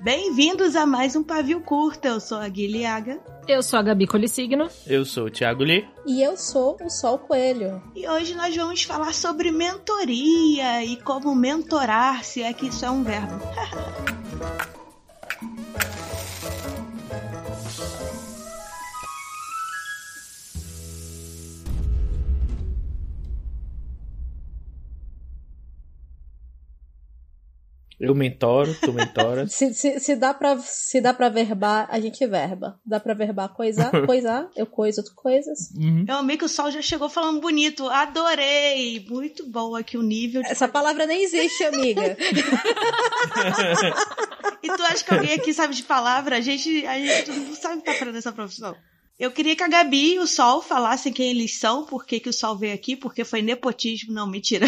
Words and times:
Bem-vindos 0.00 0.76
a 0.76 0.86
mais 0.86 1.16
um 1.16 1.22
Pavio 1.22 1.60
Curta. 1.60 2.08
Eu 2.08 2.20
sou 2.20 2.38
a 2.38 2.48
Guilhaga. 2.48 3.20
Eu 3.46 3.62
sou 3.62 3.78
a 3.78 3.82
Gabi 3.82 4.06
Colissigno. 4.06 4.68
Eu 4.86 5.04
sou 5.04 5.26
o 5.26 5.30
Thiago 5.30 5.64
Lee. 5.64 5.86
E 6.06 6.22
eu 6.22 6.36
sou 6.36 6.76
o 6.82 6.88
Sol 6.88 7.18
Coelho. 7.18 7.82
E 7.94 8.08
hoje 8.08 8.34
nós 8.34 8.54
vamos 8.54 8.82
falar 8.84 9.12
sobre 9.12 9.50
mentoria 9.50 10.84
e 10.84 10.96
como 10.96 11.34
mentorar, 11.34 12.24
se 12.24 12.42
é 12.42 12.52
que 12.52 12.68
isso 12.68 12.84
é 12.84 12.90
um 12.90 13.02
verbo. 13.02 13.34
Eu 28.08 28.14
mentoro, 28.14 28.74
tu 28.80 28.90
mentoras. 28.92 29.52
se, 29.54 29.74
se, 29.74 30.00
se, 30.00 30.16
dá 30.16 30.32
pra, 30.32 30.58
se 30.58 30.98
dá 31.00 31.12
pra 31.12 31.28
verbar, 31.28 31.86
a 31.90 32.00
gente 32.00 32.26
verba. 32.26 32.80
Dá 32.84 32.98
pra 32.98 33.12
verbar 33.12 33.50
coisar, 33.50 33.90
coisar, 34.06 34.48
eu 34.56 34.66
coiso 34.66 35.04
tu 35.04 35.14
coisas. 35.14 35.70
Uhum. 35.76 36.06
Eu 36.08 36.16
amei 36.16 36.38
que 36.38 36.44
o 36.44 36.48
Sol 36.48 36.70
já 36.70 36.80
chegou 36.80 37.10
falando 37.10 37.40
bonito. 37.40 37.86
Adorei! 37.86 39.04
Muito 39.08 39.46
bom 39.50 39.76
aqui 39.76 39.98
o 39.98 40.02
nível. 40.02 40.40
De... 40.42 40.48
Essa 40.48 40.66
palavra 40.66 41.04
nem 41.04 41.22
existe, 41.22 41.64
amiga. 41.64 42.16
e 44.62 44.68
tu 44.68 44.82
acha 44.84 45.04
que 45.04 45.14
alguém 45.14 45.34
aqui 45.34 45.52
sabe 45.52 45.74
de 45.74 45.82
palavra? 45.82 46.36
A 46.36 46.40
gente, 46.40 46.86
a 46.86 46.98
gente 46.98 47.30
não 47.30 47.54
sabe 47.54 47.82
que 47.82 47.84
tá 47.84 47.92
fazendo 47.92 48.16
essa 48.16 48.32
profissão. 48.32 48.74
Eu 49.18 49.32
queria 49.32 49.56
que 49.56 49.64
a 49.64 49.68
Gabi 49.68 50.14
e 50.14 50.18
o 50.18 50.26
Sol 50.26 50.62
falassem 50.62 51.12
quem 51.12 51.30
eles 51.30 51.58
são, 51.58 51.84
por 51.84 52.06
que, 52.06 52.20
que 52.20 52.28
o 52.28 52.32
Sol 52.32 52.56
veio 52.56 52.72
aqui, 52.72 52.96
porque 52.96 53.24
foi 53.24 53.42
nepotismo. 53.42 54.14
Não, 54.14 54.26
mentira. 54.26 54.66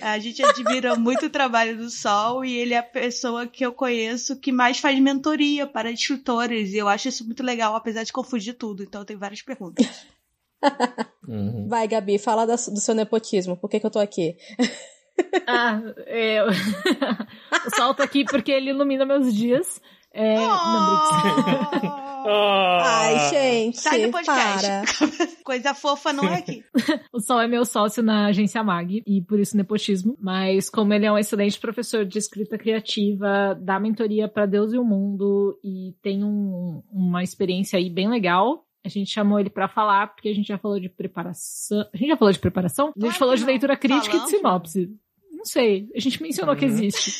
A 0.00 0.18
gente 0.18 0.42
admira 0.42 0.96
muito 0.96 1.26
o 1.26 1.30
trabalho 1.30 1.76
do 1.76 1.90
Sol 1.90 2.44
e 2.44 2.56
ele 2.56 2.74
é 2.74 2.78
a 2.78 2.82
pessoa 2.82 3.46
que 3.46 3.64
eu 3.64 3.72
conheço 3.72 4.38
que 4.38 4.52
mais 4.52 4.78
faz 4.78 4.98
mentoria 4.98 5.66
para 5.66 5.90
instrutores. 5.90 6.72
E 6.72 6.78
eu 6.78 6.88
acho 6.88 7.08
isso 7.08 7.24
muito 7.24 7.42
legal, 7.42 7.74
apesar 7.74 8.02
de 8.04 8.12
confundir 8.12 8.54
tudo. 8.54 8.82
Então 8.82 9.02
eu 9.02 9.04
tenho 9.04 9.18
várias 9.18 9.42
perguntas. 9.42 9.86
uhum. 11.26 11.68
Vai, 11.68 11.86
Gabi, 11.86 12.18
fala 12.18 12.46
do 12.46 12.56
seu 12.56 12.94
nepotismo. 12.94 13.56
Por 13.56 13.68
que, 13.68 13.80
que 13.80 13.86
eu 13.86 13.90
tô 13.90 13.98
aqui? 13.98 14.36
ah, 15.46 15.80
eu... 16.06 16.46
o 17.66 17.76
Sol 17.76 17.94
tá 17.94 18.04
aqui 18.04 18.24
porque 18.24 18.52
ele 18.52 18.70
ilumina 18.70 19.04
meus 19.04 19.34
dias. 19.34 19.80
É... 20.18 20.36
Oh! 20.36 20.48
Não, 20.48 22.08
Oh. 22.24 22.78
Ai, 22.84 23.30
gente. 23.30 23.80
Sai 23.80 24.04
do 24.04 24.12
podcast. 24.12 24.66
Para. 24.66 25.26
Coisa 25.44 25.72
fofa 25.72 26.12
não 26.12 26.24
é 26.24 26.36
aqui. 26.36 26.62
o 27.12 27.20
Sol 27.20 27.40
é 27.40 27.48
meu 27.48 27.64
sócio 27.64 28.02
na 28.02 28.26
agência 28.26 28.62
MAG 28.62 29.02
e 29.06 29.22
por 29.22 29.40
isso 29.40 29.56
nepotismo. 29.56 30.16
Mas 30.20 30.68
como 30.68 30.92
ele 30.92 31.06
é 31.06 31.12
um 31.12 31.18
excelente 31.18 31.58
professor 31.58 32.04
de 32.04 32.18
escrita 32.18 32.58
criativa, 32.58 33.58
dá 33.60 33.80
mentoria 33.80 34.28
para 34.28 34.46
Deus 34.46 34.72
e 34.72 34.78
o 34.78 34.84
mundo 34.84 35.58
e 35.64 35.94
tem 36.02 36.22
um, 36.22 36.82
uma 36.92 37.22
experiência 37.22 37.78
aí 37.78 37.88
bem 37.88 38.08
legal. 38.08 38.64
A 38.84 38.88
gente 38.88 39.10
chamou 39.10 39.40
ele 39.40 39.50
para 39.50 39.68
falar, 39.68 40.08
porque 40.08 40.28
a 40.28 40.34
gente 40.34 40.48
já 40.48 40.58
falou 40.58 40.78
de 40.78 40.88
preparação. 40.88 41.80
A 41.92 41.96
gente 41.96 42.08
já 42.08 42.16
falou 42.16 42.32
de 42.32 42.38
preparação? 42.38 42.92
A 42.96 43.06
gente 43.06 43.18
falou 43.18 43.34
de 43.34 43.44
leitura 43.44 43.76
crítica 43.76 44.12
Falando. 44.12 44.28
e 44.28 44.30
de 44.30 44.36
sinopse. 44.36 44.90
Não 45.32 45.44
sei. 45.44 45.88
A 45.94 46.00
gente 46.00 46.22
mencionou 46.22 46.54
uhum. 46.54 46.58
que 46.58 46.64
existe. 46.64 47.10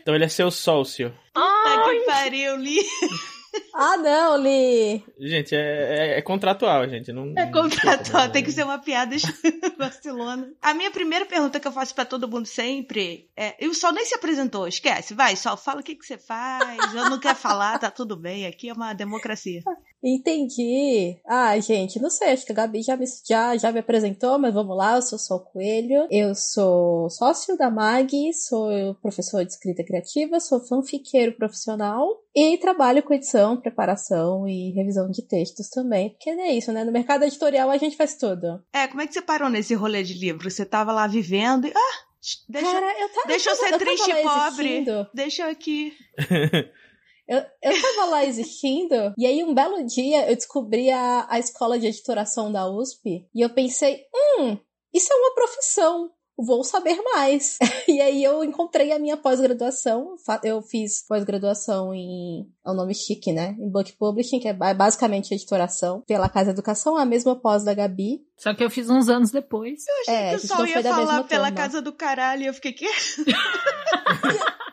então 0.00 0.14
ele 0.14 0.24
é 0.24 0.28
seu 0.28 0.50
sócio. 0.50 1.12
Puta 1.32 1.53
que 1.84 2.00
pariu, 2.06 2.56
Li. 2.56 2.80
Ah, 3.72 3.96
não, 3.96 4.36
Li. 4.36 5.04
Gente, 5.18 5.54
é, 5.54 5.58
é, 5.60 6.18
é, 6.18 6.22
contratual, 6.22 6.88
gente. 6.88 7.12
Não, 7.12 7.32
é 7.36 7.46
contratual, 7.50 8.28
tem 8.30 8.42
que 8.42 8.52
ser 8.52 8.64
uma 8.64 8.78
piada 8.78 9.14
Barcelona. 9.78 10.52
A 10.60 10.74
minha 10.74 10.90
primeira 10.90 11.24
pergunta 11.24 11.60
que 11.60 11.68
eu 11.68 11.72
faço 11.72 11.94
para 11.94 12.04
todo 12.04 12.28
mundo 12.28 12.46
sempre 12.46 13.28
é: 13.36 13.54
e 13.64 13.68
o 13.68 13.74
Sol 13.74 13.92
nem 13.92 14.04
se 14.04 14.14
apresentou, 14.14 14.66
esquece. 14.66 15.14
Vai, 15.14 15.36
Sol, 15.36 15.56
fala 15.56 15.80
o 15.80 15.84
que, 15.84 15.94
que 15.94 16.04
você 16.04 16.18
faz. 16.18 16.94
Eu 16.94 17.10
não 17.10 17.20
quero 17.20 17.36
falar, 17.36 17.78
tá 17.78 17.90
tudo 17.90 18.16
bem. 18.16 18.46
Aqui 18.46 18.68
é 18.68 18.72
uma 18.72 18.92
democracia. 18.92 19.62
Entendi. 20.04 21.18
Ah, 21.26 21.58
gente, 21.58 21.98
não 21.98 22.10
sei, 22.10 22.32
acho 22.32 22.44
que 22.44 22.52
a 22.52 22.54
Gabi 22.54 22.82
já 22.82 22.94
me, 22.94 23.06
já, 23.26 23.56
já 23.56 23.72
me 23.72 23.78
apresentou, 23.78 24.38
mas 24.38 24.52
vamos 24.52 24.76
lá, 24.76 24.96
eu 24.96 25.02
sou 25.02 25.18
Sol 25.18 25.40
Coelho, 25.40 26.06
eu 26.10 26.34
sou 26.34 27.08
sócio 27.08 27.56
da 27.56 27.70
MAG, 27.70 28.12
sou 28.34 28.94
professor 28.96 29.42
de 29.42 29.52
escrita 29.52 29.82
criativa, 29.82 30.38
sou 30.40 30.60
fanfiqueiro 30.60 31.32
profissional 31.32 32.06
e 32.36 32.58
trabalho 32.58 33.02
com 33.02 33.14
edição, 33.14 33.56
preparação 33.56 34.46
e 34.46 34.72
revisão 34.72 35.10
de 35.10 35.26
textos 35.26 35.70
também, 35.70 36.10
porque 36.10 36.28
é 36.28 36.52
isso, 36.52 36.70
né? 36.70 36.84
No 36.84 36.92
mercado 36.92 37.24
editorial 37.24 37.70
a 37.70 37.78
gente 37.78 37.96
faz 37.96 38.14
tudo. 38.16 38.62
É, 38.74 38.86
como 38.86 39.00
é 39.00 39.06
que 39.06 39.14
você 39.14 39.22
parou 39.22 39.48
nesse 39.48 39.74
rolê 39.74 40.02
de 40.02 40.12
livro? 40.12 40.50
Você 40.50 40.66
tava 40.66 40.92
lá 40.92 41.06
vivendo 41.06 41.66
e... 41.66 41.72
Ah! 41.74 42.14
Deixa, 42.48 42.72
Cara, 42.72 43.00
eu, 43.00 43.08
tava, 43.10 43.26
deixa 43.26 43.50
eu, 43.50 43.54
ser 43.54 43.72
eu 43.74 43.78
triste 43.78 44.10
e 44.10 44.22
pobre. 44.22 44.86
Deixa 45.12 45.42
eu 45.42 45.50
aqui. 45.50 45.92
Eu, 47.26 47.38
eu 47.62 47.80
tava 47.80 48.10
lá 48.10 48.24
existindo, 48.24 49.14
e 49.16 49.26
aí 49.26 49.42
um 49.42 49.54
belo 49.54 49.84
dia 49.84 50.28
eu 50.28 50.36
descobri 50.36 50.90
a, 50.90 51.26
a 51.28 51.38
escola 51.38 51.78
de 51.78 51.86
editoração 51.86 52.52
da 52.52 52.68
USP, 52.68 53.26
e 53.34 53.40
eu 53.40 53.50
pensei, 53.50 54.04
hum, 54.38 54.58
isso 54.92 55.12
é 55.12 55.16
uma 55.16 55.34
profissão 55.34 56.10
vou 56.36 56.64
saber 56.64 57.00
mais. 57.14 57.58
e 57.88 58.00
aí 58.00 58.22
eu 58.22 58.42
encontrei 58.42 58.92
a 58.92 58.98
minha 58.98 59.16
pós-graduação. 59.16 60.16
Eu 60.42 60.60
fiz 60.62 61.06
pós-graduação 61.06 61.94
em. 61.94 62.48
É 62.64 62.70
um 62.70 62.74
nome 62.74 62.94
chique, 62.94 63.32
né? 63.32 63.56
Em 63.58 63.70
Book 63.70 63.92
Publishing, 63.92 64.40
que 64.40 64.48
é 64.48 64.52
basicamente 64.52 65.32
editoração. 65.32 66.02
Pela 66.06 66.28
Casa 66.28 66.50
Educação, 66.50 66.96
a 66.96 67.04
mesma 67.04 67.36
pós 67.36 67.64
da 67.64 67.74
Gabi. 67.74 68.22
Só 68.36 68.54
que 68.54 68.64
eu 68.64 68.70
fiz 68.70 68.90
uns 68.90 69.08
anos 69.08 69.30
depois. 69.30 69.84
Eu 69.86 69.94
achei 70.02 70.14
é, 70.14 70.30
que 70.30 70.36
o 70.36 70.48
Sol 70.48 70.66
ia 70.66 70.82
falar 70.82 71.24
pela 71.24 71.46
turma. 71.46 71.52
Casa 71.52 71.80
do 71.80 71.92
Caralho 71.92 72.42
e 72.42 72.46
eu 72.46 72.54
fiquei, 72.54 72.72
quê? 72.72 72.88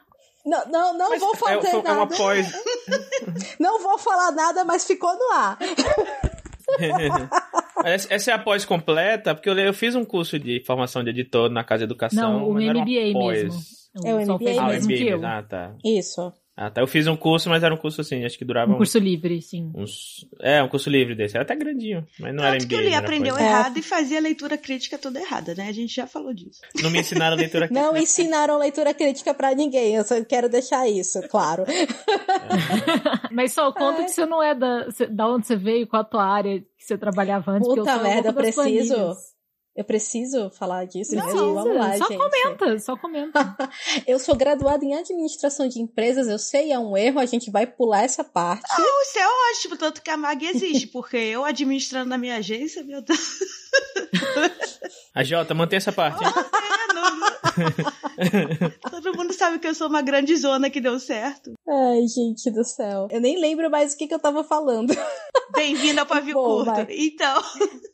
Não, 0.45 0.65
não, 0.67 0.97
não 0.97 1.19
vou 1.19 1.35
fazer 1.35 1.67
é, 1.67 1.73
nada. 1.73 1.89
É 1.89 1.91
uma 1.93 2.07
pós. 2.07 2.51
não 3.59 3.81
vou 3.81 3.97
falar 3.97 4.31
nada, 4.31 4.63
mas 4.63 4.85
ficou 4.85 5.13
no 5.13 5.31
ar. 5.33 5.57
Essa 7.83 8.31
é 8.31 8.33
a 8.33 8.39
pós 8.39 8.63
completa, 8.65 9.35
porque 9.35 9.49
eu, 9.49 9.57
eu 9.57 9.73
fiz 9.73 9.95
um 9.95 10.05
curso 10.05 10.39
de 10.39 10.63
formação 10.65 11.03
de 11.03 11.09
editor 11.09 11.49
na 11.49 11.63
Casa 11.63 11.83
Educação. 11.83 12.39
Não, 12.39 12.49
o 12.49 12.53
MBA 12.53 13.13
mesmo. 13.13 13.59
É 14.05 14.13
o 14.13 14.19
MBA 14.21 14.67
mesmo 14.67 14.87
que 14.87 15.07
eu. 15.07 15.25
Ah, 15.25 15.43
tá. 15.43 15.73
Isso. 15.83 16.31
Ah, 16.55 16.69
tá. 16.69 16.81
Eu 16.81 16.87
fiz 16.87 17.07
um 17.07 17.15
curso, 17.15 17.49
mas 17.49 17.63
era 17.63 17.73
um 17.73 17.77
curso 17.77 18.01
assim, 18.01 18.25
acho 18.25 18.37
que 18.37 18.43
durava. 18.45 18.71
Um 18.71 18.77
curso 18.77 18.97
uns, 18.97 19.03
livre, 19.03 19.41
sim. 19.41 19.71
Uns, 19.73 20.27
é, 20.41 20.61
um 20.61 20.67
curso 20.67 20.89
livre 20.89 21.15
desse. 21.15 21.35
Era 21.35 21.43
até 21.43 21.55
grandinho, 21.55 22.05
mas 22.19 22.33
não 22.33 22.43
Tanto 22.43 22.55
era 22.55 22.55
MBA. 22.55 22.67
que 22.67 22.75
o 22.75 22.79
Lee 22.79 22.93
aprendeu 22.93 23.33
coisa. 23.35 23.49
errado 23.49 23.77
e 23.77 23.81
fazia 23.81 24.17
a 24.17 24.21
leitura 24.21 24.57
crítica 24.57 24.97
toda 24.97 25.19
errada, 25.19 25.55
né? 25.55 25.67
A 25.69 25.71
gente 25.71 25.95
já 25.95 26.05
falou 26.05 26.33
disso. 26.33 26.61
Não 26.81 26.89
me 26.89 26.99
ensinaram 26.99 27.37
leitura 27.37 27.67
crítica. 27.67 27.87
não 27.87 27.97
ensinaram 27.97 28.57
leitura 28.57 28.93
crítica 28.93 29.33
pra 29.33 29.55
ninguém, 29.55 29.95
eu 29.95 30.03
só 30.03 30.21
quero 30.23 30.49
deixar 30.49 30.87
isso, 30.87 31.21
claro. 31.29 31.63
É. 31.63 31.87
mas 33.31 33.53
só 33.53 33.71
conta 33.71 34.01
é. 34.01 34.05
que 34.05 34.11
você 34.11 34.25
não 34.25 34.43
é 34.43 34.53
da, 34.53 34.87
da 35.09 35.27
onde 35.27 35.47
você 35.47 35.55
veio, 35.55 35.87
com 35.87 35.97
a 35.97 36.03
tua 36.03 36.25
área 36.25 36.59
que 36.59 36.85
você 36.85 36.97
trabalhava 36.97 37.51
antes. 37.51 37.67
Puta 37.67 37.97
merda, 37.97 38.33
preciso. 38.33 39.15
Eu 39.73 39.85
preciso 39.85 40.49
falar 40.51 40.85
disso 40.85 41.15
não, 41.15 41.25
mesmo? 41.25 41.53
Vamos 41.53 41.75
lá, 41.77 41.97
só 41.97 42.07
gente. 42.07 42.17
comenta, 42.17 42.79
só 42.79 42.97
comenta. 42.97 43.57
eu 44.05 44.19
sou 44.19 44.35
graduada 44.35 44.83
em 44.83 44.93
administração 44.95 45.67
de 45.67 45.79
empresas, 45.79 46.27
eu 46.27 46.37
sei, 46.37 46.73
é 46.73 46.79
um 46.79 46.97
erro, 46.97 47.19
a 47.19 47.25
gente 47.25 47.49
vai 47.49 47.65
pular 47.65 48.03
essa 48.03 48.23
parte. 48.23 48.67
Não, 48.77 49.01
isso 49.01 49.17
é 49.17 49.27
ótimo, 49.51 49.77
tanto 49.77 50.01
que 50.01 50.09
a 50.09 50.17
MAG 50.17 50.45
existe, 50.45 50.87
porque 50.87 51.15
eu 51.15 51.45
administrando 51.45 52.09
na 52.09 52.17
minha 52.17 52.35
agência, 52.35 52.83
meu 52.83 53.01
Deus. 53.01 53.39
A 55.13 55.23
Jota, 55.23 55.53
mantém 55.53 55.77
essa 55.77 55.91
parte. 55.91 56.23
Todo 58.89 59.17
mundo 59.17 59.33
sabe 59.33 59.59
que 59.59 59.67
eu 59.67 59.75
sou 59.75 59.87
uma 59.87 60.01
grande 60.01 60.35
zona 60.37 60.69
que 60.69 60.79
deu 60.79 60.99
certo. 60.99 61.53
Ai, 61.67 62.07
gente 62.07 62.49
do 62.51 62.63
céu. 62.63 63.07
Eu 63.11 63.19
nem 63.19 63.39
lembro 63.39 63.69
mais 63.69 63.93
o 63.93 63.97
que, 63.97 64.07
que 64.07 64.13
eu 64.13 64.19
tava 64.19 64.43
falando. 64.43 64.93
Bem-vindo 65.53 65.99
ao 65.99 66.05
Pavio 66.05 66.33
Bom, 66.33 66.63
Curto. 66.63 66.65
Vai. 66.65 66.87
Então. 66.89 67.41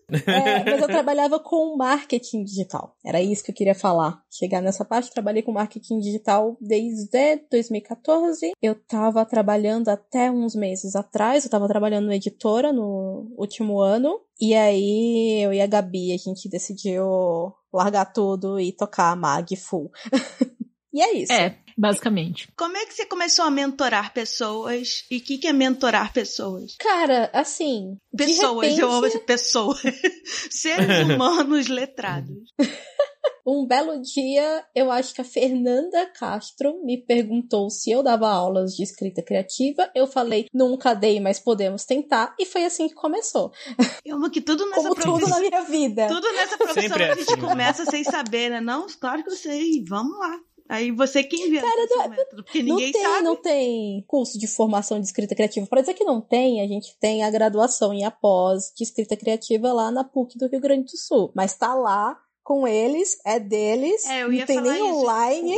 É, 0.09 0.63
mas 0.63 0.81
eu 0.81 0.88
trabalhava 0.88 1.40
com 1.40 1.75
marketing 1.75 2.44
digital. 2.44 2.95
Era 3.06 3.22
isso 3.22 3.44
que 3.44 3.51
eu 3.51 3.56
queria 3.56 3.75
falar. 3.75 4.21
Chegar 4.31 4.62
nessa 4.62 4.86
parte, 4.86 5.12
trabalhei 5.12 5.42
com 5.42 5.51
marketing 5.51 6.00
digital 6.00 6.57
desde 6.62 7.42
2014. 7.51 8.51
Eu 8.62 8.75
tava 8.75 9.25
trabalhando 9.25 9.89
até 9.89 10.31
uns 10.31 10.56
meses 10.56 10.95
atrás. 10.95 11.44
Eu 11.44 11.51
tava 11.51 11.68
trabalhando 11.68 12.06
no 12.06 12.13
editora 12.13 12.71
no 12.71 13.33
último 13.38 13.81
ano. 13.81 14.21
E 14.39 14.54
aí, 14.54 15.42
eu 15.44 15.51
e 15.51 15.59
a 15.59 15.68
Gabi, 15.68 16.13
a 16.13 16.18
gente 16.18 16.50
decidiu 16.50 17.54
largar 17.74 18.06
tudo 18.06 18.59
e 18.59 18.71
tocar 18.71 19.12
a 19.12 19.15
Mag 19.15 19.56
full. 19.56 19.92
e 20.94 21.01
é 21.01 21.13
isso. 21.13 21.33
É, 21.33 21.57
basicamente. 21.77 22.50
Como 22.57 22.75
é 22.75 22.85
que 22.85 22.94
você 22.94 23.06
começou 23.06 23.45
a 23.45 23.51
mentorar 23.51 24.13
pessoas? 24.13 25.06
E 25.12 25.18
o 25.18 25.21
que, 25.21 25.38
que 25.38 25.47
é 25.47 25.53
mentorar 25.53 26.12
pessoas? 26.12 26.75
Cara, 26.79 27.29
assim. 27.33 27.97
Pessoas, 28.15 28.63
repente... 28.63 28.81
eu 28.81 28.91
amo 28.91 29.06
esse 29.06 29.19
pessoas. 29.25 29.81
Seres 30.50 31.07
humanos 31.07 31.68
letrados. 31.68 32.53
Um 33.50 33.65
belo 33.65 34.01
dia, 34.01 34.65
eu 34.75 34.91
acho 34.91 35.13
que 35.13 35.21
a 35.21 35.24
Fernanda 35.24 36.06
Castro 36.07 36.83
me 36.83 36.97
perguntou 36.97 37.69
se 37.69 37.89
eu 37.89 38.03
dava 38.03 38.27
aulas 38.27 38.73
de 38.73 38.83
escrita 38.83 39.23
criativa. 39.23 39.89
Eu 39.95 40.06
falei, 40.06 40.47
nunca 40.53 40.94
dei, 40.94 41.21
mas 41.21 41.39
podemos 41.39 41.85
tentar. 41.85 42.35
E 42.38 42.45
foi 42.45 42.65
assim 42.65 42.89
que 42.89 42.94
começou. 42.94 43.53
Eu 44.03 44.18
amo 44.18 44.30
que 44.30 44.41
tudo 44.41 44.65
nessa 44.65 44.81
Como 44.81 44.95
profissão. 44.95 45.19
tudo 45.19 45.30
na 45.30 45.39
minha 45.39 45.62
vida. 45.62 46.07
Tudo 46.09 46.30
nessa 46.33 46.57
profissão 46.57 46.83
Sempre 46.83 47.03
é 47.03 47.06
a 47.12 47.15
gente 47.15 47.31
assim, 47.31 47.41
né? 47.41 47.47
começa 47.47 47.85
sem 47.85 48.03
saber, 48.03 48.50
né? 48.50 48.59
Não, 48.59 48.85
claro 49.00 49.23
que 49.23 49.30
eu 49.30 49.35
sei, 49.38 49.81
vamos 49.88 50.19
lá. 50.19 50.38
Aí 50.69 50.92
você 50.92 51.24
que 51.24 51.36
inventa 51.38 51.66
Cara, 51.68 51.88
não- 51.90 52.10
método, 52.10 52.44
porque 52.44 52.62
Não 52.64 52.75
ninguém 52.75 52.92
tem, 52.92 53.02
sabe. 53.04 53.24
não 53.24 53.36
tem 53.36 54.04
curso 54.08 54.38
de 54.38 54.48
formação 54.48 55.00
de 55.00 55.06
escrita 55.08 55.34
criativa. 55.36 55.66
Para 55.68 55.81
dizer 55.81 55.94
que 55.94 56.04
não 56.04 56.19
tem, 56.22 56.62
a 56.62 56.68
gente 56.68 56.98
tem 57.00 57.24
a 57.24 57.30
graduação 57.31 57.94
em 57.94 58.04
após 58.04 58.72
de 58.75 58.84
escrita 58.84 59.16
criativa 59.16 59.72
lá 59.72 59.90
na 59.92 60.04
PUC 60.04 60.38
do 60.38 60.48
Rio 60.48 60.60
Grande 60.60 60.86
do 60.92 60.98
Sul. 60.98 61.31
Mas 61.36 61.56
tá 61.56 61.74
lá 61.74 62.19
com 62.44 62.68
eles, 62.68 63.18
é 63.25 63.40
deles, 63.40 64.06
É, 64.06 64.24
eu 64.24 64.28
não 64.28 64.34
ia 64.34 64.46
tem 64.46 64.58
falar 64.58 64.74
nem 64.74 64.86
isso. 64.90 64.96
online. 65.00 65.56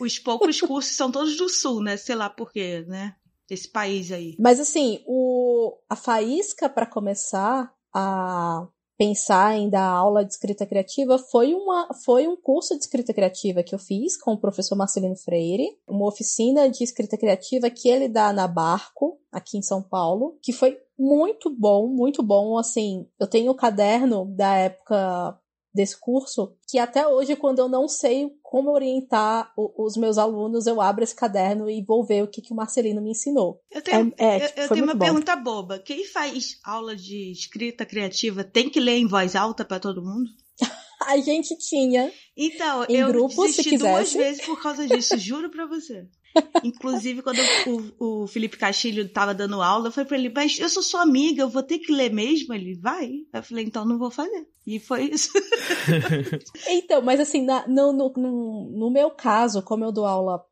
Os 0.00 0.18
poucos 0.18 0.60
cursos 0.60 0.96
são 0.96 1.10
todos 1.12 1.36
do 1.36 1.48
sul, 1.50 1.82
né? 1.82 1.96
Sei 1.98 2.14
lá 2.14 2.30
por 2.30 2.50
quê, 2.52 2.84
né? 2.88 3.14
Esse 3.50 3.68
país 3.68 4.10
aí. 4.10 4.34
Mas 4.38 4.58
assim, 4.58 5.02
o, 5.06 5.76
a 5.88 5.94
faísca 5.94 6.66
para 6.68 6.86
começar 6.86 7.70
a 7.92 8.66
pensar 8.96 9.56
em 9.56 9.68
dar 9.68 9.88
aula 9.88 10.24
de 10.24 10.32
escrita 10.32 10.64
criativa 10.66 11.18
foi, 11.18 11.54
uma, 11.54 11.88
foi 12.04 12.28
um 12.28 12.36
curso 12.36 12.74
de 12.74 12.82
escrita 12.82 13.12
criativa 13.12 13.62
que 13.62 13.74
eu 13.74 13.78
fiz 13.78 14.16
com 14.16 14.32
o 14.32 14.40
professor 14.40 14.76
Marcelino 14.76 15.16
Freire, 15.16 15.68
uma 15.88 16.06
oficina 16.06 16.68
de 16.68 16.84
escrita 16.84 17.16
criativa 17.16 17.70
que 17.70 17.88
ele 17.88 18.08
dá 18.08 18.32
na 18.32 18.46
Barco, 18.46 19.18
aqui 19.32 19.58
em 19.58 19.62
São 19.62 19.82
Paulo, 19.82 20.38
que 20.42 20.52
foi 20.52 20.78
muito 20.98 21.50
bom, 21.50 21.88
muito 21.88 22.22
bom. 22.22 22.56
Assim, 22.56 23.06
eu 23.18 23.26
tenho 23.26 23.50
o 23.50 23.56
caderno 23.56 24.26
da 24.26 24.54
época 24.54 25.38
desse 25.74 25.98
curso, 25.98 26.54
que 26.68 26.78
até 26.78 27.06
hoje, 27.08 27.34
quando 27.34 27.58
eu 27.58 27.68
não 27.68 27.88
sei 27.88 28.30
como 28.42 28.70
orientar 28.70 29.52
o- 29.56 29.84
os 29.84 29.96
meus 29.96 30.16
alunos, 30.18 30.66
eu 30.66 30.80
abro 30.80 31.02
esse 31.02 31.14
caderno 31.16 31.68
e 31.68 31.82
vou 31.84 32.04
ver 32.06 32.22
o 32.22 32.28
que, 32.28 32.40
que 32.40 32.52
o 32.52 32.56
Marcelino 32.56 33.02
me 33.02 33.10
ensinou. 33.10 33.60
Eu 33.72 33.82
tenho, 33.82 34.14
É, 34.16 34.36
é, 34.36 34.46
tipo, 34.48 34.60
eu 34.60 34.68
tenho 34.68 34.84
uma 34.84 34.94
bom. 34.94 35.04
pergunta 35.04 35.34
boba. 35.34 35.78
Quem 35.80 36.04
faz 36.06 36.58
aula 36.64 36.94
de 36.94 37.32
escrita 37.32 37.84
criativa 37.84 38.44
tem 38.44 38.70
que 38.70 38.78
ler 38.78 38.98
em 38.98 39.08
voz 39.08 39.34
alta 39.34 39.64
pra 39.64 39.80
todo 39.80 40.00
mundo? 40.04 40.30
A 41.06 41.18
gente 41.18 41.56
tinha. 41.58 42.10
Então, 42.36 42.84
Em 42.88 42.96
eu 42.98 43.08
grupo, 43.08 43.42
se 43.42 43.56
desisti 43.58 43.76
duas 43.76 44.12
vezes 44.12 44.44
por 44.46 44.62
causa 44.62 44.86
disso, 44.86 45.18
juro 45.18 45.50
pra 45.50 45.66
você. 45.66 46.06
Inclusive, 46.62 47.22
quando 47.22 47.38
o, 47.98 48.22
o 48.22 48.26
Felipe 48.26 48.56
Castilho 48.56 49.08
tava 49.08 49.34
dando 49.34 49.62
aula, 49.62 49.88
eu 49.88 49.92
falei 49.92 50.08
pra 50.08 50.18
ele, 50.18 50.32
mas 50.34 50.58
eu 50.58 50.68
sou 50.68 50.82
sua 50.82 51.02
amiga, 51.02 51.42
eu 51.42 51.48
vou 51.48 51.62
ter 51.62 51.78
que 51.78 51.92
ler 51.92 52.12
mesmo? 52.12 52.52
Ele, 52.54 52.74
vai. 52.74 53.10
Eu 53.32 53.42
falei, 53.42 53.64
então 53.64 53.84
não 53.84 53.98
vou 53.98 54.10
fazer. 54.10 54.46
E 54.66 54.80
foi 54.80 55.04
isso. 55.10 55.30
Então, 56.68 57.02
mas 57.02 57.20
assim, 57.20 57.44
na- 57.44 57.66
no, 57.68 57.92
no, 57.92 58.12
no, 58.16 58.70
no 58.70 58.90
meu 58.90 59.10
caso, 59.10 59.62
como 59.62 59.84
eu 59.84 59.92
dou 59.92 60.06
aula 60.06 60.42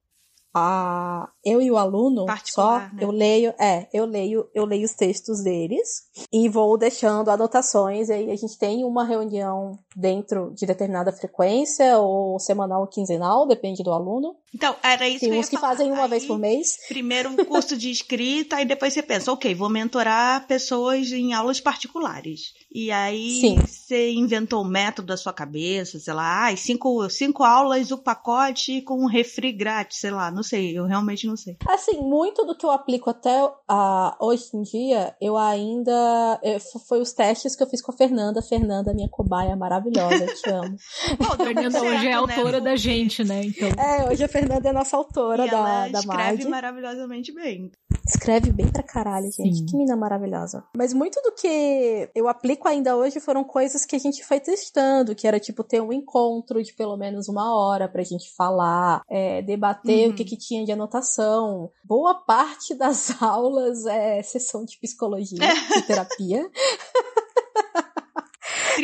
a 0.55 1.29
eu 1.45 1.61
e 1.61 1.71
o 1.71 1.77
aluno 1.77 2.27
Particular, 2.27 2.91
só, 2.91 2.97
né? 2.97 3.03
eu 3.03 3.11
leio, 3.11 3.55
é, 3.59 3.89
eu 3.93 4.05
leio, 4.05 4.49
eu 4.55 4.65
leio 4.65 4.85
os 4.85 4.95
textos 4.95 5.43
deles 5.43 6.05
e 6.33 6.49
vou 6.49 6.77
deixando 6.77 7.31
anotações, 7.31 8.09
e 8.09 8.13
aí 8.13 8.31
a 8.31 8.37
gente 8.37 8.59
tem 8.59 8.85
uma 8.85 9.05
reunião 9.05 9.79
dentro 9.97 10.53
de 10.55 10.67
determinada 10.67 11.13
frequência, 11.13 11.99
ou 11.99 12.39
semanal 12.39 12.83
ou 12.83 12.87
quinzenal, 12.87 13.47
depende 13.47 13.83
do 13.83 13.91
aluno. 13.91 14.37
Então, 14.55 14.77
era 14.83 15.09
isso 15.09 15.21
Tem 15.21 15.31
que 15.31 15.39
uns 15.39 15.49
que 15.49 15.57
falar. 15.57 15.71
fazem 15.71 15.91
uma 15.91 16.05
Aí, 16.05 16.11
vez 16.11 16.27
por 16.27 16.39
mês. 16.39 16.77
Primeiro 16.89 17.31
um 17.31 17.37
curso 17.45 17.77
de 17.77 17.91
escrita, 17.91 18.61
e 18.63 18.65
depois 18.65 18.93
você 18.93 19.03
pensa, 19.03 19.33
ok, 19.33 19.55
vou 19.55 19.71
mentorar 19.71 20.47
pessoas 20.47 21.11
em 21.13 21.33
aulas 21.33 21.61
particulares. 21.61 22.53
E 22.75 22.91
aí 22.91 23.41
Sim. 23.41 23.57
você 23.67 24.13
inventou 24.13 24.63
um 24.63 24.69
método 24.69 25.09
da 25.09 25.17
sua 25.17 25.33
cabeça, 25.33 25.99
sei 25.99 26.15
lá, 26.15 26.47
ah, 26.49 26.57
cinco, 26.57 27.09
cinco 27.11 27.43
aulas, 27.45 27.91
o 27.91 27.99
pacote 27.99 28.81
com 28.83 28.95
um 29.03 29.07
refri 29.07 29.53
grátis, 29.53 29.99
sei 29.99 30.11
lá, 30.11 30.31
não 30.31 30.43
sei, 30.43 30.79
eu 30.79 30.87
realmente 30.87 31.27
não 31.27 31.37
sei. 31.37 31.57
Assim, 31.69 31.99
muito 32.01 32.45
do 32.47 32.57
que 32.57 32.65
eu 32.65 32.71
aplico 32.71 33.11
até 33.11 33.47
ah, 33.69 34.17
hoje 34.21 34.45
em 34.55 34.63
dia, 34.63 35.15
eu 35.21 35.37
ainda. 35.37 36.41
eh, 36.43 36.55
f- 36.57 36.79
foi 36.89 37.01
os 37.01 37.13
testes 37.13 37.55
que 37.55 37.63
eu 37.63 37.67
fiz 37.67 37.83
com 37.83 37.93
a 37.93 37.97
Fernanda. 37.97 38.41
Fernanda, 38.43 38.95
minha 38.95 39.09
cobaia 39.09 39.55
maravilhosa, 39.57 40.27
te 40.29 40.49
amo. 40.51 40.77
Bom, 41.19 41.37
Fernanda 41.37 41.71
certo, 41.71 41.87
hoje 41.87 42.07
é 42.07 42.11
né? 42.11 42.15
autora 42.15 42.61
da 42.61 42.77
gente, 42.77 43.23
né? 43.25 43.43
Então. 43.45 43.69
É, 43.79 44.09
hoje 44.09 44.25
a 44.25 44.29
Fernanda 44.29 44.69
é 44.69 44.73
nossa 44.73 44.97
autora 44.97 45.45
E 45.47 45.51
da, 45.51 45.57
ela 45.59 45.89
da 45.89 45.99
escreve 45.99 46.45
maravilhosamente 46.47 47.33
bem. 47.33 47.71
Escreve 48.07 48.51
bem 48.53 48.69
pra 48.71 48.83
caralho, 48.83 49.31
gente. 49.31 49.59
Sim. 49.59 49.67
Que 49.67 49.77
mina 49.77 49.97
maravilhosa. 49.97 50.65
Mas 50.77 50.93
muito 50.93 51.21
do 51.23 51.33
que 51.33 52.09
eu 52.15 52.29
aplico 52.29 52.69
ainda 52.69 52.97
hoje 52.97 53.21
foram 53.21 53.43
coisas 53.45 53.85
que 53.85 53.97
a 53.97 53.99
gente 53.99 54.25
foi 54.25 54.41
testando, 54.41 55.15
que 55.15 55.27
era 55.27 55.39
tipo 55.41 55.63
ter 55.65 55.81
um 55.81 55.93
encontro 55.93 56.63
de 56.63 56.73
pelo 56.75 56.97
menos 56.97 57.29
uma 57.29 57.55
hora 57.57 57.89
pra 57.89 58.03
gente 58.03 58.31
falar, 58.35 59.03
é, 59.09 59.43
debater 59.43 60.07
Uhum. 60.09 60.13
o 60.13 60.15
que, 60.17 60.25
que 60.25 60.37
tinha 60.37 60.65
de 60.65 60.73
anotação. 60.73 61.71
Boa 61.85 62.15
parte 62.15 62.75
das 62.75 63.11
aulas 63.23 63.87
é 63.87 64.23
sessão 64.23 64.65
de 64.65 64.79
psicologia 64.79 65.39
e 65.77 65.83
terapia. 65.83 66.49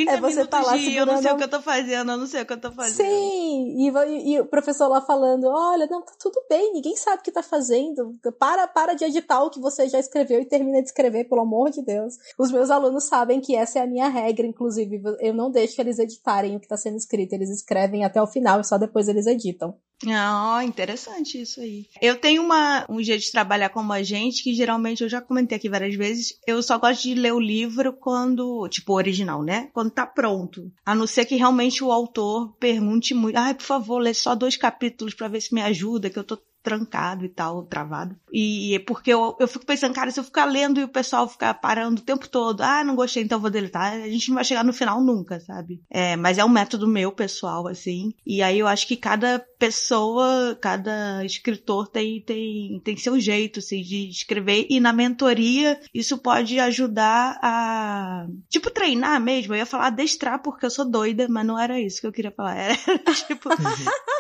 30 0.07 0.13
É, 0.13 0.21
você 0.21 0.47
tá 0.47 0.61
lá 0.63 0.77
de 0.77 0.95
eu 0.95 1.07
não 1.07 1.15
sei 1.15 1.23
segurando- 1.23 1.35
o 1.35 1.39
que 1.39 1.45
eu 1.45 1.49
tô 1.49 1.61
fazendo, 1.63 2.13
eu 2.13 2.17
não 2.19 2.27
sei 2.27 2.43
o 2.43 2.47
que 2.47 2.53
eu 2.53 2.61
tô 2.61 2.71
fazendo. 2.73 2.97
Sim, 3.07 3.75
e, 3.77 3.89
e- 3.91 4.33
e 4.35 4.41
o 4.41 4.47
professor 4.47 4.89
lá 4.89 5.01
falando, 5.01 5.49
olha, 5.49 5.87
não, 5.91 6.03
tá 6.03 6.13
tudo 6.21 6.41
bem, 6.49 6.73
ninguém 6.73 6.95
sabe 6.97 7.19
o 7.21 7.23
que 7.23 7.33
tá 7.33 7.43
fazendo. 7.43 8.15
Para, 8.39 8.69
para 8.69 8.95
de 8.95 9.05
editar 9.05 9.43
o 9.43 9.51
que 9.51 9.61
você 9.61 9.89
já 9.89 9.99
escreveu 9.99 10.41
e 10.41 10.45
termina 10.45 10.81
de 10.81 10.89
escrever, 10.89 11.25
pelo 11.29 11.41
amor 11.43 11.71
de 11.71 11.83
Deus. 11.83 12.15
Os 12.39 12.53
meus 12.53 12.71
alunos 12.71 13.05
sabem 13.05 13.41
que 13.41 13.57
essa 13.57 13.79
é 13.81 13.83
a 13.83 13.87
minha 13.87 14.09
regra, 14.09 14.47
inclusive. 14.47 15.03
Eu 15.21 15.35
não 15.35 15.51
deixo 15.51 15.81
eles 15.81 15.99
editarem 15.99 16.57
o 16.57 16.61
que 16.61 16.69
tá 16.69 16.77
sendo 16.77 16.97
escrito. 16.97 17.33
Eles 17.33 17.51
escrevem 17.51 18.05
até 18.05 18.23
o 18.23 18.27
final 18.27 18.61
e 18.61 18.65
só 18.65 18.79
depois 18.79 19.09
eles 19.09 19.27
editam. 19.27 19.75
Ah, 20.07 20.61
interessante 20.65 21.41
isso 21.41 21.61
aí. 21.61 21.87
Eu 22.01 22.17
tenho 22.17 22.43
uma, 22.43 22.87
um 22.89 23.03
jeito 23.03 23.23
de 23.23 23.33
trabalhar 23.33 23.71
como 23.71 23.93
agente 23.93 24.43
que 24.45 24.55
geralmente 24.55 25.03
eu 25.03 25.09
já 25.09 25.21
comentei 25.21 25.57
aqui 25.57 25.69
várias 25.69 25.95
vezes. 25.97 26.39
Eu 26.47 26.63
só 26.63 26.79
gosto 26.79 27.03
de 27.03 27.15
ler 27.15 27.33
o 27.33 27.41
livro 27.41 27.93
quando, 27.93 28.69
tipo, 28.69 28.93
original, 28.93 29.43
né? 29.43 29.71
Quando 29.73 29.91
tá 29.91 30.07
pronto. 30.07 30.71
A 30.87 30.95
não 30.95 31.07
ser 31.07 31.25
que 31.25 31.37
realmente 31.37 31.83
o 31.83 31.91
autor 31.91 32.53
pergunte 32.59 33.13
muito. 33.13 33.37
Ai, 33.37 33.55
por 33.55 33.65
favor, 33.65 33.99
lê 33.99 34.15
só 34.15 34.35
dois 34.35 34.57
capítulos 34.57 35.15
pra 35.15 35.29
ver 35.29 35.41
se 35.41 35.55
me 35.55 35.63
ajuda, 35.63 36.11
que 36.11 36.19
eu 36.19 36.25
tô 36.25 36.39
trancado 36.63 37.25
e 37.25 37.29
tal, 37.29 37.63
travado. 37.63 38.15
E 38.33 38.75
é 38.75 38.79
porque 38.79 39.13
eu, 39.13 39.37
eu 39.41 39.49
fico 39.49 39.65
pensando, 39.65 39.95
cara, 39.95 40.11
se 40.11 40.21
eu 40.21 40.25
ficar 40.25 40.45
lendo 40.45 40.79
e 40.79 40.85
o 40.85 40.89
pessoal 40.89 41.29
ficar 41.29 41.55
parando 41.55 42.01
o 42.01 42.05
tempo 42.05 42.29
todo, 42.29 42.61
ah, 42.61 42.85
não 42.85 42.95
gostei, 42.95 43.23
então 43.23 43.41
vou 43.41 43.51
deletar, 43.51 43.95
a 43.95 44.09
gente 44.09 44.29
não 44.29 44.35
vai 44.35 44.45
chegar 44.45 44.65
no 44.65 44.73
final 44.73 45.03
nunca, 45.03 45.41
sabe? 45.41 45.81
É, 45.91 46.17
mas 46.17 46.37
é 46.37 46.45
um 46.45 46.49
método 46.49 46.87
meu 46.87 47.11
pessoal, 47.11 47.67
assim. 47.67 48.13
E 48.27 48.43
aí 48.43 48.59
eu 48.59 48.67
acho 48.67 48.87
que 48.87 48.97
cada 48.97 49.39
pessoa, 49.59 50.57
cada 50.61 51.25
escritor 51.25 51.89
tem, 51.89 52.21
tem, 52.23 52.81
tem 52.85 52.97
seu 52.97 53.19
jeito, 53.19 53.59
assim, 53.59 53.83
de 53.83 54.09
escrever. 54.09 54.67
E 54.71 54.81
na 54.81 54.93
mentoria, 54.93 55.81
isso 55.93 56.19
pode 56.19 56.59
ajudar 56.61 57.39
a, 57.43 58.27
tipo, 58.49 58.71
treinar 58.71 59.21
mesmo. 59.21 59.55
Eu 59.55 59.59
ia 59.59 59.67
falar 59.67 59.89
adestrar 59.89 60.41
porque 60.43 60.65
eu 60.67 60.71
sou 60.71 60.85
doida, 60.85 61.27
mas 61.29 61.47
não 61.47 61.59
era 61.59 61.81
isso 61.81 62.01
que 62.01 62.07
eu 62.07 62.13
queria 62.13 62.31
falar. 62.31 62.57
Era, 62.89 63.15
tipo, 63.27 63.49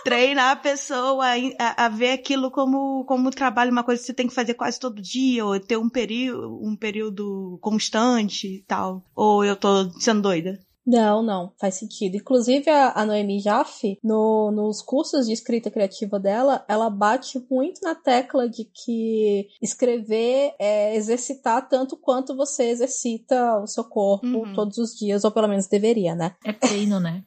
treinar 0.04 0.50
a 0.50 0.56
pessoa 0.56 1.24
a, 1.26 1.34
a- 1.58 1.84
a 1.86 1.88
ver 1.88 2.12
aquilo 2.12 2.50
como, 2.50 3.04
como 3.04 3.30
trabalho, 3.30 3.70
uma 3.72 3.84
coisa 3.84 4.00
que 4.00 4.06
você 4.06 4.14
tem 4.14 4.26
que 4.26 4.34
fazer 4.34 4.54
quase 4.54 4.78
todo 4.80 5.00
dia, 5.00 5.44
ou 5.44 5.58
ter 5.60 5.76
um 5.76 5.88
período, 5.88 6.58
um 6.62 6.74
período 6.76 7.58
constante 7.60 8.46
e 8.48 8.62
tal. 8.66 9.04
Ou 9.14 9.44
eu 9.44 9.56
tô 9.56 9.90
sendo 10.00 10.22
doida. 10.22 10.58
Não, 10.88 11.22
não, 11.22 11.52
faz 11.60 11.74
sentido. 11.74 12.16
Inclusive, 12.16 12.70
a, 12.70 12.92
a 12.94 13.04
Noemi 13.04 13.40
Jaffe, 13.40 13.98
no, 14.02 14.50
nos 14.50 14.80
cursos 14.80 15.26
de 15.26 15.34
escrita 15.34 15.70
criativa 15.70 16.18
dela, 16.18 16.64
ela 16.66 16.88
bate 16.88 17.44
muito 17.50 17.82
na 17.82 17.94
tecla 17.94 18.48
de 18.48 18.64
que 18.64 19.48
escrever 19.60 20.54
é 20.58 20.96
exercitar 20.96 21.68
tanto 21.68 21.94
quanto 21.94 22.34
você 22.34 22.70
exercita 22.70 23.58
o 23.58 23.66
seu 23.66 23.84
corpo 23.84 24.26
Uhum. 24.26 24.54
todos 24.54 24.78
os 24.78 24.94
dias, 24.94 25.24
ou 25.24 25.30
pelo 25.30 25.48
menos 25.48 25.66
deveria, 25.66 26.14
né? 26.14 26.34
É 26.42 26.52
treino, 26.54 26.98
né? 26.98 27.22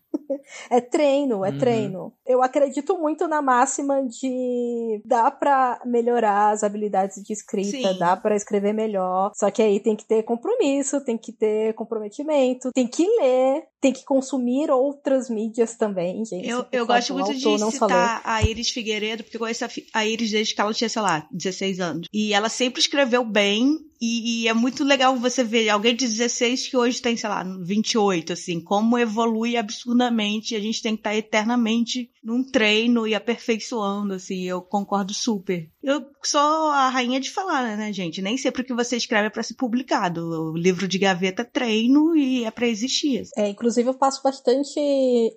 É 0.69 0.79
treino, 0.81 1.43
é 1.45 1.49
Uhum. 1.49 1.57
treino. 1.57 2.13
Eu 2.25 2.41
acredito 2.43 2.97
muito 2.97 3.27
na 3.27 3.41
máxima 3.41 4.03
de 4.07 5.01
dá 5.05 5.29
pra 5.31 5.79
melhorar 5.85 6.51
as 6.51 6.63
habilidades 6.63 7.21
de 7.23 7.33
escrita, 7.33 7.91
Sim. 7.93 7.97
dá 7.97 8.15
pra 8.15 8.35
escrever 8.35 8.73
melhor. 8.73 9.31
Só 9.35 9.49
que 9.51 9.61
aí 9.61 9.79
tem 9.79 9.95
que 9.95 10.05
ter 10.05 10.23
compromisso, 10.23 11.03
tem 11.03 11.17
que 11.17 11.31
ter 11.31 11.73
comprometimento, 11.73 12.71
tem 12.73 12.87
que 12.87 13.05
ler, 13.19 13.63
tem 13.81 13.91
que 13.91 14.05
consumir 14.05 14.69
outras 14.69 15.27
mídias 15.27 15.75
também, 15.75 16.23
gente. 16.23 16.47
Eu, 16.47 16.63
eu 16.71 16.85
gosto 16.85 17.13
muito 17.15 17.33
de 17.33 17.71
citar 17.71 18.21
a 18.23 18.43
Iris 18.43 18.69
Figueiredo, 18.69 19.23
porque 19.23 19.37
eu 19.37 19.39
conheço 19.39 19.65
a, 19.91 20.05
Iris 20.05 20.29
desde 20.29 20.53
que 20.53 20.61
ela 20.61 20.71
tinha, 20.71 20.87
sei 20.87 21.01
lá, 21.01 21.27
16 21.31 21.79
anos. 21.79 22.07
E 22.13 22.31
ela 22.31 22.47
sempre 22.47 22.79
escreveu 22.79 23.25
bem, 23.25 23.79
e, 23.99 24.43
e 24.43 24.47
é 24.47 24.53
muito 24.53 24.83
legal 24.83 25.15
você 25.15 25.43
ver 25.43 25.67
alguém 25.69 25.95
de 25.95 26.07
16 26.07 26.67
que 26.67 26.77
hoje 26.77 27.01
tem, 27.01 27.17
sei 27.17 27.27
lá, 27.27 27.43
28, 27.43 28.33
assim, 28.33 28.61
como 28.61 28.99
evolui 28.99 29.57
absurdamente, 29.57 30.53
e 30.53 30.57
a 30.57 30.61
gente 30.61 30.81
tem 30.81 30.95
que 30.95 30.99
estar 30.99 31.15
eternamente 31.15 32.11
num 32.23 32.43
treino 32.43 33.07
e 33.07 33.15
aperfeiçoando, 33.15 34.13
assim, 34.13 34.43
eu 34.43 34.61
concordo 34.61 35.11
super. 35.11 35.67
Eu 35.83 36.05
sou 36.23 36.39
a 36.39 36.89
rainha 36.89 37.19
de 37.19 37.31
falar, 37.31 37.75
né, 37.75 37.91
gente? 37.91 38.21
Nem 38.21 38.37
sempre 38.37 38.61
o 38.61 38.65
que 38.65 38.73
você 38.73 38.95
escreve 38.95 39.27
é 39.27 39.29
pra 39.29 39.41
ser 39.41 39.55
publicado. 39.55 40.51
O 40.51 40.57
livro 40.57 40.87
de 40.87 40.99
gaveta 40.99 41.43
treino 41.43 42.15
e 42.15 42.43
é 42.43 42.51
pra 42.51 42.67
existir. 42.67 43.27
É, 43.35 43.49
inclusive 43.49 43.89
eu 43.89 43.93
faço 43.93 44.21
bastante 44.21 44.79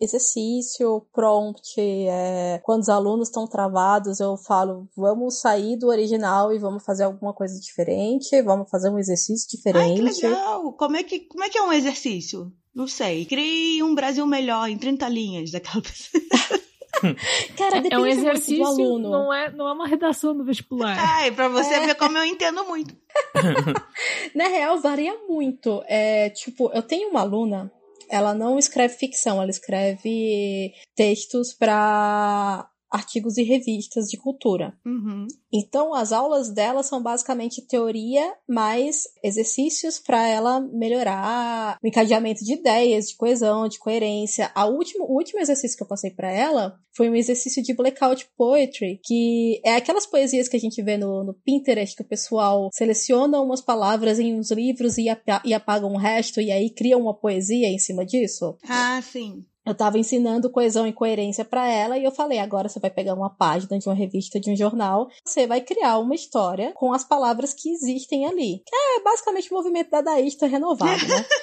exercício, 0.01 1.07
prompt, 1.13 1.81
é, 1.81 2.61
quando 2.63 2.83
os 2.83 2.89
alunos 2.91 3.29
estão 3.29 3.47
travados, 3.47 4.21
eu 4.21 4.37
falo, 4.37 4.87
vamos 4.95 5.41
sair 5.41 5.79
do 5.79 5.89
original 5.89 6.53
e 6.53 6.59
vamos 6.59 6.85
fazer 6.85 7.05
alguma 7.05 7.33
coisa 7.33 7.59
diferente, 7.59 8.43
vamos 8.43 8.69
fazer 8.71 8.91
um 8.91 8.99
exercício 8.99 9.49
diferente. 9.49 10.03
Ai, 10.03 10.13
que 10.13 10.27
legal! 10.27 10.73
Como 10.75 10.97
é 10.97 11.03
que, 11.03 11.21
como 11.21 11.43
é, 11.43 11.49
que 11.49 11.59
é 11.59 11.63
um 11.63 11.73
exercício? 11.73 12.53
Não 12.75 12.87
sei. 12.87 13.25
Crie 13.25 13.83
um 13.83 13.95
Brasil 13.95 14.27
melhor 14.27 14.69
em 14.69 14.77
30 14.77 15.09
linhas 15.09 15.51
daquela 15.51 15.81
pessoa. 15.83 16.64
Cara, 17.57 17.77
É 17.77 17.79
um 17.79 17.83
depende 17.83 17.97
muito 17.97 18.19
exercício, 18.19 18.57
do 18.59 18.65
aluno. 18.67 19.11
não 19.11 19.33
é, 19.33 19.51
não 19.51 19.69
é 19.69 19.73
uma 19.73 19.87
redação 19.87 20.37
do 20.37 20.45
vestibular. 20.45 20.97
Ai, 20.99 21.31
pra 21.31 21.49
você 21.49 21.81
ver 21.81 21.95
como 21.97 22.17
eu 22.19 22.25
entendo 22.25 22.65
muito. 22.65 22.95
Na 24.35 24.49
real, 24.49 24.79
varia 24.81 25.15
muito. 25.29 25.83
É, 25.87 26.31
tipo, 26.31 26.71
eu 26.75 26.83
tenho 26.83 27.11
uma 27.11 27.21
aluna, 27.21 27.71
ela 28.11 28.35
não 28.35 28.59
escreve 28.59 28.95
ficção, 28.95 29.41
ela 29.41 29.51
escreve 29.51 30.73
textos 30.97 31.53
para 31.53 32.69
artigos 32.91 33.37
e 33.37 33.43
revistas 33.43 34.07
de 34.07 34.17
cultura. 34.17 34.77
Uhum. 34.85 35.27
Então, 35.53 35.95
as 35.95 36.13
aulas 36.13 36.51
dela 36.51 36.83
são 36.83 37.03
basicamente 37.03 37.67
teoria 37.67 38.35
mais 38.49 39.05
exercícios 39.23 39.99
para 39.99 40.27
ela 40.29 40.61
melhorar 40.61 41.79
o 41.83 41.87
encadeamento 41.87 42.45
de 42.45 42.55
ideias, 42.55 43.09
de 43.09 43.17
coesão, 43.17 43.69
de 43.69 43.79
coerência. 43.79 44.51
A 44.55 44.67
último, 44.67 45.05
o 45.05 45.17
último 45.17 45.41
exercício 45.41 45.77
que 45.77 45.83
eu 45.83 45.89
passei 45.89 46.11
para 46.11 46.31
ela 46.31 46.79
foi 46.97 47.11
um 47.11 47.15
exercício 47.15 47.63
de 47.63 47.75
blackout 47.75 48.29
poetry, 48.37 49.01
que 49.05 49.61
é 49.65 49.75
aquelas 49.75 50.07
poesias 50.07 50.49
que 50.49 50.57
a 50.57 50.61
gente 50.61 50.81
vê 50.83 50.97
no, 50.97 51.25
no 51.25 51.35
Pinterest, 51.35 51.97
que 51.97 52.03
o 52.03 52.09
pessoal 52.09 52.69
seleciona 52.73 53.41
umas 53.41 53.61
palavras 53.61 54.19
em 54.21 54.35
uns 54.39 54.51
livros 54.51 54.99
e, 54.99 55.09
apa 55.09 55.43
e 55.45 55.53
apagam 55.53 55.93
o 55.93 55.99
resto, 55.99 56.41
e 56.41 56.53
aí 56.53 56.71
cria 56.71 56.97
uma 56.97 57.15
poesia 57.15 57.69
em 57.69 57.79
cima 57.79 58.05
disso. 58.05 58.57
Ah, 58.69 59.01
sim. 59.03 59.45
Eu 59.67 59.75
tava 59.75 59.99
ensinando 59.99 60.51
coesão 60.51 60.87
e 60.87 60.93
coerência 60.93 61.45
para 61.45 61.67
ela 61.67 61.97
e 61.97 62.05
eu 62.05 62.11
falei: 62.11 62.39
agora 62.39 62.69
você 62.69 62.79
vai 62.79 62.91
pegar 62.91 63.15
uma 63.15 63.31
página 63.31 63.79
de 63.79 63.89
uma 63.89 63.95
revista, 63.95 64.39
de 64.39 64.51
um 64.51 64.57
jornal, 64.57 65.09
você 65.25 65.47
vai 65.47 65.61
criar 65.61 65.99
uma 65.99 66.15
história 66.15 66.73
com 66.75 66.93
as 66.93 67.05
palavras 67.05 67.55
que 67.55 67.71
existem 67.71 68.27
ali. 68.27 68.63
Que 68.67 68.77
é 68.77 69.01
basicamente 69.03 69.51
o 69.51 69.55
movimento 69.55 69.91
dadaísta 69.91 70.47
renovado, 70.47 71.03
né? 71.07 71.25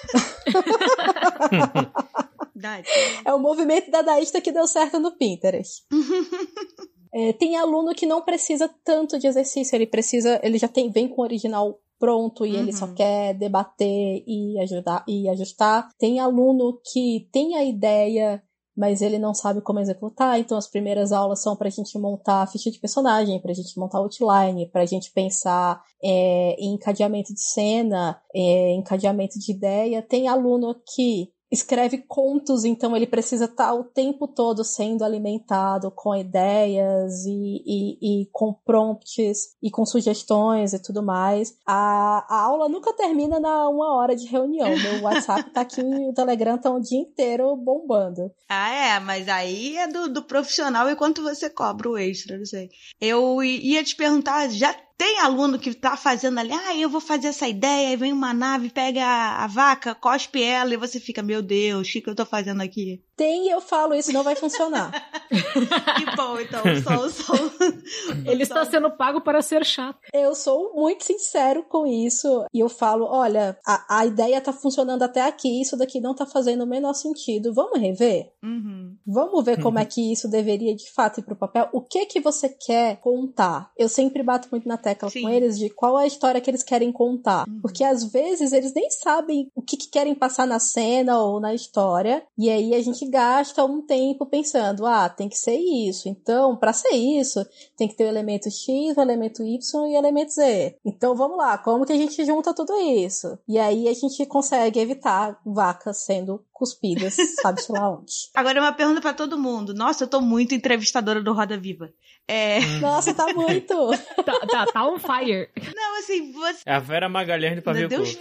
É 3.26 3.34
o 3.34 3.40
movimento 3.40 3.90
dadaísta 3.90 4.40
que 4.40 4.52
deu 4.52 4.68
certo 4.68 5.00
no 5.00 5.18
Pinterest. 5.18 5.84
É, 7.14 7.34
tem 7.34 7.58
aluno 7.58 7.94
que 7.94 8.06
não 8.06 8.22
precisa 8.22 8.74
tanto 8.86 9.20
de 9.20 9.28
exercício, 9.28 9.76
ele 9.76 9.86
precisa, 9.86 10.40
ele 10.42 10.58
já 10.58 10.70
tem, 10.70 10.90
vem 10.90 11.10
com 11.10 11.20
o 11.22 11.26
original 11.26 11.78
pronto 12.02 12.46
e 12.46 12.56
ele 12.56 12.74
só 12.74 12.86
Uhum. 12.88 12.96
quer 12.96 13.34
debater 13.36 14.24
e 14.28 14.60
ajudar 14.60 15.06
e 15.08 15.30
ajustar. 15.30 15.88
Tem 16.00 16.20
aluno 16.20 16.82
que 16.92 17.30
tem 17.32 17.56
a 17.56 17.64
ideia, 17.64 18.42
mas 18.76 19.02
ele 19.02 19.20
não 19.20 19.34
sabe 19.34 19.62
como 19.62 19.80
executar, 19.80 20.40
então 20.40 20.58
as 20.58 20.68
primeiras 20.68 21.12
aulas 21.12 21.42
são 21.44 21.56
pra 21.56 21.70
gente 21.70 21.98
montar 22.00 22.42
a 22.42 22.48
ficha 22.48 22.72
de 22.72 22.80
personagem, 22.80 23.40
pra 23.40 23.54
gente 23.54 23.78
montar 23.80 24.00
outline, 24.00 24.70
pra 24.72 24.86
gente 24.86 25.12
pensar 25.14 25.82
é, 26.04 26.56
em 26.58 26.74
encadeamento 26.74 27.34
de 27.34 27.42
cena, 27.42 28.20
é, 28.34 28.74
encadeamento 28.74 29.38
de 29.38 29.52
ideia. 29.52 30.02
Tem 30.02 30.28
aluno 30.28 30.76
que 30.96 31.30
escreve 31.52 31.98
contos, 32.08 32.64
então 32.64 32.96
ele 32.96 33.06
precisa 33.06 33.46
estar 33.46 33.74
o 33.74 33.84
tempo 33.84 34.28
todo 34.28 34.64
sendo 34.64 35.04
alimentado 35.04 35.92
com 35.92 36.16
ideias 36.16 37.26
e, 37.26 37.64
e, 37.66 38.22
e 38.22 38.26
com 38.32 38.54
prompts 38.54 39.58
e 39.62 39.70
com 39.70 39.86
sugestões 39.86 40.74
e 40.74 40.82
tudo 40.82 41.04
mais. 41.04 41.54
A, 41.66 42.26
a 42.30 42.42
aula 42.44 42.70
nunca 42.70 42.94
termina 42.94 43.40
na 43.40 43.68
uma 43.68 43.96
hora 43.96 44.16
de 44.16 44.26
reunião. 44.28 44.70
Meu 44.70 45.02
WhatsApp 45.04 45.52
tá 45.52 45.62
aqui, 45.62 45.82
o 45.82 46.14
Telegram 46.14 46.58
tá 46.58 46.72
o 46.72 46.80
dia 46.80 47.00
inteiro 47.00 47.56
bombando. 47.58 48.32
Ah, 48.48 48.72
é, 48.74 49.00
mas 49.00 49.28
aí 49.28 49.78
é 49.78 49.88
do, 49.88 50.08
do 50.08 50.24
profissional 50.24 50.90
e 50.90 50.96
quanto 50.96 51.22
você 51.22 51.50
cobra 51.50 51.90
o 51.90 51.98
extra, 51.98 52.38
não 52.38 52.46
sei. 52.46 52.70
Eu 53.00 53.44
ia 53.44 53.84
te 53.84 53.96
perguntar, 53.96 54.50
já 54.50 54.74
tem 55.02 55.20
aluno 55.20 55.58
que 55.58 55.74
tá 55.74 55.98
fazendo 55.98 56.40
ali, 56.40 56.52
ah, 56.54 56.78
eu 56.78 56.88
vou 56.88 57.02
fazer 57.02 57.30
essa 57.30 57.48
ideia, 57.48 57.90
aí 57.90 57.96
vem 57.96 58.14
uma 58.14 58.36
nave, 58.36 58.70
pega 58.70 59.04
a, 59.04 59.44
a 59.44 59.48
vaca, 59.48 59.96
cospe 59.96 60.44
ela, 60.44 60.76
e 60.76 60.78
você 60.78 61.00
fica, 61.00 61.24
meu 61.24 61.42
Deus, 61.42 61.88
o 61.88 61.92
que, 61.92 62.02
que 62.02 62.10
eu 62.12 62.14
tô 62.14 62.24
fazendo 62.24 62.62
aqui? 62.62 63.04
Tem 63.18 63.48
e 63.48 63.50
eu 63.50 63.62
falo, 63.62 63.96
isso 63.96 64.14
não 64.14 64.24
vai 64.24 64.36
funcionar. 64.36 64.92
Que 65.32 66.16
bom, 66.16 66.40
então, 66.40 66.62
sou, 66.84 67.10
sou... 67.10 67.52
Ele 68.26 68.44
está 68.44 68.66
sendo 68.66 68.90
pago 68.92 69.22
para 69.22 69.42
ser 69.42 69.66
chato. 69.66 70.00
Eu 70.14 70.34
sou 70.34 70.74
muito 70.74 71.04
sincero 71.04 71.64
com 71.64 71.86
isso 71.86 72.46
e 72.54 72.60
eu 72.60 72.70
falo, 72.70 73.06
olha, 73.06 73.58
a, 73.66 74.00
a 74.00 74.06
ideia 74.06 74.42
tá 74.42 74.52
funcionando 74.52 75.04
até 75.04 75.22
aqui, 75.22 75.62
isso 75.62 75.78
daqui 75.78 76.00
não 76.00 76.16
tá 76.16 76.26
fazendo 76.26 76.64
o 76.64 76.68
menor 76.68 76.94
sentido. 76.94 77.54
Vamos 77.54 77.80
rever? 77.80 78.32
Uhum. 78.44 78.96
Vamos 79.06 79.44
ver 79.46 79.62
como 79.62 79.80
é 79.80 79.86
que 79.86 80.12
isso 80.12 80.30
deveria 80.30 80.76
de 80.76 80.90
fato 80.92 81.20
ir 81.20 81.24
pro 81.24 81.36
papel. 81.36 81.70
O 81.72 81.82
que 81.82 82.06
que 82.06 82.20
você 82.20 82.50
quer 82.50 82.98
contar? 82.98 83.72
Eu 83.78 83.88
sempre 83.88 84.24
bato 84.24 84.48
muito 84.52 84.68
na 84.68 84.78
tecla 84.78 84.91
Sim. 85.10 85.24
com 85.24 85.30
eles 85.30 85.58
de 85.58 85.70
qual 85.70 86.00
é 86.00 86.04
a 86.04 86.08
história 86.08 86.42
que 86.42 86.50
eles 86.50 86.64
querem 86.64 86.92
contar. 86.92 87.46
Porque 87.62 87.84
às 87.84 88.04
vezes 88.06 88.54
eles 88.54 88.74
nem 88.74 88.90
sabem 88.90 89.50
o 89.56 89.62
que, 89.62 89.78
que 89.78 89.90
querem 89.90 90.16
passar 90.16 90.48
na 90.48 90.60
cena 90.60 91.20
ou 91.20 91.40
na 91.40 91.54
história. 91.54 92.24
E 92.38 92.50
aí 92.50 92.74
a 92.74 92.82
gente 92.82 93.06
gasta 93.08 93.64
um 93.66 93.82
tempo 93.82 94.26
pensando, 94.26 94.86
ah, 94.86 95.10
tem 95.10 95.30
que 95.30 95.38
ser 95.38 95.58
isso. 95.58 96.08
Então, 96.08 96.56
para 96.56 96.74
ser 96.74 96.94
isso, 96.94 97.46
tem 97.78 97.88
que 97.88 97.96
ter 97.96 98.06
o 98.06 98.10
elemento 98.10 98.50
X, 98.50 98.98
o 98.98 99.02
elemento 99.02 99.44
Y 99.44 99.88
e 99.88 99.96
o 99.96 99.98
elemento 99.98 100.32
Z. 100.32 100.78
Então 100.86 101.16
vamos 101.16 101.38
lá, 101.38 101.58
como 101.58 101.86
que 101.86 101.94
a 101.94 101.98
gente 101.98 102.24
junta 102.26 102.54
tudo 102.54 102.74
isso? 102.78 103.38
E 103.48 103.58
aí 103.58 103.88
a 103.88 103.94
gente 103.94 104.26
consegue 104.26 104.80
evitar 104.80 105.40
vacas 105.46 105.98
sendo 105.98 106.44
cuspidas, 106.62 107.16
sabe-se 107.42 107.72
lá 107.72 107.90
onde. 107.90 108.14
Agora 108.36 108.62
uma 108.62 108.72
pergunta 108.72 109.02
pra 109.02 109.16
todo 109.16 109.36
mundo. 109.36 109.74
Nossa, 109.74 110.04
eu 110.04 110.08
tô 110.08 110.22
muito 110.22 110.54
entrevistadora 110.54 111.20
do 111.20 111.34
Roda 111.34 111.58
Viva. 111.58 111.92
É... 112.28 112.60
Nossa, 112.80 113.16
tá 113.16 113.34
muito. 113.34 113.74
Tá, 114.24 114.40
tá, 114.48 114.66
tá 114.68 114.88
on 114.88 115.00
fire. 115.00 115.50
Não, 115.76 115.98
assim, 116.00 116.32
você... 116.32 116.62
É 116.68 116.76
a 116.76 116.80
Vera 116.80 117.10
Magalhães 117.10 117.56
de 117.56 117.62
Pavio 117.62 117.90
Meu 117.90 117.98
Deus, 117.98 118.16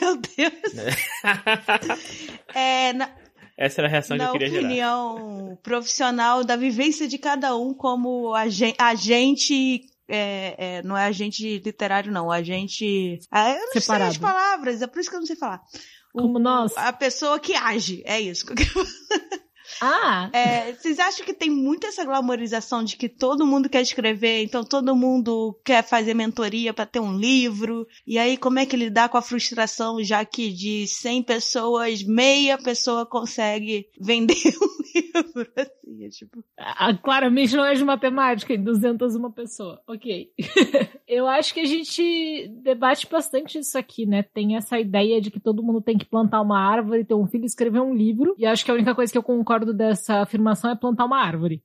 meu 0.00 0.16
Deus. 0.16 0.94
É, 2.54 2.92
na, 2.92 3.10
Essa 3.56 3.80
era 3.80 3.88
a 3.88 3.90
reação 3.90 4.18
que 4.18 4.22
na 4.22 4.28
eu 4.28 4.32
queria 4.32 4.48
gerar. 4.50 4.66
opinião 4.66 5.58
profissional 5.62 6.44
da 6.44 6.56
vivência 6.56 7.08
de 7.08 7.16
cada 7.16 7.56
um 7.56 7.72
como 7.72 8.34
agen- 8.34 8.74
agente 8.78 9.80
é, 10.06 10.54
é, 10.78 10.82
não 10.82 10.96
é 10.96 11.04
agente 11.06 11.58
literário 11.58 12.10
não, 12.10 12.30
agente 12.30 13.18
ah, 13.30 13.50
eu 13.50 13.60
não 13.60 13.72
sei 13.72 13.80
Separado. 13.82 14.10
as 14.10 14.18
palavras, 14.18 14.80
é 14.82 14.86
por 14.86 15.00
isso 15.00 15.10
que 15.10 15.16
eu 15.16 15.20
não 15.20 15.26
sei 15.26 15.36
falar. 15.36 15.60
Como 16.18 16.38
nós. 16.38 16.76
A 16.76 16.92
pessoa 16.92 17.38
que 17.38 17.54
age, 17.54 18.02
é 18.04 18.20
isso. 18.20 18.44
Ah, 19.80 20.28
É, 20.32 20.72
vocês 20.72 20.98
acham 20.98 21.24
que 21.24 21.32
tem 21.32 21.50
muito 21.50 21.86
essa 21.86 22.04
glamorização 22.04 22.82
de 22.82 22.96
que 22.96 23.08
todo 23.08 23.46
mundo 23.46 23.68
quer 23.68 23.82
escrever, 23.82 24.42
então 24.42 24.64
todo 24.64 24.96
mundo 24.96 25.58
quer 25.64 25.84
fazer 25.84 26.14
mentoria 26.14 26.74
para 26.74 26.86
ter 26.86 27.00
um 27.00 27.16
livro? 27.16 27.86
E 28.06 28.18
aí, 28.18 28.36
como 28.36 28.58
é 28.58 28.66
que 28.66 28.76
lidar 28.76 29.08
com 29.08 29.16
a 29.16 29.22
frustração, 29.22 30.02
já 30.02 30.24
que 30.24 30.52
de 30.52 30.86
100 30.86 31.22
pessoas, 31.22 32.02
meia 32.02 32.58
pessoa 32.58 33.06
consegue 33.06 33.86
vender 34.00 34.34
um 34.60 34.98
livro? 34.98 35.48
Assim, 35.88 36.04
é 36.04 36.08
tipo. 36.08 36.44
Ah, 36.58 36.94
claramente 36.94 37.56
não 37.56 37.64
é 37.64 37.74
de 37.74 37.84
matemática, 37.84 38.52
em 38.54 38.62
200 38.62 39.14
uma 39.14 39.30
pessoa. 39.32 39.80
Ok. 39.86 40.30
Eu 41.08 41.26
acho 41.26 41.54
que 41.54 41.60
a 41.60 41.64
gente 41.64 42.48
debate 42.62 43.06
bastante 43.10 43.58
isso 43.58 43.78
aqui, 43.78 44.04
né? 44.04 44.22
Tem 44.22 44.56
essa 44.56 44.78
ideia 44.78 45.20
de 45.20 45.30
que 45.30 45.40
todo 45.40 45.62
mundo 45.62 45.80
tem 45.80 45.96
que 45.96 46.04
plantar 46.04 46.40
uma 46.42 46.58
árvore, 46.60 47.04
ter 47.04 47.14
um 47.14 47.26
filho 47.26 47.44
e 47.44 47.46
escrever 47.46 47.80
um 47.80 47.94
livro. 47.94 48.34
E 48.38 48.44
acho 48.44 48.64
que 48.64 48.70
a 48.70 48.74
única 48.74 48.94
coisa 48.94 49.10
que 49.10 49.16
eu 49.18 49.22
concordo 49.22 49.72
dessa 49.72 50.20
afirmação 50.20 50.70
é 50.70 50.76
plantar 50.76 51.06
uma 51.06 51.18
árvore. 51.22 51.62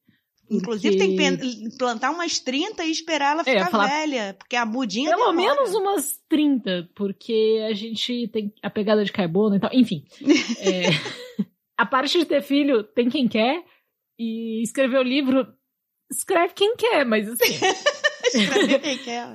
Inclusive, 0.50 0.98
Porque- 0.98 1.16
tem 1.18 1.38
que 1.38 1.78
plantar 1.78 2.12
umas 2.12 2.38
30 2.40 2.86
e 2.86 2.92
esperar 2.92 3.32
ela 3.32 3.42
É, 3.42 3.46
ficar 3.46 3.72
falar- 3.72 3.88
velha, 3.88 4.36
porque 4.38 4.56
a 4.56 4.66
mudinha. 4.66 5.10
Pelo 5.10 5.32
demora. 5.32 5.56
menos 5.56 5.74
umas 5.74 6.20
30, 6.30 6.90
porque 6.96 7.66
a 7.70 7.74
gente 7.74 8.28
tem 8.28 8.54
a 8.62 8.70
pegada 8.70 9.04
de 9.04 9.12
carbono 9.12 9.56
e 9.56 9.60
tal. 9.60 9.72
Enfim. 9.74 10.04
é, 10.60 10.84
a 11.78 11.86
parte 11.86 12.20
de 12.20 12.26
ter 12.26 12.42
filho 12.42 12.84
tem 12.84 13.10
quem 13.10 13.28
quer. 13.28 13.64
E 14.24 14.64
escrever 14.64 14.98
o 15.00 15.04
livro, 15.04 15.48
escreve 16.12 16.54
quem 16.54 16.76
quer, 16.76 17.06
mas 17.06 17.28
assim. 17.30 17.44
Escrever 18.34 18.80
quem 18.82 18.98
quer. 18.98 19.28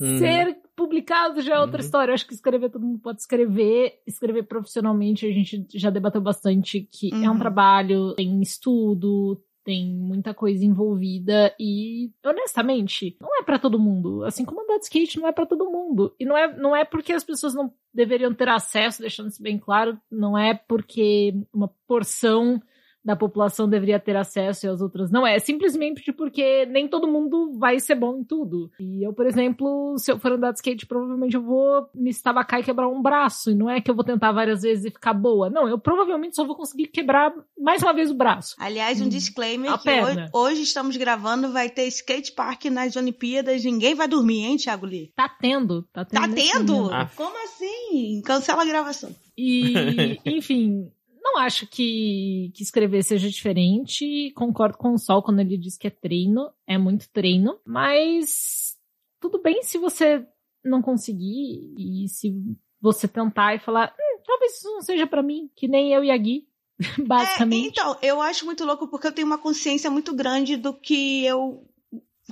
Uhum. 0.00 0.18
Ser 0.18 0.56
publicado 0.76 1.40
já 1.42 1.56
é 1.56 1.58
outra 1.60 1.78
Uhum. 1.80 1.84
história. 1.84 2.10
Eu 2.10 2.14
acho 2.14 2.26
que 2.26 2.32
escrever 2.34 2.70
todo 2.70 2.86
mundo 2.86 2.98
pode 3.00 3.20
escrever. 3.20 4.00
Escrever 4.06 4.44
profissionalmente, 4.44 5.26
a 5.26 5.30
gente 5.32 5.66
já 5.74 5.90
debateu 5.90 6.20
bastante 6.20 6.80
que 6.80 7.10
é 7.12 7.28
um 7.28 7.32
Uhum. 7.32 7.38
trabalho, 7.38 8.14
tem 8.14 8.40
estudo, 8.40 9.42
tem 9.64 9.84
muita 9.94 10.32
coisa 10.32 10.64
envolvida 10.64 11.54
e, 11.58 12.10
honestamente, 12.24 13.16
não 13.20 13.36
é 13.38 13.42
pra 13.42 13.58
todo 13.58 13.78
mundo. 13.80 14.22
Assim 14.24 14.44
como 14.44 14.62
andar 14.62 14.78
de 14.78 14.84
skate 14.84 15.18
não 15.18 15.26
é 15.28 15.32
pra 15.32 15.44
todo 15.44 15.68
mundo. 15.70 16.14
E 16.20 16.24
não 16.24 16.38
é, 16.38 16.56
não 16.56 16.74
é 16.74 16.84
porque 16.84 17.12
as 17.12 17.24
pessoas 17.24 17.52
não 17.52 17.72
deveriam 17.92 18.32
ter 18.32 18.48
acesso, 18.48 19.00
deixando 19.02 19.28
isso 19.28 19.42
bem 19.42 19.58
claro, 19.58 20.00
não 20.10 20.38
é 20.38 20.54
porque 20.54 21.34
uma 21.52 21.68
porção 21.86 22.62
da 23.06 23.16
população 23.16 23.68
deveria 23.68 23.98
ter 23.98 24.16
acesso 24.16 24.66
e 24.66 24.68
as 24.68 24.82
outras 24.82 25.10
não. 25.10 25.26
É 25.26 25.38
simplesmente 25.38 26.12
porque 26.12 26.66
nem 26.66 26.86
todo 26.86 27.08
mundo 27.08 27.52
vai 27.58 27.80
ser 27.80 27.94
bom 27.94 28.18
em 28.18 28.24
tudo. 28.24 28.70
E 28.78 29.06
eu, 29.06 29.14
por 29.14 29.26
exemplo, 29.26 29.96
se 29.96 30.12
eu 30.12 30.18
for 30.18 30.32
andar 30.32 30.50
de 30.50 30.58
skate, 30.58 30.86
provavelmente 30.86 31.36
eu 31.36 31.42
vou 31.42 31.88
me 31.94 32.10
estabacar 32.10 32.60
e 32.60 32.64
quebrar 32.64 32.88
um 32.88 33.00
braço. 33.00 33.50
E 33.50 33.54
não 33.54 33.70
é 33.70 33.80
que 33.80 33.90
eu 33.90 33.94
vou 33.94 34.04
tentar 34.04 34.32
várias 34.32 34.62
vezes 34.62 34.84
e 34.84 34.90
ficar 34.90 35.14
boa. 35.14 35.48
Não, 35.48 35.66
eu 35.66 35.78
provavelmente 35.78 36.36
só 36.36 36.44
vou 36.44 36.56
conseguir 36.56 36.88
quebrar 36.88 37.32
mais 37.58 37.82
uma 37.82 37.94
vez 37.94 38.10
o 38.10 38.14
braço. 38.14 38.54
Aliás, 38.58 39.00
um 39.00 39.06
Hum, 39.06 39.08
disclaimer 39.08 39.72
a 39.72 39.78
que 39.78 39.88
hoje, 39.88 40.28
hoje 40.32 40.62
estamos 40.62 40.96
gravando, 40.96 41.52
vai 41.52 41.70
ter 41.70 41.86
skate 41.86 42.32
park 42.32 42.64
nas 42.66 42.96
Olimpíadas, 42.96 43.64
ninguém 43.64 43.94
vai 43.94 44.08
dormir, 44.08 44.44
hein, 44.44 44.56
Thiago 44.56 44.84
Lee? 44.84 45.12
Tá 45.14 45.28
tendo, 45.28 45.82
tá 45.92 46.04
tendo. 46.04 46.20
Tá 46.20 46.28
tendo? 46.34 46.90
Ah. 46.92 47.10
Como 47.14 47.36
assim? 47.44 48.20
Cancela 48.24 48.62
a 48.62 48.66
gravação. 48.66 49.14
E, 49.36 50.18
enfim, 50.26 50.90
não 51.32 51.38
acho 51.38 51.66
que, 51.66 52.50
que 52.54 52.62
escrever 52.62 53.02
seja 53.02 53.28
diferente. 53.28 54.30
Concordo 54.34 54.78
com 54.78 54.92
o 54.94 54.98
Sol 54.98 55.22
quando 55.22 55.40
ele 55.40 55.56
diz 55.58 55.76
que 55.76 55.86
é 55.86 55.90
treino, 55.90 56.50
é 56.66 56.78
muito 56.78 57.08
treino, 57.10 57.58
mas 57.66 58.76
tudo 59.20 59.40
bem 59.42 59.62
se 59.62 59.78
você 59.78 60.24
não 60.64 60.80
conseguir 60.82 61.74
e 61.78 62.08
se 62.08 62.32
você 62.80 63.08
tentar 63.08 63.54
e 63.54 63.58
falar, 63.58 63.94
"Hum, 63.98 64.20
talvez 64.26 64.56
isso 64.56 64.68
não 64.70 64.82
seja 64.82 65.06
pra 65.06 65.22
mim, 65.22 65.50
que 65.56 65.66
nem 65.68 65.92
eu 65.92 66.04
e 66.04 66.10
a 66.10 66.16
Gui, 66.16 66.46
É, 66.98 67.02
basicamente. 67.02 67.68
então, 67.68 67.96
eu 68.02 68.20
acho 68.20 68.44
muito 68.44 68.64
louco 68.64 68.88
porque 68.88 69.06
eu 69.06 69.12
tenho 69.12 69.26
uma 69.26 69.38
consciência 69.38 69.90
muito 69.90 70.14
grande 70.14 70.56
do 70.56 70.74
que 70.74 71.24
eu 71.24 71.66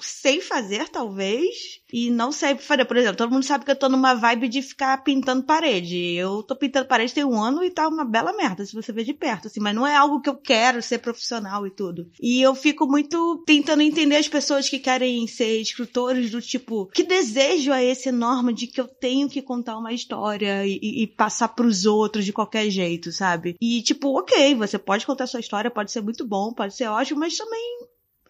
sei 0.01 0.41
fazer, 0.41 0.89
talvez, 0.89 1.81
e 1.93 2.11
não 2.11 2.33
sei 2.33 2.57
fazer. 2.57 2.85
Por 2.85 2.97
exemplo, 2.97 3.17
todo 3.17 3.31
mundo 3.33 3.45
sabe 3.45 3.65
que 3.65 3.71
eu 3.71 3.77
tô 3.77 3.89
numa 3.89 4.15
vibe 4.15 4.49
de 4.49 4.63
ficar 4.63 5.03
pintando 5.05 5.45
parede. 5.45 5.97
Eu 6.15 6.43
tô 6.43 6.57
pintando 6.57 6.89
parede 6.89 7.15
tem 7.15 7.25
um 7.25 7.41
ano 7.41 7.63
e 7.63 7.71
tá 7.71 7.87
uma 7.89 8.05
bela 8.05 8.33
merda, 8.37 8.65
se 8.67 8.75
você 8.75 8.93
ver 8.93 9.05
de 9.05 9.15
perto, 9.15 9.47
assim, 9.49 9.61
mas 9.61 9.75
não 9.75 9.87
é 9.87 9.95
algo 9.95 10.21
que 10.21 10.29
eu 10.29 10.37
quero 10.37 10.83
ser 10.83 10.99
profissional 10.99 11.67
e 11.67 11.71
tudo. 11.71 12.11
E 12.21 12.43
eu 12.43 12.55
fico 12.55 12.87
muito 12.87 13.43
tentando 13.47 13.83
entender 13.83 14.17
as 14.17 14.29
pessoas 14.29 14.69
que 14.69 14.79
querem 14.79 15.27
ser 15.27 15.61
escritores 15.61 16.31
do 16.31 16.41
tipo, 16.41 16.87
que 16.87 17.03
desejo 17.05 17.73
é 17.73 17.85
esse 17.85 18.09
enorme 18.09 18.53
de 18.53 18.67
que 18.67 18.81
eu 18.81 18.89
tenho 18.89 19.29
que 19.29 19.43
contar 19.43 19.79
uma 19.79 19.93
história 19.93 20.67
e, 20.67 21.03
e- 21.03 21.07
passar 21.07 21.49
pros 21.49 21.87
outros 21.87 22.25
de 22.25 22.33
qualquer 22.33 22.69
jeito, 22.71 23.13
sabe? 23.13 23.57
E 23.61 23.83
tipo, 23.83 24.19
ok, 24.19 24.55
você 24.55 24.79
pode 24.79 25.07
contar 25.07 25.27
sua 25.27 25.41
história, 25.41 25.71
pode 25.71 25.93
ser 25.93 26.01
muito 26.01 26.27
bom, 26.27 26.53
pode 26.53 26.75
ser 26.77 26.89
ótimo, 26.89 27.21
mas 27.21 27.37
também 27.37 27.79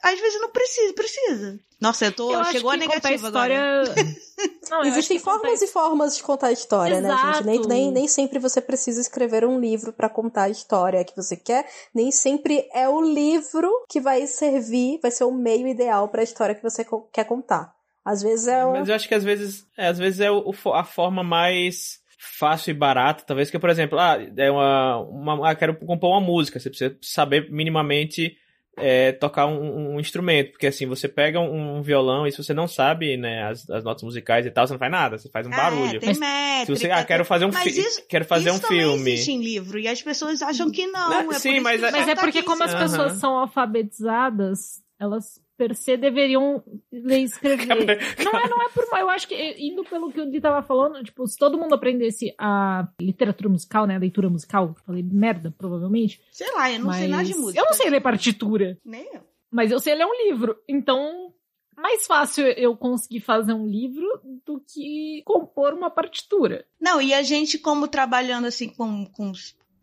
às 0.04 0.20
vezes 0.20 0.40
não 0.40 0.50
precisa, 0.50 0.92
precisa. 0.92 1.60
Nossa, 1.80 2.06
eu 2.06 2.12
tô. 2.12 2.32
Eu 2.32 2.44
chegou 2.46 2.70
a 2.70 2.76
negativa 2.76 3.28
agora. 3.28 3.82
história... 3.82 4.14
Não, 4.70 4.78
eu 4.78 4.80
acho 4.80 4.88
Existem 4.88 5.18
que 5.18 5.24
contar 5.24 5.40
formas 5.40 5.62
e 5.62 5.66
formas 5.66 6.16
de 6.16 6.22
contar 6.22 6.46
a 6.48 6.52
história, 6.52 7.00
né, 7.00 7.10
gente? 7.10 7.44
Nem, 7.44 7.54
Exato. 7.56 7.68
nem, 7.68 7.92
nem 7.92 8.08
sempre 8.08 8.38
você 8.38 8.60
precisa 8.60 9.00
escrever 9.00 9.44
um 9.44 9.60
livro 9.60 9.92
pra 9.92 10.08
contar 10.08 10.44
a 10.44 10.48
história 10.48 11.04
que 11.04 11.14
você 11.14 11.36
quer. 11.36 11.66
Nem 11.94 12.10
sempre 12.10 12.66
é 12.72 12.88
o 12.88 13.00
livro 13.02 13.70
que 13.88 14.00
vai 14.00 14.26
servir, 14.26 14.98
vai 15.02 15.10
ser 15.10 15.24
o 15.24 15.32
meio 15.32 15.68
ideal 15.68 16.08
pra 16.08 16.22
história 16.22 16.54
que 16.54 16.62
você 16.62 16.84
quer 17.12 17.24
contar. 17.24 17.74
Às 18.04 18.22
vezes 18.22 18.48
é 18.48 18.64
um... 18.64 18.72
Mas 18.72 18.88
eu 18.88 18.94
acho 18.94 19.06
que 19.06 19.14
às 19.14 19.22
vezes, 19.24 19.66
é, 19.76 19.86
às 19.86 19.98
vezes 19.98 20.20
é 20.20 20.30
o- 20.30 20.50
o 20.50 20.72
a 20.72 20.84
forma 20.84 21.22
mais 21.22 22.00
fácil 22.18 22.70
e 22.70 22.74
barata, 22.74 23.24
talvez, 23.26 23.50
que, 23.50 23.58
por 23.58 23.70
exemplo, 23.70 23.98
ah, 23.98 24.16
é 24.36 24.50
uma, 24.50 24.98
uma 25.00 25.50
ah, 25.50 25.54
quero 25.54 25.76
compor 25.78 26.10
uma 26.10 26.20
música, 26.20 26.58
você 26.58 26.70
precisa 26.70 26.96
saber 27.02 27.50
minimamente 27.50 28.36
é, 28.76 29.12
tocar 29.12 29.46
um, 29.46 29.94
um 29.94 30.00
instrumento, 30.00 30.52
porque 30.52 30.66
assim, 30.66 30.86
você 30.86 31.08
pega 31.08 31.38
um, 31.40 31.76
um 31.78 31.82
violão 31.82 32.26
e 32.26 32.32
se 32.32 32.42
você 32.42 32.52
não 32.54 32.66
sabe, 32.66 33.16
né, 33.16 33.44
as, 33.44 33.68
as 33.70 33.84
notas 33.84 34.02
musicais 34.02 34.44
e 34.46 34.50
tal, 34.50 34.66
você 34.66 34.72
não 34.72 34.78
faz 34.78 34.90
nada, 34.92 35.16
você 35.18 35.28
faz 35.28 35.46
um 35.46 35.52
Ah, 35.52 35.56
barulho. 35.56 35.96
É, 35.96 36.00
tem 36.00 36.18
métrica. 36.18 36.66
Se 36.66 36.70
você, 36.70 36.90
ah, 36.90 37.04
quero 37.04 37.24
fazer 37.24 37.44
um, 37.44 37.50
Mas 37.52 37.62
fi 37.74 37.80
isso- 37.80 38.02
quero 38.08 38.24
fazer 38.24 38.50
isso 38.50 38.64
um 38.64 38.68
filme. 38.68 39.12
existe 39.12 39.32
em 39.32 39.42
livro 39.42 39.78
e 39.78 39.86
as 39.88 40.02
pessoas 40.02 40.42
acham 40.42 40.70
que 40.70 40.86
não. 40.86 41.10
Né? 41.10 41.26
é 41.30 41.38
Sim, 41.38 41.60
mas 41.60 41.80
que 41.80 41.86
é- 41.86 41.90
Mas 41.90 42.08
é 42.08 42.14
tá 42.14 42.20
porque 42.22 42.38
aqui 42.38 42.46
como 42.46 42.62
as 42.64 42.74
pessoas 42.74 43.12
Aham. 43.12 43.20
são 43.20 43.38
alfabetizadas, 43.38 44.82
elas 45.00 45.40
per 45.56 45.74
se 45.74 45.96
deveriam 45.96 46.62
ler 46.92 47.20
e 47.20 47.24
escrever. 47.24 47.98
não 48.24 48.32
é, 48.40 48.48
não 48.48 48.62
é 48.62 48.68
por 48.68 48.88
mal. 48.90 49.00
Eu 49.00 49.10
acho 49.10 49.28
que, 49.28 49.34
eh, 49.34 49.56
indo 49.58 49.84
pelo 49.84 50.12
que 50.12 50.20
o 50.20 50.30
Di 50.30 50.40
tava 50.40 50.62
falando, 50.66 51.02
tipo, 51.02 51.26
se 51.26 51.38
todo 51.38 51.58
mundo 51.58 51.74
aprendesse 51.74 52.34
a 52.38 52.88
literatura 53.00 53.48
musical, 53.48 53.86
né, 53.86 53.96
a 53.96 54.00
leitura 54.00 54.28
musical, 54.28 54.74
falei 54.84 55.02
merda, 55.02 55.54
provavelmente. 55.56 56.20
Sei 56.30 56.50
lá, 56.54 56.70
eu 56.70 56.78
não 56.78 56.86
mas 56.86 56.96
sei 56.96 57.08
nada 57.08 57.24
de 57.24 57.34
música. 57.34 57.60
Eu 57.60 57.64
não 57.66 57.72
sei 57.72 57.90
ler 57.90 58.00
partitura, 58.00 58.78
Nem 58.84 59.08
eu. 59.14 59.20
mas 59.50 59.70
eu 59.70 59.78
sei 59.78 59.94
ler 59.94 60.06
um 60.06 60.26
livro. 60.26 60.56
Então, 60.68 61.32
mais 61.76 62.06
fácil 62.06 62.46
eu 62.46 62.76
conseguir 62.76 63.20
fazer 63.20 63.52
um 63.52 63.66
livro 63.66 64.06
do 64.44 64.60
que 64.60 65.22
compor 65.24 65.72
uma 65.74 65.90
partitura. 65.90 66.64
Não, 66.80 67.00
e 67.00 67.12
a 67.12 67.22
gente, 67.22 67.58
como 67.58 67.88
trabalhando 67.88 68.46
assim 68.46 68.68
com, 68.68 69.06
com 69.06 69.32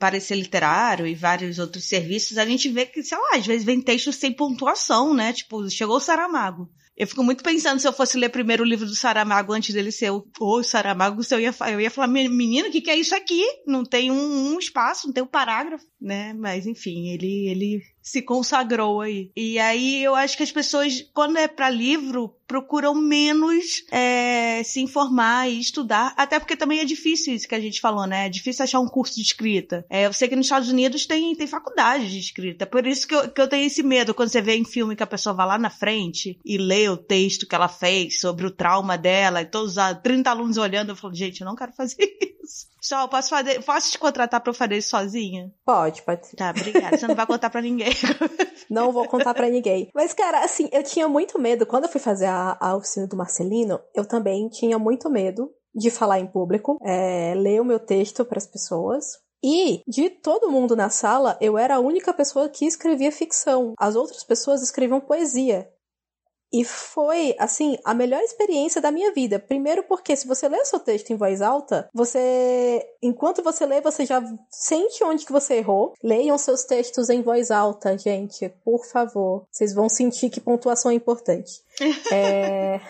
parecer 0.01 0.33
literário 0.33 1.05
e 1.05 1.13
vários 1.13 1.59
outros 1.59 1.85
serviços, 1.87 2.39
a 2.39 2.45
gente 2.45 2.67
vê 2.69 2.87
que, 2.87 3.03
sei 3.03 3.15
lá, 3.17 3.37
às 3.37 3.45
vezes 3.45 3.63
vem 3.63 3.79
textos 3.79 4.15
sem 4.15 4.33
pontuação, 4.33 5.13
né? 5.13 5.31
Tipo, 5.31 5.69
chegou 5.69 5.97
o 5.97 5.99
Saramago. 5.99 6.67
Eu 6.97 7.07
fico 7.07 7.23
muito 7.23 7.43
pensando 7.43 7.79
se 7.79 7.87
eu 7.87 7.93
fosse 7.93 8.17
ler 8.17 8.29
primeiro 8.29 8.63
o 8.63 8.67
livro 8.67 8.85
do 8.85 8.95
Saramago 8.95 9.53
antes 9.53 9.73
dele 9.73 9.91
ser 9.91 10.11
o, 10.11 10.25
o 10.39 10.63
Saramago, 10.63 11.23
se 11.23 11.33
eu 11.33 11.39
ia, 11.39 11.53
eu 11.71 11.79
ia 11.79 11.89
falar, 11.91 12.07
menino, 12.07 12.67
o 12.67 12.71
que, 12.71 12.81
que 12.81 12.91
é 12.91 12.95
isso 12.95 13.15
aqui? 13.15 13.43
Não 13.65 13.83
tem 13.83 14.11
um, 14.11 14.53
um 14.53 14.59
espaço, 14.59 15.07
não 15.07 15.13
tem 15.13 15.23
um 15.23 15.27
parágrafo, 15.27 15.85
né? 15.99 16.33
Mas 16.33 16.65
enfim, 16.65 17.09
ele, 17.09 17.47
ele 17.47 17.81
se 18.01 18.21
consagrou 18.21 19.01
aí. 19.01 19.29
E 19.35 19.59
aí 19.59 20.03
eu 20.03 20.15
acho 20.15 20.35
que 20.35 20.43
as 20.43 20.51
pessoas, 20.51 21.05
quando 21.13 21.37
é 21.37 21.47
pra 21.47 21.69
livro, 21.69 22.35
procuram 22.47 22.93
menos 22.93 23.85
é, 23.89 24.61
se 24.63 24.81
informar 24.81 25.49
e 25.49 25.59
estudar, 25.59 26.13
até 26.17 26.37
porque 26.37 26.57
também 26.57 26.79
é 26.79 26.85
difícil 26.85 27.33
isso 27.33 27.47
que 27.47 27.55
a 27.55 27.59
gente 27.59 27.79
falou, 27.79 28.05
né? 28.05 28.25
É 28.25 28.29
difícil 28.29 28.63
achar 28.63 28.79
um 28.79 28.87
curso 28.87 29.15
de 29.15 29.21
escrita. 29.21 29.85
É, 29.89 30.05
eu 30.05 30.13
sei 30.13 30.27
que 30.27 30.35
nos 30.35 30.47
Estados 30.47 30.69
Unidos 30.69 31.05
tem, 31.05 31.33
tem 31.33 31.47
faculdade 31.47 32.09
de 32.09 32.19
escrita, 32.19 32.65
por 32.65 32.85
isso 32.85 33.07
que 33.07 33.15
eu, 33.15 33.29
que 33.29 33.39
eu 33.39 33.47
tenho 33.47 33.65
esse 33.65 33.81
medo 33.81 34.13
quando 34.13 34.29
você 34.29 34.41
vê 34.41 34.55
em 34.55 34.65
filme 34.65 34.95
que 34.95 35.03
a 35.03 35.07
pessoa 35.07 35.33
vai 35.33 35.47
lá 35.47 35.57
na 35.57 35.69
frente 35.69 36.37
e 36.43 36.57
lê 36.57 36.89
o 36.89 36.97
texto 36.97 37.47
que 37.47 37.55
ela 37.55 37.69
fez 37.69 38.19
sobre 38.19 38.45
o 38.45 38.51
trauma 38.51 38.97
dela 38.97 39.41
e 39.41 39.45
todos 39.45 39.77
os 39.77 40.01
30 40.03 40.29
alunos 40.29 40.57
olhando, 40.57 40.89
eu 40.89 40.95
falo, 40.95 41.13
gente, 41.13 41.41
eu 41.41 41.45
não 41.45 41.55
quero 41.55 41.71
fazer 41.71 41.95
isso. 42.43 42.67
Só, 42.81 43.07
posso 43.07 43.29
fazer, 43.29 43.63
posso 43.63 43.91
te 43.91 43.99
contratar 43.99 44.41
pra 44.41 44.49
eu 44.49 44.55
fazer 44.55 44.77
isso 44.77 44.89
sozinha? 44.89 45.51
Pode, 45.63 46.01
pode 46.01 46.27
ser. 46.27 46.35
Tá, 46.35 46.49
obrigada. 46.49 46.97
Você 46.97 47.07
não 47.07 47.15
vai 47.15 47.27
contar 47.27 47.49
pra 47.49 47.61
ninguém. 47.61 47.90
Não 48.69 48.91
vou 48.91 49.07
contar 49.07 49.33
pra 49.33 49.49
ninguém. 49.49 49.89
Mas, 49.93 50.13
cara, 50.13 50.43
assim, 50.43 50.69
eu 50.71 50.83
tinha 50.83 51.07
muito 51.07 51.39
medo. 51.39 51.65
Quando 51.65 51.83
eu 51.83 51.89
fui 51.89 51.99
fazer 51.99 52.27
a, 52.27 52.57
a 52.59 52.75
oficina 52.75 53.07
do 53.07 53.17
Marcelino, 53.17 53.79
eu 53.93 54.05
também 54.05 54.47
tinha 54.49 54.79
muito 54.79 55.09
medo 55.09 55.51
de 55.73 55.89
falar 55.89 56.19
em 56.19 56.27
público, 56.27 56.77
é, 56.83 57.33
ler 57.35 57.61
o 57.61 57.65
meu 57.65 57.79
texto 57.79 58.25
pras 58.25 58.45
pessoas. 58.45 59.05
E, 59.43 59.81
de 59.87 60.09
todo 60.09 60.51
mundo 60.51 60.75
na 60.75 60.89
sala, 60.89 61.37
eu 61.41 61.57
era 61.57 61.75
a 61.75 61.79
única 61.79 62.13
pessoa 62.13 62.47
que 62.47 62.65
escrevia 62.65 63.11
ficção. 63.11 63.73
As 63.79 63.95
outras 63.95 64.23
pessoas 64.23 64.61
escreviam 64.61 65.01
poesia. 65.01 65.67
E 66.53 66.65
foi, 66.65 67.33
assim, 67.39 67.77
a 67.85 67.93
melhor 67.93 68.21
experiência 68.21 68.81
da 68.81 68.91
minha 68.91 69.13
vida. 69.13 69.39
Primeiro 69.39 69.83
porque 69.83 70.15
se 70.15 70.27
você 70.27 70.49
lê 70.49 70.57
o 70.59 70.65
seu 70.65 70.79
texto 70.79 71.11
em 71.11 71.15
voz 71.15 71.41
alta, 71.41 71.89
você, 71.93 72.85
enquanto 73.01 73.41
você 73.41 73.65
lê, 73.65 73.79
você 73.79 74.05
já 74.05 74.21
sente 74.49 75.03
onde 75.03 75.25
que 75.25 75.31
você 75.31 75.55
errou. 75.55 75.93
Leiam 76.03 76.37
seus 76.37 76.63
textos 76.63 77.09
em 77.09 77.21
voz 77.21 77.51
alta, 77.51 77.97
gente, 77.97 78.49
por 78.65 78.85
favor. 78.85 79.45
Vocês 79.49 79.73
vão 79.73 79.87
sentir 79.87 80.29
que 80.29 80.41
pontuação 80.41 80.91
é 80.91 80.95
importante. 80.95 81.61
é... 82.11 82.81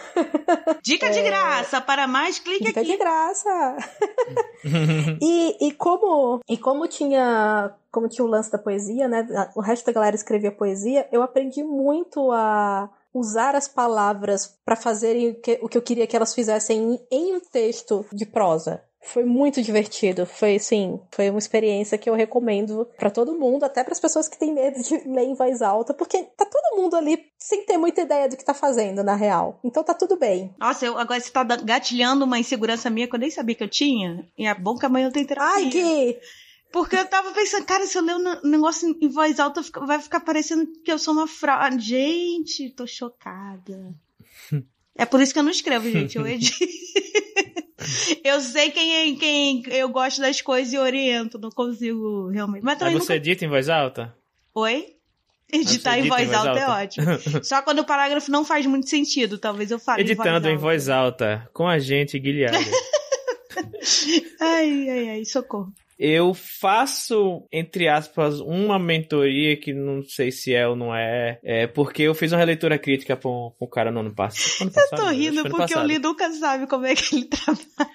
Dica 0.81 1.09
de 1.11 1.21
graça. 1.21 1.79
Para 1.79 2.07
mais, 2.07 2.39
clique 2.39 2.65
Dica 2.65 2.81
aqui. 2.81 2.91
de 2.91 2.97
graça. 2.97 3.77
e, 5.21 5.67
e 5.67 5.71
como 5.73 6.39
e 6.49 6.57
como 6.57 6.87
tinha 6.87 7.73
como 7.91 8.07
tinha 8.07 8.25
o 8.25 8.29
lance 8.29 8.51
da 8.51 8.57
poesia, 8.57 9.07
né? 9.07 9.27
O 9.55 9.61
resto 9.61 9.85
da 9.85 9.91
galera 9.91 10.15
escrevia 10.15 10.51
poesia. 10.51 11.07
Eu 11.11 11.21
aprendi 11.21 11.61
muito 11.63 12.31
a 12.31 12.89
usar 13.13 13.55
as 13.55 13.67
palavras 13.67 14.57
para 14.65 14.75
fazerem 14.75 15.29
o 15.29 15.35
que, 15.35 15.59
o 15.61 15.69
que 15.69 15.77
eu 15.77 15.81
queria 15.81 16.07
que 16.07 16.15
elas 16.15 16.33
fizessem 16.33 16.99
em 17.11 17.35
um 17.35 17.39
texto 17.39 18.05
de 18.11 18.25
prosa. 18.25 18.81
Foi 19.03 19.25
muito 19.25 19.61
divertido. 19.61 20.25
Foi 20.25 20.55
assim, 20.55 20.99
foi 21.11 21.29
uma 21.29 21.39
experiência 21.39 21.97
que 21.97 22.09
eu 22.09 22.13
recomendo 22.13 22.87
para 22.97 23.09
todo 23.09 23.37
mundo, 23.37 23.63
até 23.63 23.83
para 23.83 23.93
as 23.93 23.99
pessoas 23.99 24.27
que 24.27 24.37
têm 24.37 24.53
medo 24.53 24.81
de 24.81 24.95
ler 25.09 25.23
em 25.23 25.33
voz 25.33 25.61
alta, 25.61 25.93
porque 25.93 26.23
tá 26.37 26.45
todo 26.45 26.77
mundo 26.77 26.95
ali 26.95 27.25
sem 27.37 27.65
ter 27.65 27.77
muita 27.77 28.01
ideia 28.01 28.29
do 28.29 28.37
que 28.37 28.45
tá 28.45 28.53
fazendo 28.53 29.03
na 29.03 29.15
real. 29.15 29.59
Então 29.63 29.83
tá 29.83 29.93
tudo 29.93 30.17
bem. 30.17 30.53
Nossa, 30.59 30.85
eu, 30.85 30.97
agora 30.97 31.19
você 31.19 31.31
tá 31.31 31.43
gatilhando 31.43 32.25
uma 32.25 32.37
insegurança 32.37 32.89
minha 32.89 33.07
que 33.07 33.15
eu 33.15 33.19
nem 33.19 33.31
sabia 33.31 33.55
que 33.55 33.63
eu 33.63 33.69
tinha. 33.69 34.23
E 34.37 34.45
é 34.45 34.53
bom 34.53 34.77
que 34.77 34.85
amanhã 34.85 35.07
eu 35.07 35.11
tenho 35.11 35.25
terapia. 35.25 35.55
Ai, 35.55 35.65
Gui, 35.65 36.19
Porque 36.71 36.95
eu 36.95 37.05
tava 37.05 37.31
pensando, 37.31 37.65
cara, 37.65 37.85
se 37.85 37.97
eu 37.97 38.03
ler 38.03 38.15
um 38.15 38.49
negócio 38.49 38.97
em 39.01 39.09
voz 39.09 39.39
alta, 39.39 39.61
vai 39.85 39.99
ficar 39.99 40.21
parecendo 40.21 40.65
que 40.83 40.91
eu 40.91 40.97
sou 40.97 41.13
uma 41.13 41.27
fraude. 41.27 41.79
Gente, 41.79 42.69
tô 42.69 42.87
chocada. 42.87 43.93
É 44.95 45.05
por 45.05 45.21
isso 45.21 45.33
que 45.33 45.39
eu 45.39 45.43
não 45.43 45.51
escrevo, 45.51 45.89
gente. 45.89 46.17
Eu 46.17 46.25
edito. 46.27 46.57
eu 48.23 48.39
sei 48.39 48.71
quem, 48.71 48.93
é, 48.93 49.15
quem 49.15 49.63
eu 49.67 49.89
gosto 49.89 50.21
das 50.21 50.41
coisas 50.41 50.73
e 50.73 50.77
oriento. 50.77 51.37
Não 51.37 51.49
consigo 51.49 52.29
realmente. 52.29 52.63
Mas 52.63 52.77
também 52.77 52.93
você 52.93 52.99
nunca... 52.99 53.15
edita 53.15 53.45
em 53.45 53.49
voz 53.49 53.67
alta? 53.67 54.15
Oi? 54.53 54.95
Editar 55.51 55.97
em 55.97 56.01
edita 56.01 56.15
voz, 56.15 56.33
alta, 56.33 56.59
é 56.59 56.67
ótimo. 56.69 57.05
Só 57.43 57.61
quando 57.61 57.79
o 57.79 57.85
parágrafo 57.85 58.31
não 58.31 58.45
faz 58.45 58.65
muito 58.65 58.87
sentido. 58.89 59.37
Talvez 59.37 59.69
eu 59.69 59.79
fale 59.79 60.01
Editando 60.01 60.47
em 60.47 60.53
em 60.53 60.57
voz 60.57 60.87
alta, 60.87 61.49
com 61.53 61.67
a 61.67 61.77
gente, 61.77 62.17
Guilherme. 62.17 62.57
Ai, 64.39 64.89
ai, 64.89 65.09
ai, 65.09 65.25
socorro. 65.25 65.73
Eu 66.03 66.33
faço, 66.33 67.47
entre 67.51 67.87
aspas, 67.87 68.39
uma 68.39 68.79
mentoria 68.79 69.55
que 69.55 69.71
não 69.71 70.01
sei 70.01 70.31
se 70.31 70.51
é 70.51 70.67
ou 70.67 70.75
não 70.75 70.95
é, 70.95 71.39
é 71.43 71.67
porque 71.67 72.01
eu 72.01 72.15
fiz 72.15 72.31
uma 72.31 72.39
releitura 72.39 72.79
crítica 72.79 73.15
pra 73.15 73.29
um, 73.29 73.51
pra 73.51 73.67
um 73.67 73.69
cara 73.69 73.91
no 73.91 73.99
ano 73.99 74.15
passado. 74.15 74.71
eu 74.75 74.97
tô 74.97 75.09
rindo 75.09 75.47
porque 75.47 75.77
o 75.77 75.83
Lee 75.83 75.99
nunca 75.99 76.31
sabe 76.31 76.65
como 76.65 76.87
é 76.87 76.95
que 76.95 77.15
ele 77.15 77.25
trabalha. 77.25 77.91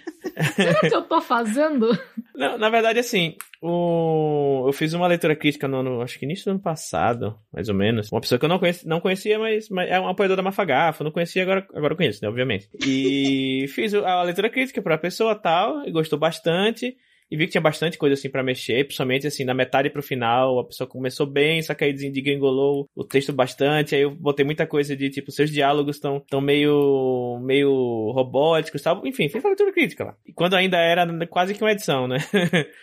Será 0.54 0.80
que 0.88 0.94
eu 0.94 1.02
tô 1.02 1.20
fazendo? 1.20 1.98
Não, 2.32 2.56
na 2.56 2.70
verdade, 2.70 3.00
assim, 3.00 3.34
o... 3.60 4.66
eu 4.68 4.72
fiz 4.72 4.92
uma 4.92 5.08
leitura 5.08 5.34
crítica 5.34 5.66
no 5.66 5.78
ano, 5.78 6.00
acho 6.00 6.16
que 6.16 6.26
início 6.26 6.44
do 6.44 6.50
ano 6.52 6.60
passado, 6.60 7.36
mais 7.52 7.68
ou 7.68 7.74
menos. 7.74 8.12
Uma 8.12 8.20
pessoa 8.20 8.38
que 8.38 8.44
eu 8.44 8.48
não, 8.48 8.60
conheci, 8.60 8.86
não 8.86 9.00
conhecia, 9.00 9.36
mas, 9.36 9.68
mas 9.68 9.90
é 9.90 9.98
um 9.98 10.08
apoiador 10.08 10.36
da 10.36 10.44
Mafagafa, 10.44 11.02
não 11.02 11.10
conhecia, 11.10 11.42
agora, 11.42 11.66
agora 11.74 11.94
eu 11.94 11.96
conheço, 11.96 12.20
né, 12.22 12.28
obviamente. 12.28 12.68
E 12.86 13.66
fiz 13.74 13.92
a 13.94 14.22
leitura 14.22 14.48
crítica 14.48 14.80
pra 14.80 14.96
pessoa 14.96 15.34
tal, 15.34 15.84
e 15.84 15.90
gostou 15.90 16.16
bastante. 16.16 16.96
E 17.30 17.36
vi 17.36 17.46
que 17.46 17.52
tinha 17.52 17.60
bastante 17.60 17.98
coisa 17.98 18.14
assim 18.14 18.30
para 18.30 18.42
mexer, 18.42 18.84
principalmente 18.84 19.26
assim, 19.26 19.44
na 19.44 19.54
metade 19.54 19.90
pro 19.90 20.02
final, 20.02 20.58
a 20.58 20.64
pessoa 20.64 20.88
começou 20.88 21.26
bem, 21.26 21.60
só 21.62 21.74
que 21.74 21.84
aí 21.84 21.92
desengringolou 21.92 22.88
o 22.94 23.04
texto 23.04 23.32
bastante, 23.32 23.94
aí 23.94 24.02
eu 24.02 24.10
botei 24.10 24.44
muita 24.44 24.66
coisa 24.66 24.96
de 24.96 25.10
tipo, 25.10 25.30
seus 25.32 25.50
diálogos 25.50 25.96
estão 25.96 26.20
tão 26.20 26.40
meio 26.40 27.40
meio 27.42 28.12
robóticos, 28.12 28.82
tal. 28.82 29.06
Enfim, 29.06 29.28
fez 29.28 29.44
a 29.44 29.48
leitura 29.48 29.72
crítica 29.72 30.04
lá. 30.04 30.14
E 30.26 30.32
quando 30.32 30.54
ainda 30.54 30.78
era 30.78 31.06
quase 31.26 31.54
que 31.54 31.62
uma 31.62 31.72
edição, 31.72 32.06
né? 32.06 32.18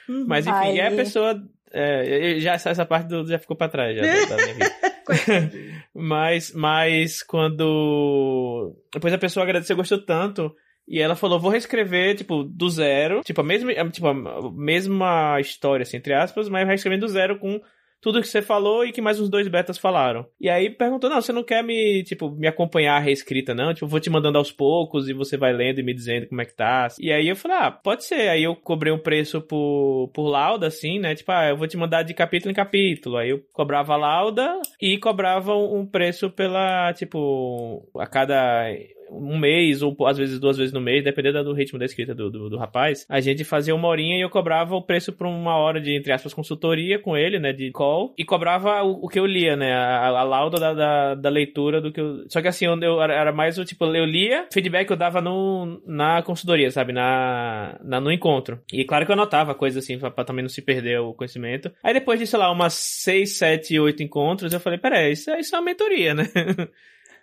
Uhum. 0.10 0.26
Mas 0.28 0.46
enfim, 0.46 0.58
aí... 0.58 0.76
e 0.78 0.82
a 0.82 0.92
pessoa 0.92 1.42
é, 1.72 2.36
já 2.40 2.54
essa 2.54 2.86
parte 2.86 3.08
do, 3.08 3.26
já 3.28 3.40
ficou 3.40 3.58
para 3.58 3.70
trás 3.70 3.96
já 3.96 4.02
da, 4.02 4.36
da 4.36 4.44
minha 4.44 4.54
vida. 4.54 4.94
mas 5.94 6.54
mas 6.54 7.22
quando 7.24 8.74
depois 8.94 9.14
a 9.14 9.18
pessoa 9.18 9.44
agradeceu, 9.44 9.76
gostou 9.76 10.04
tanto 10.04 10.56
e 10.88 11.00
ela 11.00 11.16
falou, 11.16 11.40
vou 11.40 11.52
reescrever, 11.52 12.16
tipo, 12.16 12.44
do 12.44 12.70
zero. 12.70 13.22
Tipo, 13.24 13.42
a 13.42 13.44
mesma, 13.44 13.90
tipo, 13.90 14.08
a 14.08 14.52
mesma 14.52 15.40
história, 15.40 15.84
assim, 15.84 15.98
entre 15.98 16.14
aspas, 16.14 16.50
mas 16.50 16.68
reescrevendo 16.68 17.06
do 17.06 17.12
zero 17.12 17.40
com 17.40 17.62
tudo 18.04 18.22
que 18.22 18.28
você 18.28 18.42
falou 18.42 18.86
e 18.86 18.92
que 18.92 19.02
mais 19.02 19.18
uns 19.18 19.30
dois 19.30 19.48
betas 19.48 19.78
falaram. 19.78 20.28
E 20.40 20.50
aí 20.50 20.70
perguntou, 20.70 21.10
não, 21.10 21.22
você 21.22 21.32
não 21.32 21.42
quer 21.42 21.64
me, 21.64 22.04
tipo, 22.04 22.30
me 22.32 22.48
acompanhar 22.48 22.98
a 22.98 23.00
reescrita, 23.00 23.56
não? 23.56 23.74
Tipo, 23.74 23.88
vou 23.88 24.00
te 24.00 24.10
mandando 24.10 24.38
aos 24.38 24.52
poucos 24.52 25.08
e 25.08 25.14
você 25.14 25.38
vai 25.38 25.54
lendo 25.54 25.80
e 25.80 25.84
me 25.84 25.94
dizendo 25.94 26.28
como 26.28 26.42
é 26.42 26.46
que 26.46 26.54
tá. 26.54 26.90
E 27.00 27.14
aí 27.14 27.30
eu 27.30 27.36
falei, 27.36 27.58
ah, 27.58 27.72
pode 27.72 28.04
ser. 28.04 28.28
Aí 28.28 28.44
eu 28.44 28.58
cobrei 28.58 28.92
um 28.92 29.00
preço 29.00 29.42
por, 29.42 30.12
por 30.14 30.28
lauda, 30.28 30.68
assim, 30.68 31.00
né? 31.00 31.16
Tipo, 31.16 31.32
ah, 31.32 31.48
eu 31.48 31.56
vou 31.56 31.66
te 31.66 31.78
mandar 31.78 32.04
de 32.04 32.14
capítulo 32.14 32.52
em 32.52 32.54
capítulo. 32.56 33.16
Aí 33.16 33.30
eu 33.30 33.42
cobrava 33.54 33.96
lauda 33.96 34.60
e 34.82 34.98
cobrava 34.98 35.56
um 35.56 35.86
preço 35.86 36.30
pela, 36.30 36.92
tipo, 36.92 37.90
a 37.98 38.06
cada 38.06 38.68
um 39.16 39.38
mês, 39.38 39.82
ou 39.82 39.96
às 40.06 40.18
vezes 40.18 40.40
duas 40.40 40.58
vezes 40.58 40.74
no 40.74 40.82
mês, 40.82 41.04
dependendo 41.04 41.44
do 41.44 41.54
ritmo 41.54 41.80
da 41.80 41.86
escrita 41.86 42.14
do, 42.14 42.30
do, 42.30 42.50
do 42.50 42.58
rapaz, 42.58 43.06
a 43.10 43.20
gente 43.20 43.44
fazia 43.44 43.76
uma 43.76 43.88
horinha 43.88 44.18
e 44.18 44.22
eu 44.22 44.30
cobrava 44.30 44.76
o 44.76 44.82
preço 44.82 45.12
por 45.14 45.28
uma 45.28 45.56
hora 45.56 45.80
de, 45.80 45.96
entre 45.96 46.12
aspas, 46.12 46.34
consultoria 46.34 47.00
com 47.00 47.16
ele, 47.16 47.40
né, 47.40 47.54
de 47.54 47.72
call, 47.72 48.14
e 48.18 48.26
cobrava 48.26 48.84
o, 48.84 49.06
o 49.06 49.08
que 49.08 49.20
eu 49.20 49.26
lia, 49.26 49.56
né, 49.56 49.74
a, 49.74 50.08
a 50.08 50.24
lauda 50.24 50.60
da, 50.60 50.74
da, 50.74 51.16
da, 51.16 51.30
leitura 51.30 51.82
do 51.82 51.92
que 51.92 52.00
eu... 52.00 52.26
Só 52.28 52.42
que 52.42 52.48
assim, 52.48 52.66
eu, 52.66 52.80
eu, 52.82 53.02
era 53.02 53.32
mais 53.32 53.58
o 53.58 53.66
tipo, 53.66 53.86
eu 53.86 54.06
lia, 54.06 54.48
feedback 54.52 54.90
eu 54.90 54.98
dava 54.98 55.22
no, 55.22 55.82
na 55.86 56.22
consultoria, 56.22 56.70
sabe, 56.72 56.94
na, 56.94 57.80
na, 57.84 58.00
no 58.00 58.12
encontro. 58.12 58.62
E 58.72 58.84
claro 58.86 59.06
que 59.06 59.12
eu 59.12 59.16
anotava 59.16 59.56
coisas 59.56 59.84
assim, 59.84 59.98
pra, 59.98 60.12
pra 60.12 60.26
também 60.26 60.44
não 60.44 60.50
se 60.50 60.62
perder 60.62 61.00
o 61.00 61.14
conhecimento. 61.14 61.72
Aí 61.84 61.94
depois 61.94 62.20
de, 62.20 62.28
sei 62.28 62.40
lá, 62.40 62.52
umas 62.52 62.74
seis, 62.74 63.38
sete, 63.38 63.80
oito 63.80 64.04
encontros, 64.04 64.54
eu 64.54 64.60
falei, 64.60 64.80
peraí, 64.80 65.14
isso, 65.14 65.30
é, 65.30 65.40
isso 65.40 65.56
é 65.56 65.60
uma 65.60 65.66
mentoria, 65.66 66.14
né? 66.14 66.30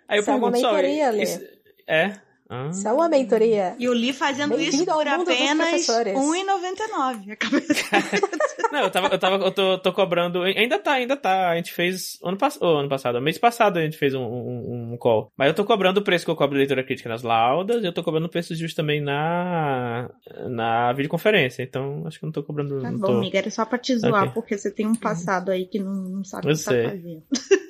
Aí 0.07 0.17
eu 0.17 0.21
isso 0.21 0.31
pergunto, 0.31 0.57
é 0.57 0.59
uma 0.59 0.73
mentoria, 0.73 1.11
só, 1.11 1.17
isso, 1.17 1.60
é? 1.87 2.19
Ah. 2.53 2.67
Isso 2.69 2.85
é 2.85 2.91
uma 2.91 3.07
mentoria. 3.07 3.77
E 3.79 3.87
o 3.87 3.93
Lee 3.93 4.11
fazendo 4.11 4.59
isso 4.59 4.83
por 4.83 5.07
apenas 5.07 5.87
R$1,99. 5.87 7.37
Não, 8.73 8.81
eu 8.81 8.91
tava, 8.91 9.07
eu 9.07 9.17
tava, 9.17 9.45
eu 9.45 9.51
tô, 9.51 9.77
tô 9.77 9.93
cobrando. 9.93 10.41
Ainda 10.41 10.77
tá, 10.77 10.91
ainda 10.93 11.15
tá. 11.15 11.51
A 11.51 11.55
gente 11.55 11.71
fez 11.71 12.19
ano, 12.21 12.37
pass... 12.37 12.57
oh, 12.61 12.79
ano 12.79 12.89
passado, 12.89 13.21
mês 13.21 13.37
passado 13.37 13.77
a 13.77 13.81
gente 13.81 13.97
fez 13.97 14.13
um, 14.13 14.21
um, 14.21 14.91
um, 14.91 14.97
call. 14.97 15.31
Mas 15.37 15.47
eu 15.47 15.53
tô 15.53 15.63
cobrando 15.63 16.01
o 16.01 16.03
preço 16.03 16.25
que 16.25 16.31
eu 16.31 16.35
cobro 16.35 16.55
de 16.55 16.59
leitura 16.59 16.83
crítica 16.83 17.07
nas 17.07 17.23
laudas 17.23 17.81
e 17.81 17.85
eu 17.85 17.93
tô 17.93 18.03
cobrando 18.03 18.25
o 18.25 18.29
preço 18.29 18.53
justo 18.53 18.75
também 18.75 18.99
na, 18.99 20.09
na 20.49 20.91
videoconferência. 20.91 21.63
Então, 21.63 22.03
acho 22.05 22.19
que 22.19 22.25
eu 22.25 22.27
não 22.27 22.33
tô 22.33 22.43
cobrando. 22.43 22.81
Tá 22.81 22.91
bom, 22.91 22.99
tô... 22.99 23.17
amiga, 23.17 23.37
era 23.37 23.49
só 23.49 23.63
pra 23.63 23.77
te 23.77 23.95
zoar, 23.95 24.23
okay. 24.23 24.33
porque 24.33 24.57
você 24.57 24.69
tem 24.69 24.85
um 24.85 24.95
passado 24.95 25.51
aí 25.51 25.65
que 25.65 25.79
não, 25.79 25.93
não 25.93 26.23
sabe 26.25 26.51
o 26.51 26.53
que 26.53 26.63
tá 26.65 26.71
fazendo. 26.71 27.23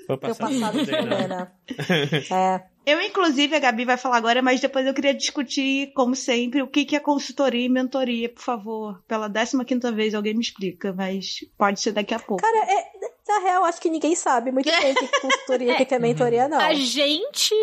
Foi 0.08 0.18
passado, 0.18 0.60
passado 0.60 0.86
também, 0.88 1.28
né? 1.28 1.48
É. 2.32 2.71
Eu, 2.86 3.00
inclusive, 3.02 3.56
a 3.56 3.60
Gabi 3.60 3.86
vai 3.86 3.98
falar 3.98 4.18
agora, 4.18 4.42
mas 4.42 4.60
depois 4.60 4.86
eu 4.86 4.94
queria 4.94 5.14
discutir, 5.14 5.92
como 5.94 6.16
sempre, 6.16 6.62
o 6.62 6.68
que 6.68 6.96
é 6.96 7.00
consultoria 7.00 7.66
e 7.66 7.70
mentoria, 7.70 8.30
por 8.30 8.42
favor. 8.42 9.04
Pela 9.08 9.30
15 9.30 9.64
quinta 9.66 9.92
vez 9.92 10.16
alguém 10.16 10.34
me 10.34 10.42
explica, 10.42 10.92
mas 10.94 11.46
pode 11.58 11.80
ser 11.80 11.92
daqui 11.92 12.14
a 12.14 12.20
pouco. 12.20 12.42
Cara, 12.42 12.66
é, 12.72 12.92
na 13.32 13.40
real, 13.40 13.64
acho 13.64 13.80
que 13.80 13.90
ninguém 13.90 14.16
sabe 14.16 14.52
muito 14.52 14.66
bem 14.82 14.92
o 14.92 14.96
que 14.96 15.06
é 15.06 15.22
consultoria 15.22 15.72
e 15.72 15.84
o 15.84 15.86
que 15.86 15.94
é 15.94 16.00
mentoria, 16.00 16.48
não. 16.48 16.60
A 16.60 16.74
gente 16.74 17.54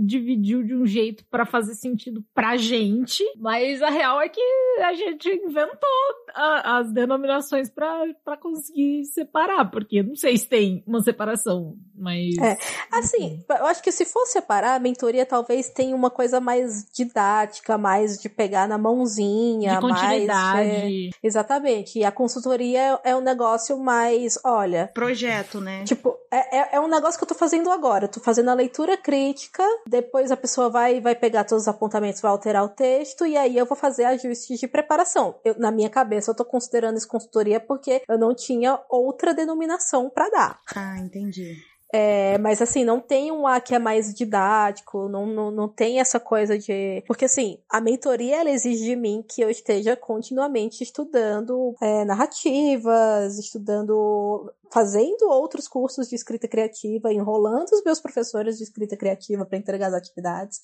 dividiu 0.00 0.62
de 0.62 0.74
um 0.74 0.86
jeito 0.86 1.24
para 1.30 1.46
fazer 1.46 1.74
sentido 1.74 2.24
pra 2.34 2.56
gente, 2.56 3.24
mas 3.36 3.82
a 3.82 3.90
real 3.90 4.20
é 4.20 4.28
que 4.28 4.40
a 4.80 4.92
gente 4.94 5.28
inventou 5.28 5.90
a, 6.34 6.78
as 6.78 6.92
denominações 6.92 7.70
para 7.70 8.36
conseguir 8.40 9.04
separar, 9.04 9.70
porque 9.70 10.02
não 10.02 10.16
sei 10.16 10.36
se 10.36 10.48
tem 10.48 10.82
uma 10.86 11.00
separação, 11.02 11.76
mas. 11.96 12.36
É. 12.38 12.58
Assim, 12.90 13.42
eu 13.48 13.66
acho 13.66 13.82
que 13.82 13.92
se 13.92 14.04
for 14.04 14.26
separar, 14.26 14.74
a 14.74 14.78
mentoria 14.78 15.24
talvez 15.24 15.70
tenha 15.70 15.94
uma 15.94 16.10
coisa 16.10 16.40
mais 16.40 16.84
didática, 16.92 17.78
mais 17.78 18.18
de 18.18 18.28
pegar 18.28 18.68
na 18.68 18.78
mãozinha, 18.78 19.74
de 19.74 19.80
continuidade. 19.80 20.68
mais. 20.68 20.84
É, 20.84 21.10
exatamente. 21.22 21.98
E 21.98 22.04
a 22.04 22.12
consultoria 22.12 22.98
é 23.04 23.14
um 23.14 23.20
negócio 23.20 23.78
mais, 23.78 24.38
olha. 24.44 24.90
Projeto, 24.94 25.60
né? 25.60 25.84
Tipo, 25.84 26.16
é, 26.30 26.58
é, 26.58 26.68
é 26.76 26.80
um 26.80 26.88
negócio 26.88 27.18
que 27.18 27.24
eu 27.24 27.28
tô 27.28 27.34
fazendo 27.34 27.70
agora. 27.70 28.04
Eu 28.04 28.08
tô 28.10 28.20
fazendo 28.20 28.50
a 28.50 28.54
leitura 28.54 28.96
crítica, 28.96 29.62
depois 29.86 30.30
a 30.30 30.36
pessoa 30.36 30.68
vai, 30.68 31.00
vai 31.00 31.14
pegar 31.14 31.44
todos 31.44 31.62
os 31.64 31.68
apontamentos, 31.68 32.20
vai 32.20 32.30
alterar 32.30 32.64
o 32.64 32.68
texto, 32.68 33.26
e 33.26 33.36
aí 33.36 33.56
eu 33.56 33.66
vou 33.66 33.76
fazer 33.76 34.04
ajustes 34.04 34.58
de 34.58 34.66
preparação. 34.68 35.36
Eu, 35.44 35.58
na 35.58 35.70
minha 35.70 35.90
cabeça, 35.90 36.30
eu 36.30 36.34
tô 36.34 36.44
considerando 36.44 36.96
isso 36.96 37.08
consultoria 37.08 37.60
porque 37.60 38.02
eu 38.08 38.18
não 38.18 38.34
tinha 38.34 38.80
outra 38.88 39.32
denominação 39.32 40.10
para 40.10 40.28
dar. 40.30 40.60
Ah, 40.74 40.98
entendi. 40.98 41.56
É, 41.92 42.36
mas 42.38 42.60
assim, 42.60 42.84
não 42.84 43.00
tem 43.00 43.30
um 43.30 43.46
A 43.46 43.60
que 43.60 43.72
é 43.72 43.78
mais 43.78 44.12
didático, 44.12 45.08
não, 45.08 45.26
não, 45.26 45.50
não 45.52 45.68
tem 45.68 46.00
essa 46.00 46.18
coisa 46.18 46.58
de. 46.58 47.04
Porque 47.06 47.26
assim, 47.26 47.58
a 47.70 47.80
mentoria 47.80 48.40
ela 48.40 48.50
exige 48.50 48.84
de 48.84 48.96
mim 48.96 49.24
que 49.28 49.40
eu 49.40 49.48
esteja 49.48 49.94
continuamente 49.94 50.82
estudando 50.82 51.74
é, 51.80 52.04
narrativas, 52.04 53.38
estudando. 53.38 54.52
fazendo 54.72 55.28
outros 55.28 55.68
cursos 55.68 56.08
de 56.08 56.16
escrita 56.16 56.48
criativa, 56.48 57.12
enrolando 57.12 57.70
os 57.72 57.84
meus 57.84 58.00
professores 58.00 58.58
de 58.58 58.64
escrita 58.64 58.96
criativa 58.96 59.46
para 59.46 59.58
entregar 59.58 59.86
as 59.88 59.94
atividades. 59.94 60.60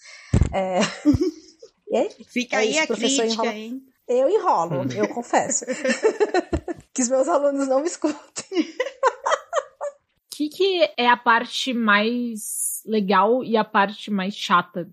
É... 0.52 0.80
Fica 2.26 2.56
é 2.56 2.59
aí 2.59 2.70
isso, 2.70 2.92
a 2.92 2.96
crítica, 2.96 3.26
enrola... 3.26 3.52
hein? 3.52 3.83
Eu 4.09 4.28
enrolo, 4.28 4.92
eu 4.92 5.09
confesso. 5.09 5.64
que 6.92 7.02
os 7.02 7.09
meus 7.09 7.28
alunos 7.28 7.68
não 7.68 7.80
me 7.80 7.87
escutem 7.87 8.66
que, 10.40 10.48
que 10.48 10.90
é 10.96 11.09
a 11.09 11.16
parte 11.16 11.74
mais 11.74 12.83
legal 12.87 13.44
e 13.44 13.57
a 13.57 13.64
parte 13.64 14.11
mais 14.11 14.35
chata 14.35 14.88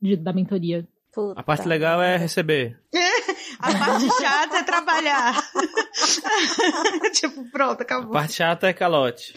de, 0.00 0.16
da 0.16 0.32
mentoria? 0.32 0.86
Puta. 1.12 1.40
A 1.40 1.42
parte 1.42 1.66
legal 1.66 2.00
é 2.00 2.16
receber. 2.16 2.78
a 3.58 3.72
parte 3.72 4.08
chata 4.20 4.58
é 4.58 4.62
trabalhar. 4.62 5.34
tipo, 7.14 7.50
pronto, 7.50 7.80
acabou. 7.80 8.10
A 8.10 8.20
parte 8.20 8.34
chata 8.34 8.68
é 8.68 8.72
calote. 8.72 9.34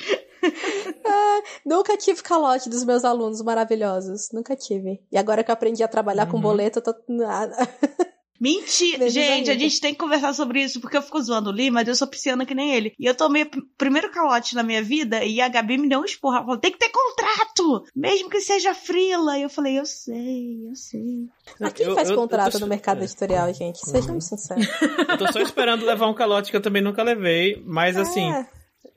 Ah, 1.05 1.41
nunca 1.65 1.97
tive 1.97 2.21
calote 2.21 2.69
dos 2.69 2.83
meus 2.83 3.03
alunos 3.03 3.41
maravilhosos. 3.41 4.29
Nunca 4.31 4.55
tive. 4.55 5.01
E 5.11 5.17
agora 5.17 5.43
que 5.43 5.49
eu 5.49 5.53
aprendi 5.53 5.81
a 5.81 5.87
trabalhar 5.87 6.25
uhum. 6.25 6.31
com 6.31 6.41
boleto, 6.41 6.79
eu 6.79 6.83
tô. 6.83 6.93
Mentira! 8.39 9.09
gente, 9.09 9.51
a 9.51 9.57
gente 9.57 9.81
tem 9.81 9.93
que 9.93 9.99
conversar 9.99 10.33
sobre 10.33 10.63
isso, 10.63 10.79
porque 10.79 10.95
eu 10.95 11.01
fico 11.01 11.21
zoando 11.21 11.49
o 11.49 11.53
Lee, 11.53 11.69
mas 11.69 11.87
eu 11.87 11.95
sou 11.95 12.07
pisciana 12.07 12.45
que 12.45 12.55
nem 12.55 12.73
ele. 12.73 12.93
E 12.97 13.05
eu 13.05 13.13
tomei 13.13 13.43
o 13.43 13.49
primeiro 13.77 14.09
calote 14.11 14.55
na 14.55 14.63
minha 14.63 14.81
vida 14.81 15.23
e 15.25 15.41
a 15.41 15.49
Gabi 15.49 15.77
me 15.77 15.89
deu 15.89 15.99
um 15.99 16.05
esporro. 16.05 16.35
Ela 16.35 16.45
falou: 16.45 16.59
tem 16.59 16.71
que 16.71 16.79
ter 16.79 16.89
contrato! 16.89 17.83
Mesmo 17.95 18.29
que 18.29 18.39
seja 18.39 18.73
frila. 18.73 19.37
E 19.37 19.43
eu 19.43 19.49
falei: 19.49 19.77
eu 19.77 19.85
sei, 19.85 20.67
eu 20.69 20.75
sei. 20.75 21.27
Mas 21.59 21.73
quem 21.73 21.85
eu, 21.85 21.95
faz 21.95 22.09
eu, 22.09 22.15
contrato 22.15 22.53
eu 22.53 22.59
tô... 22.59 22.59
no 22.59 22.67
mercado 22.67 23.03
editorial, 23.03 23.53
gente? 23.53 23.79
Sejamos 23.79 24.25
sinceros. 24.25 24.67
Eu 25.09 25.17
tô 25.17 25.31
só 25.31 25.41
esperando 25.41 25.85
levar 25.85 26.07
um 26.07 26.13
calote 26.13 26.49
que 26.49 26.57
eu 26.57 26.61
também 26.61 26.81
nunca 26.81 27.03
levei, 27.03 27.61
mas 27.65 27.97
é. 27.97 28.01
assim. 28.01 28.31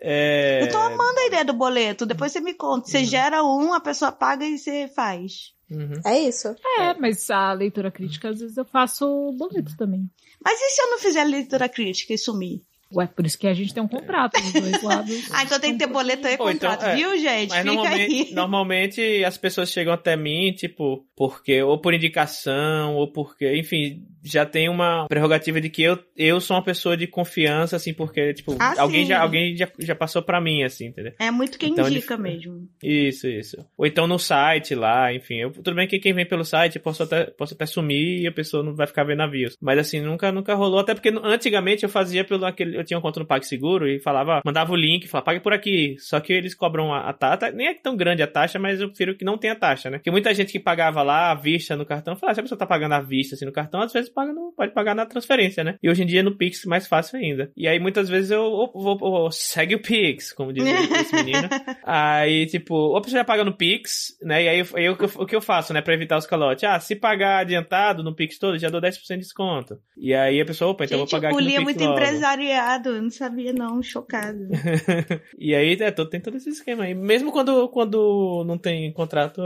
É... 0.01 0.65
Eu 0.65 0.71
tô 0.71 0.79
amando 0.79 1.21
a 1.21 1.27
ideia 1.27 1.45
do 1.45 1.53
boleto. 1.53 2.07
Depois 2.07 2.33
você 2.33 2.41
me 2.41 2.55
conta. 2.55 2.89
Você 2.89 2.99
uhum. 2.99 3.05
gera 3.05 3.45
um, 3.45 3.73
a 3.73 3.81
pessoa 3.81 4.11
paga 4.11 4.45
e 4.45 4.59
você 4.59 4.89
faz. 4.89 5.53
Uhum. 5.73 6.01
É 6.05 6.19
isso. 6.21 6.55
É, 6.79 6.95
mas 6.95 7.31
a 7.31 7.53
leitura 7.53 7.91
crítica, 7.91 8.29
às 8.29 8.41
vezes 8.41 8.57
eu 8.57 8.65
faço 8.65 9.33
boleto 9.39 9.77
também. 9.77 10.09
Mas 10.45 10.61
e 10.61 10.71
se 10.71 10.83
eu 10.83 10.91
não 10.91 10.99
fizer 10.99 11.25
leitura 11.25 11.69
crítica 11.69 12.13
e 12.13 12.19
sumir? 12.19 12.63
Ué, 12.95 13.07
por 13.07 13.25
isso 13.25 13.39
que 13.39 13.47
a 13.47 13.55
gente 13.55 13.73
tem 13.73 13.83
um 13.83 13.89
contrato 13.89 14.41
dos 14.41 14.53
dois 14.53 14.83
lados. 14.83 15.31
ah, 15.33 15.43
então 15.45 15.59
tem 15.59 15.73
que 15.73 15.79
ter 15.79 15.87
boleto 15.87 16.29
e 16.29 16.35
então, 16.35 16.47
contrato, 16.47 16.81
então, 16.81 16.91
é. 16.91 16.97
viu, 16.97 17.19
gente? 17.19 17.49
Mas 17.49 17.59
Fica 17.59 17.65
normalmente, 17.65 18.29
aí. 18.29 18.35
normalmente 18.35 19.25
as 19.25 19.39
pessoas 19.39 19.71
chegam 19.71 19.93
até 19.93 20.17
mim, 20.17 20.53
tipo, 20.53 21.07
porque, 21.17 21.63
ou 21.63 21.81
por 21.81 21.95
indicação, 21.95 22.95
ou 22.95 23.11
porque, 23.11 23.57
enfim, 23.57 24.05
já 24.23 24.47
tem 24.47 24.69
uma 24.69 25.07
prerrogativa 25.09 25.61
de 25.61 25.69
que 25.69 25.83
eu, 25.83 25.99
eu 26.17 26.41
sou 26.41 26.57
uma 26.57 26.63
pessoa 26.65 26.97
de 26.97 27.07
confiança, 27.07 27.77
assim, 27.77 27.93
porque, 27.93 28.33
tipo, 28.35 28.57
Ah, 28.61 28.75
alguém, 28.79 29.03
sim. 29.03 29.09
já, 29.09 29.21
alguém 29.21 29.57
já, 29.57 29.69
já 29.79 29.95
passou 29.95 30.23
pra 30.23 30.41
mim, 30.41 30.63
assim, 30.63 30.87
entendeu? 30.87 31.13
É 31.19 31.31
muito 31.31 31.59
quem 31.59 31.71
Então, 31.73 31.89
indica 31.89 32.15
ele- 32.15 32.23
mesmo. 32.23 32.69
Isso, 32.83 33.27
isso. 33.29 33.57
Ou 33.77 33.87
então 33.87 34.07
no 34.07 34.19
site 34.19 34.75
lá, 34.75 35.13
enfim. 35.15 35.37
Eu, 35.41 35.51
tudo 35.51 35.75
bem 35.75 35.87
que 35.89 35.99
quem 35.99 36.13
vem 36.13 36.27
pelo 36.27 36.45
site 36.45 36.79
posso 36.79 37.03
até, 37.03 37.25
posso 37.27 37.55
até 37.55 37.67
sumir 37.67 38.21
e 38.23 38.27
a 38.27 38.33
pessoa 38.33 38.63
não 38.63 38.75
vai 38.75 38.87
ficar 38.87 39.05
vendo 39.05 39.19
navios. 39.19 39.57
Mas 39.61 39.79
assim, 39.79 40.01
nunca, 40.01 40.31
nunca 40.33 40.55
rolou. 40.55 40.81
Até 40.81 40.95
porque 40.95 41.11
antigamente 41.23 41.83
eu 41.83 41.89
fazia 41.89 42.25
pelo 42.25 42.45
aquele. 42.45 42.77
Eu 42.77 42.85
tinha 42.85 42.99
um 42.99 43.03
conta 43.03 43.21
no 43.21 43.27
PagSeguro 43.27 43.89
e 43.89 43.99
falava, 44.01 44.41
mandava 44.45 44.73
o 44.73 44.77
link, 44.77 45.09
falava, 45.09 45.27
pague 45.27 45.41
por 45.41 45.53
aqui. 45.53 45.97
Só 45.99 46.21
que 46.21 46.33
eles 46.33 46.55
cobram 46.55 46.93
a, 46.93 47.09
a 47.09 47.13
taxa. 47.13 47.51
Nem 47.53 47.69
é 47.69 47.75
tão 47.75 47.97
grande 47.97 48.23
a 48.23 48.27
taxa, 48.27 48.59
mas 48.59 48.81
eu 48.81 48.89
prefiro 48.89 49.17
que 49.17 49.25
não 49.25 49.39
tenha 49.39 49.55
taxa, 49.57 49.91
né? 49.91 49.99
Porque 49.99 50.11
muita 50.11 50.33
gente 50.35 50.53
que 50.53 50.61
pagava 50.61 51.03
lá 51.03 51.31
à 51.31 51.35
vista 51.35 51.77
no 51.77 51.85
cartão, 51.87 52.17
fala, 52.17 52.33
ah, 52.33 52.35
se 52.35 52.41
a 52.41 52.43
pessoa 52.43 52.59
tá 52.59 52.67
pagando 52.67 52.93
à 52.95 53.01
vista 53.01 53.35
assim 53.35 53.45
no 53.45 53.53
cartão, 53.53 53.81
às 53.81 53.93
vezes 53.93 54.12
paga 54.13 54.33
no, 54.33 54.53
pode 54.57 54.73
pagar 54.73 54.95
na 54.95 55.07
transferência, 55.07 55.65
né? 55.65 55.77
E 55.83 55.89
hoje 55.91 56.03
em 56.03 56.07
dia 56.07 56.23
no 56.23 56.37
Pix 56.37 56.65
mais 56.65 56.87
fácil 56.87 57.19
ainda. 57.19 57.51
E 57.57 57.67
aí 57.67 57.79
muitas 57.79 58.09
vezes 58.09 58.31
eu, 58.31 58.71
vou, 58.75 59.31
segue 59.31 59.75
o 59.75 59.83
Pix, 59.83 60.33
como 60.33 60.53
diz 60.53 60.65
esse 60.67 61.15
menino. 61.15 61.49
Aí, 61.85 62.47
tipo, 62.47 62.75
ou 62.75 62.97
a 62.97 63.01
pessoa 63.01 63.21
já 63.21 63.25
paga 63.25 63.45
no 63.45 63.57
Pix, 63.57 64.17
né? 64.23 64.45
E 64.45 64.49
aí, 64.49 64.61
aí 64.75 64.85
eu- 64.85 64.97
o 65.17 65.27
que 65.27 65.35
eu 65.35 65.41
faço, 65.41 65.73
né? 65.73 65.83
Pra 65.83 65.95
evitar 65.95 66.17
os 66.17 66.27
calotes? 66.27 66.63
Ah, 66.65 66.79
se 66.79 66.95
pagar 66.95 67.39
adiantado 67.41 68.03
no 68.03 68.15
Pix 68.15 68.39
todo, 68.39 68.59
já 68.59 68.69
dou 68.69 68.81
10% 68.81 69.19
de 69.19 69.25
desconto. 69.25 69.79
E 69.97 70.15
aí 70.15 70.41
a 70.41 70.45
pessoa, 70.45 70.71
opa, 70.71 70.85
então 70.85 70.95
eu 70.97 71.01
vou 71.01 71.07
Gente, 71.07 71.21
pagar 71.21 71.29
aqui 71.31 71.39
é 71.39 71.43
no 71.43 71.49
Pix 71.51 71.63
muito 71.65 71.81
logo. 71.81 71.93
empresariado, 71.93 72.89
eu 72.91 73.03
não 73.03 73.11
sabia 73.11 73.53
não, 73.53 73.83
chocado. 73.83 74.39
E 75.39 75.55
aí, 75.55 75.77
é, 75.81 75.91
todo, 75.91 76.09
tem 76.09 76.21
todo 76.21 76.37
esse 76.37 76.51
esquema 76.51 76.85
aí. 76.85 76.95
Mesmo 76.95 77.33
quando, 77.33 77.69
quando 77.69 78.45
não 78.47 78.57
tem 78.59 78.93
contrato, 78.93 79.41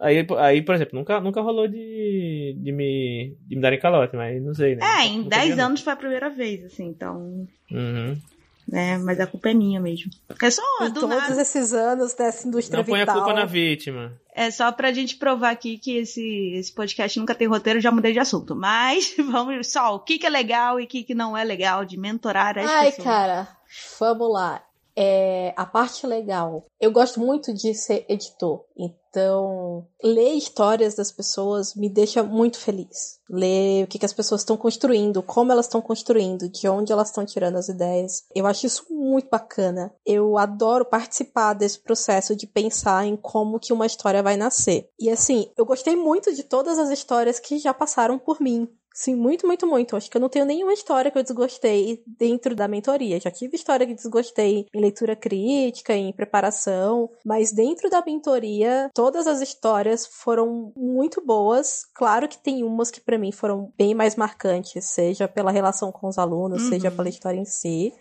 aí, 0.00 0.24
aí 0.38 0.62
por 0.62 0.74
exemplo, 0.74 0.98
nunca, 0.98 1.20
nunca 1.20 1.40
rolou 1.40 1.66
de, 1.66 2.56
de, 2.58 2.72
me, 2.72 3.36
de 3.46 3.56
me 3.56 3.62
darem 3.62 3.78
calote, 3.80 4.09
mas 4.16 4.42
não 4.42 4.54
sei, 4.54 4.76
né? 4.76 4.84
É, 5.00 5.06
em 5.06 5.18
nunca 5.18 5.30
10 5.36 5.50
vi, 5.50 5.56
não. 5.56 5.66
anos 5.66 5.80
foi 5.80 5.92
a 5.92 5.96
primeira 5.96 6.30
vez, 6.30 6.64
assim, 6.64 6.86
então. 6.86 7.46
Uhum. 7.70 8.18
né? 8.68 8.98
Mas 8.98 9.18
a 9.20 9.26
culpa 9.26 9.50
é 9.50 9.54
minha 9.54 9.80
mesmo. 9.80 10.10
É 10.42 10.50
só 10.50 10.62
Em 10.82 10.90
do 10.90 11.00
todos 11.00 11.16
nada. 11.16 11.40
esses 11.42 11.72
anos 11.72 12.14
dessa 12.14 12.46
indústria 12.46 12.78
Não 12.78 12.84
põe 12.84 13.00
a 13.00 13.04
vital. 13.04 13.16
culpa 13.16 13.32
na 13.32 13.44
vítima. 13.44 14.12
É 14.34 14.50
só 14.50 14.70
pra 14.72 14.92
gente 14.92 15.16
provar 15.16 15.50
aqui 15.50 15.76
que 15.76 15.96
esse, 15.96 16.52
esse 16.54 16.72
podcast 16.72 17.18
nunca 17.18 17.34
tem 17.34 17.48
roteiro, 17.48 17.80
já 17.80 17.90
mudei 17.90 18.12
de 18.12 18.20
assunto. 18.20 18.54
Mas 18.56 19.14
vamos 19.30 19.70
só, 19.72 19.94
o 19.96 20.00
que, 20.00 20.18
que 20.18 20.26
é 20.26 20.30
legal 20.30 20.80
e 20.80 20.84
o 20.84 20.86
que, 20.86 21.02
que 21.02 21.14
não 21.14 21.36
é 21.36 21.42
legal 21.44 21.84
de 21.84 21.96
mentorar 21.98 22.56
as 22.58 22.70
Ai, 22.70 22.86
pessoas. 22.86 23.04
cara, 23.04 23.48
vamos 23.98 24.32
lá. 24.32 24.62
É, 25.02 25.54
a 25.56 25.64
parte 25.64 26.06
legal. 26.06 26.66
Eu 26.78 26.92
gosto 26.92 27.20
muito 27.20 27.54
de 27.54 27.72
ser 27.72 28.04
editor. 28.06 28.66
Então, 28.76 29.86
ler 30.04 30.34
histórias 30.34 30.94
das 30.94 31.10
pessoas 31.10 31.74
me 31.74 31.88
deixa 31.88 32.22
muito 32.22 32.58
feliz. 32.58 33.18
Ler 33.28 33.84
o 33.84 33.86
que, 33.86 33.98
que 33.98 34.04
as 34.04 34.12
pessoas 34.12 34.42
estão 34.42 34.58
construindo, 34.58 35.22
como 35.22 35.52
elas 35.52 35.66
estão 35.66 35.80
construindo, 35.80 36.50
de 36.50 36.68
onde 36.68 36.92
elas 36.92 37.08
estão 37.08 37.24
tirando 37.24 37.56
as 37.56 37.70
ideias. 37.70 38.24
Eu 38.34 38.46
acho 38.46 38.66
isso 38.66 38.84
muito 38.90 39.30
bacana. 39.30 39.90
Eu 40.04 40.36
adoro 40.36 40.84
participar 40.84 41.54
desse 41.54 41.78
processo 41.78 42.36
de 42.36 42.46
pensar 42.46 43.06
em 43.06 43.16
como 43.16 43.58
que 43.58 43.72
uma 43.72 43.86
história 43.86 44.22
vai 44.22 44.36
nascer. 44.36 44.90
E 45.00 45.08
assim, 45.08 45.50
eu 45.56 45.64
gostei 45.64 45.96
muito 45.96 46.34
de 46.34 46.42
todas 46.42 46.78
as 46.78 46.90
histórias 46.90 47.40
que 47.40 47.58
já 47.58 47.72
passaram 47.72 48.18
por 48.18 48.38
mim. 48.38 48.68
Sim, 49.02 49.14
muito, 49.14 49.46
muito, 49.46 49.66
muito. 49.66 49.96
Acho 49.96 50.10
que 50.10 50.18
eu 50.18 50.20
não 50.20 50.28
tenho 50.28 50.44
nenhuma 50.44 50.74
história 50.74 51.10
que 51.10 51.16
eu 51.16 51.22
desgostei 51.22 52.02
dentro 52.06 52.54
da 52.54 52.68
mentoria. 52.68 53.18
Já 53.18 53.30
tive 53.30 53.56
história 53.56 53.86
que 53.86 53.94
desgostei 53.94 54.66
em 54.74 54.78
leitura 54.78 55.16
crítica, 55.16 55.94
em 55.94 56.12
preparação, 56.12 57.08
mas 57.24 57.50
dentro 57.50 57.88
da 57.88 58.04
mentoria, 58.04 58.90
todas 58.94 59.26
as 59.26 59.40
histórias 59.40 60.06
foram 60.06 60.70
muito 60.76 61.24
boas. 61.24 61.86
Claro 61.94 62.28
que 62.28 62.36
tem 62.36 62.62
umas 62.62 62.90
que 62.90 63.00
pra 63.00 63.16
mim 63.16 63.32
foram 63.32 63.72
bem 63.78 63.94
mais 63.94 64.16
marcantes, 64.16 64.84
seja 64.90 65.26
pela 65.26 65.50
relação 65.50 65.90
com 65.90 66.06
os 66.06 66.18
alunos, 66.18 66.64
Uhum. 66.64 66.68
seja 66.68 66.90
pela 66.90 67.08
história 67.08 67.38
em 67.40 67.46
si. 67.46 67.94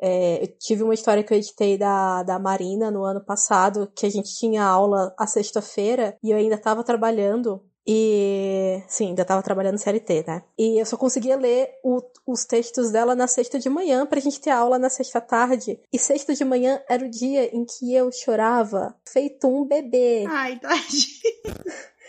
É, 0.00 0.44
eu 0.44 0.46
tive 0.60 0.84
uma 0.84 0.94
história 0.94 1.24
que 1.24 1.34
eu 1.34 1.38
editei 1.38 1.76
da, 1.76 2.22
da 2.22 2.38
Marina 2.38 2.88
no 2.88 3.02
ano 3.02 3.20
passado, 3.20 3.90
que 3.96 4.06
a 4.06 4.10
gente 4.10 4.32
tinha 4.38 4.62
aula 4.62 5.12
a 5.18 5.26
sexta-feira 5.26 6.16
e 6.22 6.30
eu 6.30 6.36
ainda 6.36 6.54
estava 6.54 6.84
trabalhando. 6.84 7.64
E 7.86 8.82
sim, 8.88 9.08
ainda 9.08 9.24
tava 9.24 9.42
trabalhando 9.42 9.78
CLT, 9.78 10.24
né? 10.26 10.42
E 10.58 10.80
eu 10.80 10.84
só 10.84 10.96
conseguia 10.96 11.36
ler 11.36 11.70
o- 11.84 12.02
os 12.26 12.44
textos 12.44 12.90
dela 12.90 13.14
na 13.14 13.28
sexta 13.28 13.58
de 13.60 13.68
manhã 13.68 14.04
pra 14.04 14.18
gente 14.20 14.40
ter 14.40 14.50
aula 14.50 14.78
na 14.78 14.90
sexta 14.90 15.20
tarde. 15.20 15.78
E 15.92 15.98
sexta 15.98 16.34
de 16.34 16.44
manhã 16.44 16.82
era 16.88 17.04
o 17.04 17.08
dia 17.10 17.54
em 17.54 17.64
que 17.64 17.94
eu 17.94 18.10
chorava 18.10 18.94
feito 19.08 19.46
um 19.46 19.64
bebê. 19.64 20.24
Ai, 20.28 20.58
tadinho. 20.58 21.06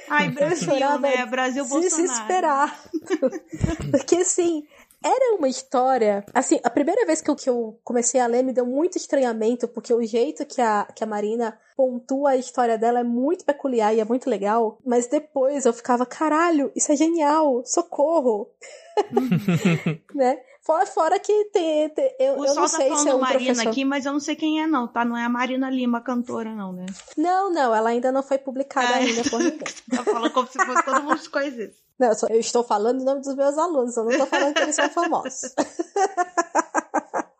Ai, 0.10 0.30
Brasil, 0.34 1.00
né? 1.00 1.26
Brasil, 1.28 1.66
Bolsonaro. 1.66 2.02
desesperar. 2.08 2.84
Porque 3.92 4.16
assim, 4.16 4.66
era 5.04 5.36
uma 5.36 5.48
história. 5.48 6.26
Assim, 6.34 6.60
a 6.64 6.70
primeira 6.70 7.06
vez 7.06 7.22
que 7.22 7.30
eu, 7.30 7.36
que 7.36 7.50
eu 7.50 7.80
comecei 7.84 8.20
a 8.20 8.28
ler 8.28 8.44
me 8.44 8.54
deu 8.54 8.66
muito 8.66 8.98
estranhamento, 8.98 9.68
porque 9.68 9.94
o 9.94 10.04
jeito 10.04 10.46
que 10.46 10.62
a, 10.62 10.88
que 10.96 11.04
a 11.04 11.08
Marina 11.08 11.58
pontua 11.76 12.32
a 12.32 12.38
história 12.38 12.78
dela 12.78 13.00
é 13.00 13.04
muito 13.04 13.46
peculiar 13.46 13.94
e 13.94 14.00
é 14.00 14.06
muito 14.06 14.30
legal. 14.30 14.80
Mas 14.86 15.08
depois 15.08 15.66
eu 15.66 15.74
ficava, 15.74 16.06
caralho, 16.06 16.72
isso 16.76 16.92
é 16.92 16.96
genial, 16.96 17.64
socorro. 17.66 18.50
né? 20.16 20.40
Fora, 20.68 20.86
fora 20.86 21.18
que 21.18 21.46
tem. 21.46 21.88
tem- 21.92 22.14
eu, 22.20 22.34
O 22.40 22.46
eu 22.46 22.54
não 22.54 22.64
tá 22.64 22.68
sei 22.68 22.90
falando 22.90 23.04
se 23.04 23.10
é 23.10 23.16
um 23.16 23.20
Marina 23.20 23.46
professor. 23.54 23.70
aqui, 23.70 23.86
mas 23.86 24.06
eu 24.06 24.12
não 24.12 24.20
sei 24.20 24.36
quem 24.36 24.62
é, 24.62 24.68
não, 24.68 24.86
tá? 24.86 25.06
Não 25.06 25.16
é 25.16 25.24
a 25.24 25.30
Marina 25.30 25.70
Lima, 25.70 26.02
cantora, 26.02 26.54
não, 26.54 26.74
né? 26.74 26.86
Não, 27.16 27.50
não, 27.50 27.74
ela 27.74 27.90
ainda 27.90 28.12
não 28.12 28.22
foi 28.22 28.38
publicada 28.38 28.86
Ah, 28.96 29.00
é. 29.02 29.06
ainda 29.06 29.24
por 29.30 29.40
ninguém. 29.40 29.60
Tá 29.96 30.04
falando 30.04 30.30
como 30.34 30.46
se 30.48 30.60
fosse 30.64 30.84
todo 30.84 31.04
mundo 31.04 31.18
se 31.20 31.30
conhecesse. 31.30 31.78
Não, 31.98 32.10
eu, 32.10 32.16
só- 32.16 32.28
eu 32.28 32.40
estou 32.42 32.64
falando 32.66 33.00
em 33.02 33.06
nome 33.06 33.22
dos 33.22 33.34
meus 33.34 33.58
alunos, 33.58 33.96
eu 33.96 34.04
não 34.04 34.12
estou 34.12 34.28
falando 34.28 34.54
que 34.56 34.62
eles 34.62 34.76
são 34.76 34.90
famosos. 34.90 35.54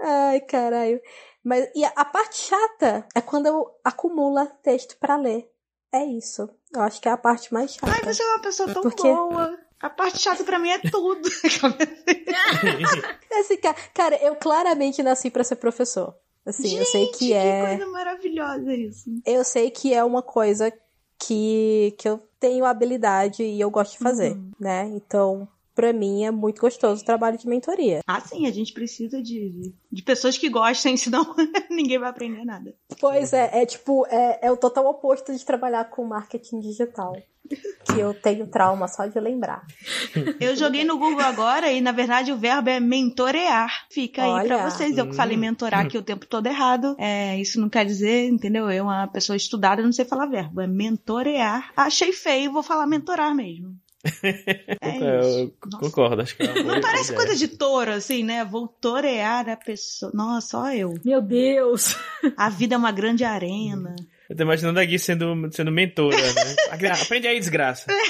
Ai, 0.00 0.40
caralho. 0.40 1.00
Mas 1.44 1.68
e 1.74 1.84
a, 1.84 1.92
a 1.96 2.04
parte 2.04 2.36
chata 2.36 3.06
é 3.14 3.20
quando 3.20 3.46
eu 3.46 3.66
acumula 3.84 4.46
texto 4.62 4.96
pra 4.98 5.16
ler. 5.16 5.50
É 5.92 6.04
isso. 6.04 6.48
Eu 6.72 6.82
acho 6.82 7.00
que 7.00 7.08
é 7.08 7.12
a 7.12 7.16
parte 7.16 7.52
mais 7.52 7.74
chata. 7.74 7.92
Ai, 7.92 8.02
você 8.04 8.22
é 8.22 8.26
uma 8.26 8.42
pessoa 8.42 8.72
tão 8.72 8.82
Por 8.82 8.94
quê? 8.94 9.02
boa. 9.02 9.58
A 9.80 9.88
parte 9.88 10.18
chata 10.20 10.44
pra 10.44 10.58
mim 10.58 10.70
é 10.70 10.78
tudo. 10.78 11.28
Assim, 13.40 13.56
ca- 13.56 13.74
cara, 13.94 14.16
eu 14.22 14.34
claramente 14.36 15.02
nasci 15.02 15.30
pra 15.30 15.44
ser 15.44 15.56
professor. 15.56 16.14
Assim, 16.44 16.76
eu 16.78 16.84
sei 16.84 17.06
que 17.08 17.32
é. 17.32 17.76
coisa 17.76 17.90
maravilhosa 17.90 18.74
isso. 18.74 19.10
Eu 19.26 19.44
sei 19.44 19.70
que 19.70 19.92
é 19.94 20.02
uma 20.02 20.22
coisa 20.22 20.72
que, 21.18 21.94
que 21.98 22.08
eu 22.08 22.18
tenho 22.38 22.64
habilidade 22.64 23.42
e 23.42 23.60
eu 23.60 23.70
gosto 23.70 23.92
de 23.92 23.98
fazer, 23.98 24.32
Uhum. 24.32 24.50
né? 24.58 24.84
Então, 24.94 25.46
pra 25.74 25.92
mim 25.92 26.24
é 26.24 26.30
muito 26.30 26.60
gostoso 26.60 27.02
o 27.02 27.04
trabalho 27.04 27.38
de 27.38 27.46
mentoria. 27.48 28.00
Ah, 28.06 28.20
sim, 28.20 28.46
a 28.46 28.50
gente 28.50 28.72
precisa 28.72 29.22
de, 29.22 29.72
de, 29.90 30.02
pessoas 30.02 30.36
que 30.36 30.48
gostem, 30.48 30.96
senão 30.98 31.34
ninguém 31.70 31.98
vai 31.98 32.10
aprender 32.10 32.44
nada. 32.44 32.74
Pois 33.00 33.32
é, 33.32 33.62
é 33.62 33.66
tipo, 33.66 34.06
é, 34.06 34.40
é 34.42 34.50
o 34.50 34.56
total 34.56 34.86
oposto 34.86 35.32
de 35.32 35.44
trabalhar 35.44 35.84
com 35.90 36.04
marketing 36.04 36.60
digital. 36.60 37.16
Que 37.84 37.98
eu 37.98 38.14
tenho 38.14 38.46
trauma 38.46 38.86
só 38.86 39.06
de 39.06 39.18
lembrar. 39.18 39.66
Eu 40.38 40.54
joguei 40.54 40.84
no 40.84 40.96
Google 40.96 41.24
agora 41.24 41.72
e, 41.72 41.80
na 41.80 41.90
verdade, 41.90 42.30
o 42.30 42.36
verbo 42.36 42.68
é 42.68 42.78
mentorear. 42.78 43.86
Fica 43.90 44.22
aí 44.22 44.46
pra 44.46 44.58
Olha. 44.58 44.70
vocês. 44.70 44.96
Eu 44.96 45.08
que 45.08 45.16
falei 45.16 45.36
Hum. 45.36 45.40
mentorar 45.40 45.84
aqui 45.84 45.98
o 45.98 46.02
tempo 46.02 46.26
todo 46.26 46.46
errado. 46.46 46.94
É, 46.96 47.36
isso 47.40 47.60
não 47.60 47.68
quer 47.68 47.84
dizer, 47.84 48.28
entendeu? 48.28 48.70
Eu, 48.70 48.84
uma 48.84 49.08
pessoa 49.08 49.36
estudada, 49.36 49.82
não 49.82 49.90
sei 49.90 50.04
falar 50.04 50.26
verbo. 50.26 50.60
É 50.60 50.66
mentorear. 50.68 51.72
Achei 51.76 52.12
feio, 52.12 52.52
vou 52.52 52.62
falar 52.62 52.86
mentorar 52.86 53.34
mesmo. 53.34 53.74
É 54.80 54.98
eu 54.98 55.20
isso. 55.20 55.52
Nossa. 55.66 55.78
concordo, 55.78 56.22
acho 56.22 56.36
que 56.36 56.42
é 56.42 56.62
Não 56.62 56.80
parece 56.80 57.12
ideia. 57.12 57.16
coisa 57.18 57.36
de 57.36 57.48
touro, 57.48 57.92
assim, 57.92 58.22
né? 58.24 58.44
Vou 58.44 58.66
torear 58.66 59.48
a 59.48 59.56
pessoa. 59.56 60.10
Nossa, 60.14 60.48
só 60.48 60.72
eu. 60.72 60.94
Meu 61.04 61.20
Deus! 61.20 61.96
A 62.36 62.48
vida 62.48 62.74
é 62.74 62.78
uma 62.78 62.92
grande 62.92 63.24
arena. 63.24 63.94
Eu 64.30 64.36
tô 64.36 64.44
imaginando 64.44 64.78
a 64.78 64.84
Gui 64.84 64.96
sendo, 64.96 65.50
sendo 65.50 65.72
mentora, 65.72 66.16
né? 66.16 66.92
Aprende 67.02 67.26
aí, 67.26 67.40
desgraça. 67.40 67.86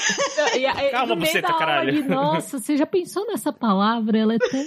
E 0.57 0.67
aí, 0.67 0.91
Calma, 0.91 1.17
buceta, 1.17 1.47
aula 1.47 1.59
caralho. 1.59 2.09
Nossa, 2.09 2.59
você 2.59 2.77
já 2.77 2.87
pensou 2.87 3.27
nessa 3.27 3.53
palavra? 3.53 4.19
Ela 4.19 4.35
é 4.35 4.39
tão. 4.39 4.67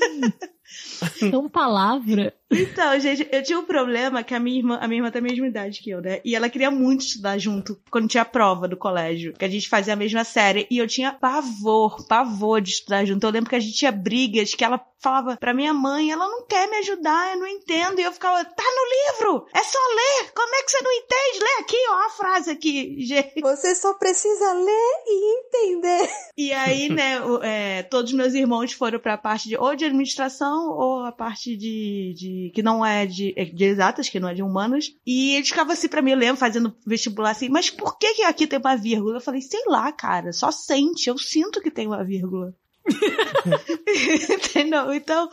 tão 1.32 1.50
palavra. 1.50 2.34
Então, 2.52 3.00
gente, 3.00 3.28
eu 3.32 3.44
tinha 3.44 3.60
um 3.60 3.66
problema 3.66 4.24
que 4.24 4.34
a 4.34 4.40
minha 4.40 4.60
irmã, 4.60 4.80
a 4.82 4.88
minha 4.88 5.00
irmã 5.00 5.12
tem 5.12 5.20
a 5.20 5.24
mesma 5.24 5.48
idade 5.48 5.82
que 5.82 5.90
eu, 5.90 6.02
né? 6.02 6.22
E 6.24 6.36
ela 6.36 6.50
queria 6.50 6.72
muito 6.72 7.02
estudar 7.02 7.38
junto 7.38 7.80
quando 7.92 8.08
tinha 8.08 8.24
prova 8.24 8.68
do 8.68 8.78
colégio, 8.78 9.34
que 9.34 9.46
a 9.46 9.50
gente 9.50 9.68
fazia 9.68 9.94
a 9.94 9.98
mesma 9.98 10.24
série. 10.24 10.68
E 10.72 10.78
eu 10.78 10.88
tinha 10.88 11.12
pavor, 11.12 12.08
pavor 12.08 12.62
de 12.62 12.70
estudar 12.70 13.06
junto. 13.06 13.26
Eu 13.26 13.32
lembro 13.32 13.50
que 13.50 13.56
a 13.56 13.60
gente 13.60 13.76
tinha 13.76 13.92
brigas 13.92 14.54
que 14.54 14.64
ela 14.64 14.80
falava 15.00 15.36
pra 15.36 15.54
minha 15.54 15.74
mãe, 15.74 16.12
ela 16.12 16.28
não 16.28 16.46
quer 16.48 16.68
me 16.70 16.78
ajudar, 16.78 17.34
eu 17.34 17.40
não 17.40 17.48
entendo. 17.48 18.00
E 18.00 18.04
eu 18.04 18.14
ficava, 18.14 18.44
tá 18.46 18.64
no 18.64 19.24
livro, 19.28 19.48
é 19.54 19.64
só 19.64 19.80
ler. 19.96 20.23
Que 20.64 20.72
você 20.72 20.82
não 20.82 20.92
entende? 20.92 21.40
Lê 21.40 21.62
aqui, 21.62 21.78
ó, 21.90 22.06
a 22.06 22.10
frase 22.10 22.52
aqui, 22.52 22.96
gente. 23.06 23.42
Você 23.42 23.76
só 23.76 23.94
precisa 23.94 24.54
ler 24.54 25.04
e 25.08 25.40
entender. 25.40 26.10
E 26.38 26.52
aí, 26.52 26.90
né, 26.90 27.20
é, 27.44 27.84
todos 27.84 28.12
meus 28.14 28.34
irmãos 28.34 28.74
foram 28.74 29.00
pra 29.00 29.18
parte 29.18 29.48
de 29.50 29.58
ou 29.58 29.76
de 29.76 29.86
administração 29.86 30.72
ou 30.72 31.04
a 31.06 31.12
parte 31.12 31.56
de, 31.56 32.14
de 32.18 32.52
que 32.56 32.64
não 32.64 32.84
é 32.86 33.06
de, 33.06 33.34
é 33.38 33.46
de 33.46 33.64
exatas, 33.64 34.10
que 34.10 34.20
não 34.20 34.30
é 34.30 34.34
de 34.34 34.42
humanas. 34.42 34.92
E 35.06 35.36
ele 35.36 35.46
ficava 35.46 35.74
assim 35.74 35.88
pra 35.88 36.02
mim, 36.02 36.12
eu 36.12 36.18
lembro, 36.18 36.38
fazendo 36.38 36.76
vestibular 36.86 37.32
assim, 37.32 37.50
mas 37.50 37.70
por 37.70 37.98
que 37.98 38.14
que 38.16 38.24
aqui 38.24 38.48
tem 38.48 38.60
uma 38.60 38.76
vírgula? 38.76 39.18
Eu 39.18 39.22
falei, 39.22 39.42
sei 39.42 39.62
lá, 39.68 39.92
cara, 39.92 40.32
só 40.32 40.52
sente, 40.52 41.10
eu 41.10 41.18
sinto 41.18 41.62
que 41.62 41.72
tem 41.72 41.88
uma 41.88 42.04
vírgula. 42.04 42.54
Entendeu? 44.30 44.94
Então, 44.94 45.30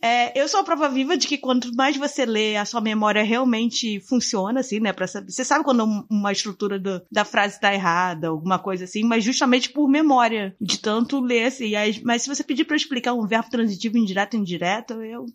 é, 0.00 0.40
eu 0.40 0.46
sou 0.48 0.60
a 0.60 0.64
prova 0.64 0.88
viva 0.88 1.16
de 1.16 1.26
que 1.26 1.36
quanto 1.38 1.74
mais 1.74 1.96
você 1.96 2.24
lê, 2.24 2.56
a 2.56 2.64
sua 2.64 2.80
memória 2.80 3.22
realmente 3.22 4.00
funciona, 4.00 4.60
assim, 4.60 4.80
né? 4.80 4.92
Pra 4.92 5.06
saber. 5.06 5.30
Você 5.30 5.44
sabe 5.44 5.64
quando 5.64 6.06
uma 6.08 6.32
estrutura 6.32 6.78
do, 6.78 7.02
da 7.10 7.24
frase 7.24 7.60
tá 7.60 7.74
errada, 7.74 8.28
alguma 8.28 8.58
coisa 8.58 8.84
assim, 8.84 9.02
mas 9.02 9.24
justamente 9.24 9.70
por 9.70 9.88
memória, 9.88 10.54
de 10.60 10.78
tanto 10.78 11.20
ler, 11.20 11.46
assim. 11.46 11.74
Aí, 11.74 12.00
mas 12.04 12.22
se 12.22 12.28
você 12.28 12.44
pedir 12.44 12.64
pra 12.64 12.74
eu 12.74 12.78
explicar 12.78 13.14
um 13.14 13.26
verbo 13.26 13.50
transitivo 13.50 13.98
indireto 13.98 14.34
e 14.34 14.40
indireto, 14.40 14.94
eu. 15.02 15.26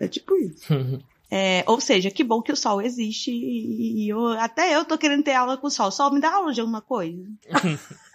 É 0.00 0.08
tipo 0.08 0.36
isso. 0.36 0.72
É, 1.30 1.64
ou 1.66 1.80
seja, 1.80 2.12
que 2.12 2.22
bom 2.22 2.40
que 2.40 2.52
o 2.52 2.56
sol 2.56 2.80
existe 2.80 3.32
e, 3.32 4.08
eu, 4.08 4.28
até 4.38 4.76
eu 4.76 4.84
tô 4.84 4.96
querendo 4.96 5.24
ter 5.24 5.34
aula 5.34 5.56
com 5.56 5.66
o 5.66 5.70
sol. 5.70 5.90
Sol, 5.90 6.12
me 6.12 6.20
dá 6.20 6.32
aula 6.32 6.52
de 6.52 6.60
alguma 6.60 6.80
coisa. 6.80 7.24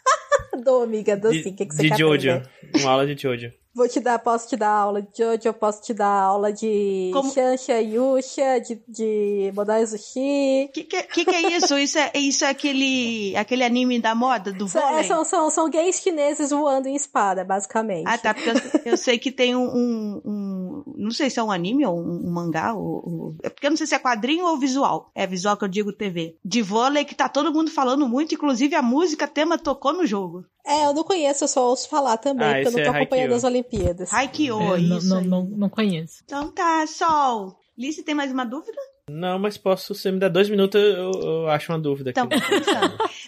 Dou, 0.63 0.83
amiga, 0.83 1.15
dou 1.17 1.31
sim. 1.31 1.39
O 1.39 1.55
que, 1.55 1.65
que 1.65 1.75
você 1.75 1.83
de 1.83 1.89
quer 1.89 1.97
Jojo. 1.97 2.31
aprender? 2.31 2.49
Uma 2.81 2.91
aula 2.91 3.07
de 3.07 3.21
Jojo. 3.21 3.51
Vou 3.79 3.87
te 3.87 4.01
dar, 4.01 4.19
posso 4.19 4.49
te 4.49 4.57
dar 4.57 4.69
aula 4.71 5.01
de 5.01 5.07
Jojo, 5.17 5.53
posso 5.53 5.81
te 5.81 5.93
dar 5.93 6.05
aula 6.23 6.51
de 6.51 7.11
Como- 7.13 7.31
Shansha 7.31 7.79
Yusha, 7.81 8.59
de, 8.59 8.81
de 8.85 9.53
Modai 9.55 9.87
Sushi. 9.87 10.69
Que 10.73 10.83
que, 10.83 11.03
que 11.03 11.23
que 11.25 11.35
é 11.35 11.55
isso? 11.55 11.77
Isso 11.77 11.97
é, 11.97 12.11
isso 12.15 12.43
é 12.43 12.49
aquele, 12.49 13.33
aquele 13.37 13.63
anime 13.63 13.99
da 14.01 14.13
moda, 14.13 14.51
do 14.51 14.67
São, 14.67 14.81
vôlei? 14.81 14.99
é, 14.99 15.03
são, 15.03 15.23
são, 15.23 15.49
são 15.49 15.69
gays 15.69 16.01
chineses 16.01 16.49
voando 16.51 16.87
em 16.89 16.95
espada, 16.95 17.45
basicamente. 17.45 18.03
Ah, 18.05 18.17
tá, 18.17 18.33
porque 18.33 18.49
eu, 18.49 18.91
eu 18.91 18.97
sei 18.97 19.17
que 19.17 19.31
tem 19.31 19.55
um, 19.55 19.63
um, 19.65 20.21
um- 20.25 20.83
Não 20.97 21.11
sei 21.11 21.29
se 21.29 21.39
é 21.39 21.43
um 21.43 21.51
anime 21.51 21.85
ou 21.85 21.97
um, 21.97 22.27
um 22.27 22.31
mangá, 22.31 22.73
ou, 22.73 22.83
ou- 23.05 23.35
É 23.41 23.49
porque 23.49 23.65
eu 23.67 23.69
não 23.71 23.77
sei 23.77 23.87
se 23.87 23.95
é 23.95 23.99
quadrinho 23.99 24.45
ou 24.45 24.57
visual. 24.57 25.09
É 25.15 25.25
visual 25.25 25.55
que 25.55 25.63
eu 25.63 25.69
digo 25.69 25.93
TV. 25.93 26.35
De 26.43 26.61
vôlei 26.61 27.05
que 27.05 27.15
tá 27.15 27.29
todo 27.29 27.53
mundo 27.53 27.71
falando 27.71 28.07
muito, 28.09 28.35
inclusive 28.35 28.75
a 28.75 28.81
música 28.81 29.25
tema 29.25 29.57
tocou 29.57 29.93
no 29.93 30.05
jogo. 30.05 30.43
É, 30.65 30.85
eu 30.85 30.93
não 30.93 31.03
conheço, 31.03 31.43
eu 31.43 31.47
só 31.47 31.67
ouço 31.69 31.89
falar 31.89 32.17
também, 32.17 32.47
Ah, 32.47 32.53
porque 32.53 32.67
eu 32.67 32.71
não 32.71 32.91
tô 32.91 32.97
é 32.97 33.01
acompanhando 33.01 33.33
as 33.33 33.43
Olimpíadas. 33.43 34.13
Haikyuu, 34.13 34.75
É, 34.75 34.79
isso 34.79 35.07
não, 35.07 35.21
não, 35.21 35.43
não 35.45 35.69
conheço. 35.69 36.21
Então 36.25 36.51
tá, 36.51 36.85
Sol. 36.85 37.57
Lice, 37.77 38.03
tem 38.03 38.13
mais 38.13 38.31
uma 38.31 38.45
dúvida? 38.45 38.77
Não, 39.09 39.39
mas 39.39 39.57
posso, 39.57 39.93
se 39.93 40.11
me 40.11 40.19
der 40.19 40.29
dois 40.29 40.49
minutos, 40.49 40.79
eu, 40.79 41.11
eu 41.11 41.49
acho 41.49 41.71
uma 41.71 41.79
dúvida 41.79 42.11
aqui. 42.11 42.19
Então. 42.19 42.29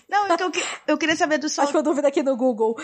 Não, 0.10 0.28
é 0.28 0.38
que 0.38 0.44
eu, 0.44 0.52
eu 0.88 0.98
queria 0.98 1.16
saber 1.16 1.38
do 1.38 1.50
Sol. 1.50 1.64
Acho 1.64 1.78
uma 1.78 1.84
dúvida 1.84 2.08
aqui 2.08 2.22
no 2.22 2.36
Google. 2.36 2.76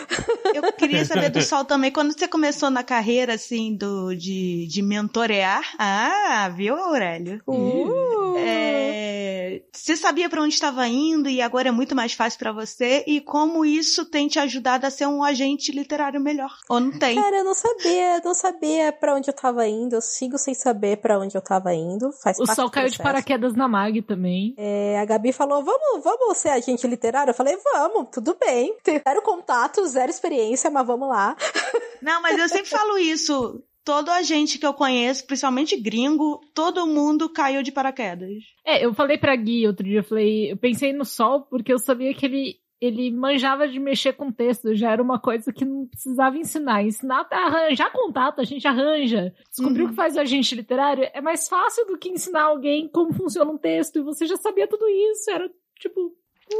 Eu 0.54 0.72
queria 0.72 1.04
saber 1.04 1.30
do 1.30 1.40
Sol 1.42 1.64
também. 1.64 1.90
Quando 1.90 2.12
você 2.12 2.26
começou 2.26 2.70
na 2.70 2.82
carreira, 2.82 3.34
assim, 3.34 3.74
do, 3.74 4.14
de, 4.14 4.66
de 4.66 4.82
mentorear. 4.82 5.62
Ah, 5.78 6.50
viu, 6.54 6.76
Aurélio? 6.76 7.40
Uh. 7.46 8.36
É, 8.38 9.62
você 9.72 9.96
sabia 9.96 10.28
pra 10.28 10.42
onde 10.42 10.54
estava 10.54 10.86
indo 10.86 11.28
e 11.28 11.40
agora 11.40 11.68
é 11.68 11.72
muito 11.72 11.94
mais 11.94 12.12
fácil 12.12 12.38
pra 12.38 12.52
você 12.52 13.04
e 13.06 13.20
como 13.20 13.64
isso 13.64 14.04
tem 14.04 14.28
te 14.28 14.38
ajudado 14.38 14.86
a 14.86 14.90
ser 14.90 15.06
um 15.06 15.22
agente 15.22 15.72
literário 15.72 16.20
melhor? 16.20 16.50
Ou 16.68 16.80
não 16.80 16.98
tem? 16.98 17.20
Cara, 17.20 17.38
eu 17.38 17.44
não 17.44 17.54
sabia, 17.54 18.20
não 18.24 18.34
sabia 18.34 18.92
pra 18.92 19.14
onde 19.14 19.30
eu 19.30 19.34
tava 19.34 19.66
indo. 19.66 19.96
Eu 19.96 20.00
sigo 20.00 20.38
sem 20.38 20.54
saber 20.54 20.98
pra 20.98 21.18
onde 21.18 21.36
eu 21.36 21.42
tava 21.42 21.74
indo. 21.74 22.12
Faz 22.22 22.38
O 22.38 22.44
parte 22.44 22.56
sol 22.56 22.66
do 22.66 22.70
caiu 22.88 22.90
de 22.90 22.98
paraquedas 22.98 23.54
na 23.54 23.68
Mag 23.68 24.00
também. 24.02 24.54
É, 24.56 24.98
a 24.98 25.04
Gabi 25.04 25.32
falou: 25.32 25.62
vamos, 25.62 26.02
vamos 26.02 26.38
ser 26.38 26.50
agente 26.50 26.86
literário? 26.86 27.30
Eu 27.30 27.34
falei, 27.34 27.56
vamos, 27.74 28.08
tudo 28.12 28.36
bem. 28.38 28.76
Zero 28.84 29.22
contato, 29.22 29.86
zero 29.86 30.10
experiência, 30.10 30.70
mas 30.70 30.86
vamos 30.86 31.08
lá. 31.08 31.36
Não, 32.02 32.22
mas 32.22 32.38
eu 32.38 32.48
sempre 32.48 32.70
falo 32.70 32.98
isso. 32.98 33.62
Todo 33.84 34.10
agente 34.10 34.58
que 34.58 34.66
eu 34.66 34.74
conheço, 34.74 35.26
principalmente 35.26 35.80
gringo, 35.80 36.40
todo 36.52 36.86
mundo 36.86 37.30
caiu 37.30 37.62
de 37.62 37.72
paraquedas. 37.72 38.44
É, 38.64 38.84
eu 38.84 38.92
falei 38.92 39.16
pra 39.16 39.34
Gui 39.34 39.66
outro 39.66 39.82
dia, 39.82 40.00
eu 40.00 40.04
falei, 40.04 40.52
eu 40.52 40.58
pensei 40.58 40.92
no 40.92 41.06
sol 41.06 41.46
porque 41.48 41.72
eu 41.72 41.78
sabia 41.78 42.12
que 42.12 42.26
ele, 42.26 42.56
ele 42.80 43.10
manjava 43.10 43.66
de 43.68 43.78
mexer 43.80 44.12
com 44.12 44.30
texto, 44.30 44.74
já 44.74 44.92
era 44.92 45.02
uma 45.02 45.18
coisa 45.18 45.52
que 45.52 45.64
não 45.64 45.86
precisava 45.86 46.36
ensinar. 46.38 46.82
Ensinar 46.84 47.26
a 47.30 47.36
arranjar 47.46 47.90
contato, 47.92 48.40
a 48.40 48.44
gente 48.44 48.66
arranja. 48.68 49.34
Descobrir 49.50 49.82
Uhum. 49.82 49.86
o 49.88 49.90
que 49.90 49.96
faz 49.96 50.14
o 50.16 50.20
agente 50.20 50.54
literário 50.54 51.08
é 51.12 51.20
mais 51.20 51.48
fácil 51.48 51.86
do 51.86 51.98
que 51.98 52.08
ensinar 52.08 52.42
alguém 52.44 52.88
como 52.88 53.12
funciona 53.12 53.50
um 53.50 53.58
texto, 53.58 53.98
e 53.98 54.02
você 54.02 54.26
já 54.26 54.36
sabia 54.36 54.66
tudo 54.68 54.86
isso, 54.88 55.30
era 55.30 55.50
tipo, 55.80 56.12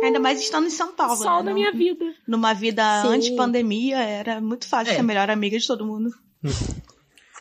Ainda 0.02 0.20
mais 0.20 0.38
estando 0.40 0.66
em 0.66 0.70
São 0.70 0.92
Paulo. 0.92 1.16
sol 1.16 1.38
né? 1.38 1.44
na 1.44 1.54
minha 1.54 1.72
vida. 1.72 2.04
Numa 2.26 2.52
vida 2.52 2.82
Sim. 3.02 3.08
antes 3.08 3.30
pandemia, 3.30 3.96
era 3.98 4.38
muito 4.40 4.68
fácil 4.68 4.90
É. 4.92 4.94
ser 4.96 5.00
a 5.00 5.04
melhor 5.04 5.30
amiga 5.30 5.58
de 5.58 5.66
todo 5.66 5.86
mundo. 5.86 6.10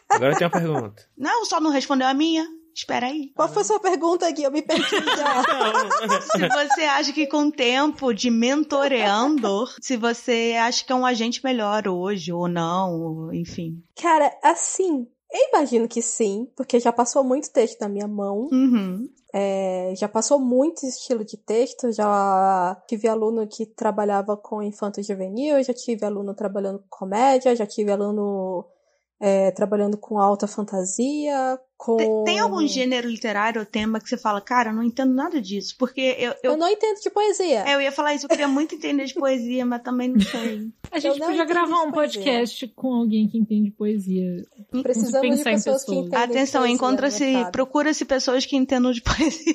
Agora 0.09 0.31
eu 0.33 0.37
tenho 0.37 0.49
uma 0.49 0.59
pergunta. 0.61 1.03
Não, 1.17 1.43
só 1.45 1.59
não 1.59 1.71
respondeu 1.71 2.07
a 2.07 2.13
minha. 2.13 2.47
Espera 2.77 3.07
aí. 3.07 3.31
Qual 3.35 3.49
foi 3.49 3.63
a 3.63 3.65
sua 3.65 3.79
pergunta, 3.79 4.29
Gui? 4.29 4.43
Eu 4.43 4.51
me 4.51 4.61
perdi 4.61 4.83
já. 4.85 5.41
Se 6.21 6.47
você 6.47 6.81
acha 6.83 7.11
que 7.11 7.25
com 7.25 7.47
o 7.47 7.51
tempo 7.51 8.13
de 8.13 8.29
mentoreando, 8.29 9.65
se 9.81 9.97
você 9.97 10.55
acha 10.59 10.85
que 10.85 10.91
é 10.91 10.95
um 10.95 11.05
agente 11.05 11.43
melhor 11.43 11.87
hoje 11.87 12.31
ou 12.31 12.47
não, 12.47 13.01
ou, 13.01 13.33
enfim. 13.33 13.81
Cara, 13.99 14.31
assim, 14.43 15.07
eu 15.31 15.49
imagino 15.49 15.87
que 15.87 16.03
sim, 16.03 16.47
porque 16.55 16.79
já 16.79 16.91
passou 16.91 17.23
muito 17.23 17.51
texto 17.51 17.81
na 17.81 17.89
minha 17.89 18.07
mão. 18.07 18.47
Uhum. 18.51 19.09
É, 19.33 19.93
já 19.97 20.07
passou 20.07 20.39
muito 20.39 20.85
estilo 20.85 21.25
de 21.25 21.35
texto, 21.35 21.91
já 21.91 22.79
tive 22.87 23.07
aluno 23.07 23.47
que 23.47 23.65
trabalhava 23.65 24.37
com 24.37 24.61
infanto 24.61 25.01
juvenil, 25.01 25.63
já 25.63 25.73
tive 25.73 26.05
aluno 26.05 26.35
trabalhando 26.35 26.77
com 26.79 26.87
comédia, 26.89 27.55
já 27.55 27.65
tive 27.65 27.91
aluno 27.91 28.65
é, 29.19 29.49
trabalhando 29.51 29.97
com 29.97 30.19
alta 30.19 30.47
fantasia, 30.47 31.59
com... 31.77 31.95
Tem, 31.97 32.23
tem 32.25 32.39
algum 32.39 32.65
gênero 32.67 33.07
literário 33.07 33.59
ou 33.61 33.65
tema 33.65 33.99
que 33.99 34.09
você 34.09 34.17
fala, 34.17 34.41
cara, 34.41 34.71
eu 34.71 34.73
não 34.75 34.83
entendo 34.83 35.13
nada 35.13 35.39
disso? 35.39 35.75
Porque 35.77 36.01
eu, 36.17 36.31
Eu 36.43 36.51
eu, 36.51 36.57
não 36.57 36.67
entendo 36.67 36.99
de 36.99 37.09
poesia. 37.09 37.63
é, 37.67 37.75
eu 37.75 37.81
ia 37.81 37.91
falar 37.91 38.15
isso, 38.15 38.25
eu 38.25 38.29
queria 38.29 38.47
muito 38.47 38.75
entender 38.75 39.05
de 39.05 39.13
poesia, 39.13 39.65
mas 39.65 39.83
também 39.83 40.09
não 40.09 40.19
sei. 40.19 40.67
A 40.91 40.99
gente 40.99 41.19
podia 41.19 41.45
gravar 41.45 41.83
um 41.83 41.91
podcast 41.91 42.67
com 42.69 42.93
alguém 42.93 43.27
que 43.27 43.37
entende 43.37 43.69
poesia. 43.71 44.43
Precisamos 44.81 45.21
de 45.21 45.43
pensar 45.43 45.51
em 45.51 45.55
pessoas 45.55 45.83
que 45.83 45.91
entendem 45.91 46.09
de 46.09 46.15
Atenção, 46.15 46.65
encontra-se, 46.65 47.25
mercado. 47.25 47.51
procura-se 47.51 48.05
pessoas 48.05 48.45
que 48.45 48.55
entendam 48.55 48.91
de 48.91 49.01
poesia. 49.03 49.53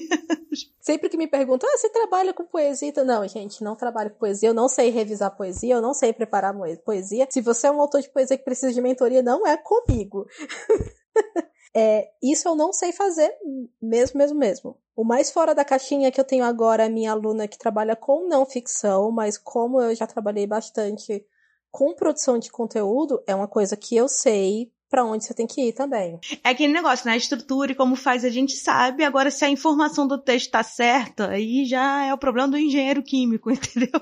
Sempre 0.81 1.09
que 1.09 1.17
me 1.17 1.27
perguntam, 1.27 1.69
ah, 1.73 1.79
você 1.79 1.89
trabalha 1.89 2.33
com 2.33 2.45
poesia? 2.45 2.89
Então, 2.89 3.05
Não, 3.05 3.27
gente, 3.27 3.65
não 3.65 3.75
trabalho 3.75 4.11
com 4.11 4.19
poesia, 4.19 4.49
eu 4.49 4.55
não 4.55 4.69
sei 4.69 4.91
revisar 4.91 5.35
poesia, 5.37 5.75
eu 5.75 5.83
não 5.83 5.95
sei 5.95 6.13
preparar 6.13 6.55
poesia. 6.85 7.27
Se 7.31 7.41
você 7.41 7.67
é 7.67 7.71
um 7.71 7.81
autor 7.81 8.01
de 8.03 8.11
poesia 8.11 8.37
que 8.37 8.45
precisa 8.45 8.73
de 8.73 8.81
mentoria, 8.81 9.23
não 9.23 9.47
é 9.47 9.57
comigo. 9.57 10.27
É, 11.75 12.11
isso 12.23 12.49
eu 12.49 12.55
não 12.55 12.73
sei 12.73 12.93
fazer 12.93 13.35
mesmo, 13.81 14.19
mesmo, 14.19 14.39
mesmo. 14.39 14.77
O 14.95 15.05
mais 15.05 15.31
fora 15.31 15.55
da 15.55 15.65
caixinha 15.65 16.13
que 16.13 16.21
eu 16.21 16.25
tenho 16.25 16.45
agora 16.45 16.83
é 16.83 16.87
a 16.87 16.91
minha 16.91 17.13
aluna 17.13 17.49
que 17.49 17.59
trabalha 17.59 17.97
com 17.97 18.29
não 18.29 18.45
ficção, 18.45 19.11
mas 19.11 19.39
como 19.39 19.81
eu 19.81 19.95
já 19.95 20.07
trabalhei 20.07 20.47
bastante 20.47 21.25
com 21.71 21.95
produção 21.95 22.39
de 22.39 22.51
conteúdo, 22.51 23.23
é 23.27 23.35
uma 23.35 23.49
coisa 23.49 23.75
que 23.77 23.97
eu 23.97 24.07
sei 24.07 24.71
pra 24.91 25.03
onde 25.03 25.25
você 25.25 25.33
tem 25.33 25.47
que 25.47 25.69
ir 25.69 25.73
também. 25.73 26.21
É 26.45 26.51
aquele 26.51 26.71
negócio, 26.71 27.07
né? 27.07 27.13
A 27.13 27.17
estrutura 27.17 27.73
e 27.73 27.75
como 27.75 27.97
faz 27.97 28.27
a 28.27 28.29
gente 28.29 28.53
sabe. 28.53 29.03
Agora, 29.03 29.31
se 29.31 29.43
a 29.43 29.49
informação 29.49 30.07
do 30.07 30.19
texto 30.19 30.51
tá 30.51 30.63
certa, 30.63 31.31
aí 31.31 31.65
já 31.65 32.05
é 32.05 32.13
o 32.13 32.19
problema 32.19 32.49
do 32.49 32.59
engenheiro 32.59 33.03
químico, 33.03 33.49
entendeu? 33.51 33.99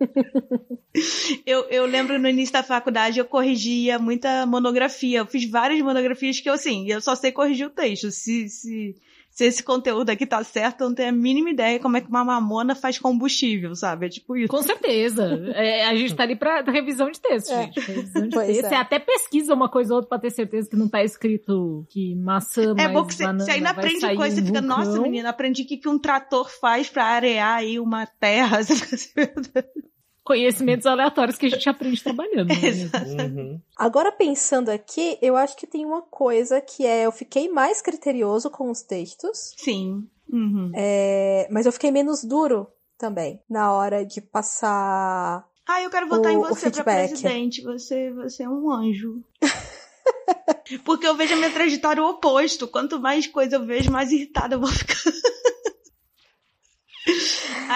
eu, 1.46 1.64
eu 1.68 1.86
lembro 1.86 2.18
no 2.18 2.28
início 2.28 2.52
da 2.52 2.62
faculdade 2.62 3.18
eu 3.18 3.24
corrigia 3.24 3.98
muita 3.98 4.46
monografia. 4.46 5.18
Eu 5.18 5.26
fiz 5.26 5.48
várias 5.48 5.80
monografias 5.80 6.40
que 6.40 6.48
eu, 6.48 6.54
assim, 6.54 6.88
eu 6.88 7.00
só 7.00 7.14
sei 7.14 7.32
corrigir 7.32 7.66
o 7.66 7.70
texto. 7.70 8.10
Se, 8.10 8.48
se, 8.48 8.94
se 9.34 9.46
esse 9.46 9.62
conteúdo 9.62 10.10
aqui 10.10 10.26
tá 10.26 10.44
certo, 10.44 10.82
eu 10.82 10.88
não 10.88 10.94
tenho 10.94 11.08
a 11.08 11.12
mínima 11.12 11.48
ideia 11.50 11.80
como 11.80 11.96
é 11.96 12.00
que 12.02 12.08
uma 12.08 12.22
mamona 12.22 12.74
faz 12.74 12.98
combustível, 12.98 13.74
sabe? 13.74 14.06
É 14.06 14.08
tipo 14.10 14.36
isso. 14.36 14.48
Com 14.48 14.62
certeza. 14.62 15.24
É, 15.54 15.86
a 15.86 15.94
gente 15.96 16.14
tá 16.14 16.22
ali 16.22 16.36
pra 16.36 16.60
revisão 16.62 17.10
de 17.10 17.18
texto, 17.18 17.50
É. 17.50 17.62
gente. 17.64 17.80
Revisão 17.80 18.22
de 18.28 18.34
Pois 18.34 18.46
texto. 18.46 18.64
é. 18.66 18.68
Você 18.68 18.74
até 18.74 18.98
pesquisa 18.98 19.54
uma 19.54 19.68
coisa 19.70 19.94
ou 19.94 19.96
outra 19.96 20.08
pra 20.10 20.18
ter 20.18 20.30
certeza 20.30 20.68
que 20.68 20.76
não 20.76 20.86
tá 20.88 21.02
escrito 21.02 21.86
que 21.88 22.14
maçã 22.14 22.74
É 22.78 22.88
bom 22.88 23.06
que 23.06 23.14
você, 23.14 23.26
você 23.32 23.50
ainda 23.52 23.72
vai 23.72 23.84
aprende 23.84 24.00
sair 24.00 24.16
coisa, 24.16 24.36
você 24.36 24.42
fica, 24.44 24.60
vulcão. 24.60 24.78
nossa, 24.78 25.00
menina, 25.00 25.30
aprendi 25.30 25.62
o 25.62 25.66
que, 25.66 25.78
que 25.78 25.88
um 25.88 25.98
trator 25.98 26.50
faz 26.60 26.88
pra 26.90 27.04
arear 27.06 27.56
aí 27.56 27.80
uma 27.80 28.04
terra. 28.06 28.58
Conhecimentos 30.24 30.86
aleatórios 30.86 31.36
que 31.36 31.46
a 31.46 31.48
gente 31.50 31.68
aprende 31.68 32.02
trabalhando. 32.02 32.48
né? 32.48 32.54
Uhum. 33.22 33.60
Agora 33.76 34.12
pensando 34.12 34.68
aqui, 34.70 35.18
eu 35.20 35.36
acho 35.36 35.56
que 35.56 35.66
tem 35.66 35.84
uma 35.84 36.02
coisa 36.02 36.60
que 36.60 36.86
é 36.86 37.04
eu 37.06 37.12
fiquei 37.12 37.48
mais 37.48 37.82
criterioso 37.82 38.48
com 38.50 38.70
os 38.70 38.82
textos, 38.82 39.52
Sim. 39.56 40.06
Uhum. 40.30 40.70
é, 40.74 41.48
mas 41.50 41.66
eu 41.66 41.72
fiquei 41.72 41.90
menos 41.90 42.22
duro 42.24 42.68
também 42.96 43.40
na 43.50 43.72
hora 43.72 44.04
de 44.06 44.20
passar. 44.20 45.44
Ah, 45.66 45.82
eu 45.82 45.90
quero 45.90 46.08
votar 46.08 46.32
O- 46.32 46.34
em 46.34 46.38
você 46.38 46.70
pra 46.70 46.70
feedback. 46.70 47.08
presidente. 47.08 47.62
Você, 47.62 48.10
você 48.12 48.42
é 48.44 48.48
um 48.48 48.70
anjo. 48.70 49.22
Porque 50.84 51.06
eu 51.06 51.14
vejo 51.16 51.34
a 51.34 51.36
minha 51.36 51.50
trajetória 51.50 52.02
o 52.02 52.08
oposto. 52.10 52.66
Quanto 52.68 52.98
mais 53.00 53.26
coisa 53.26 53.56
eu 53.56 53.66
vejo, 53.66 53.90
mais 53.90 54.10
irritada 54.12 54.54
eu 54.54 54.60
vou 54.60 54.68
ficar. 54.70 54.94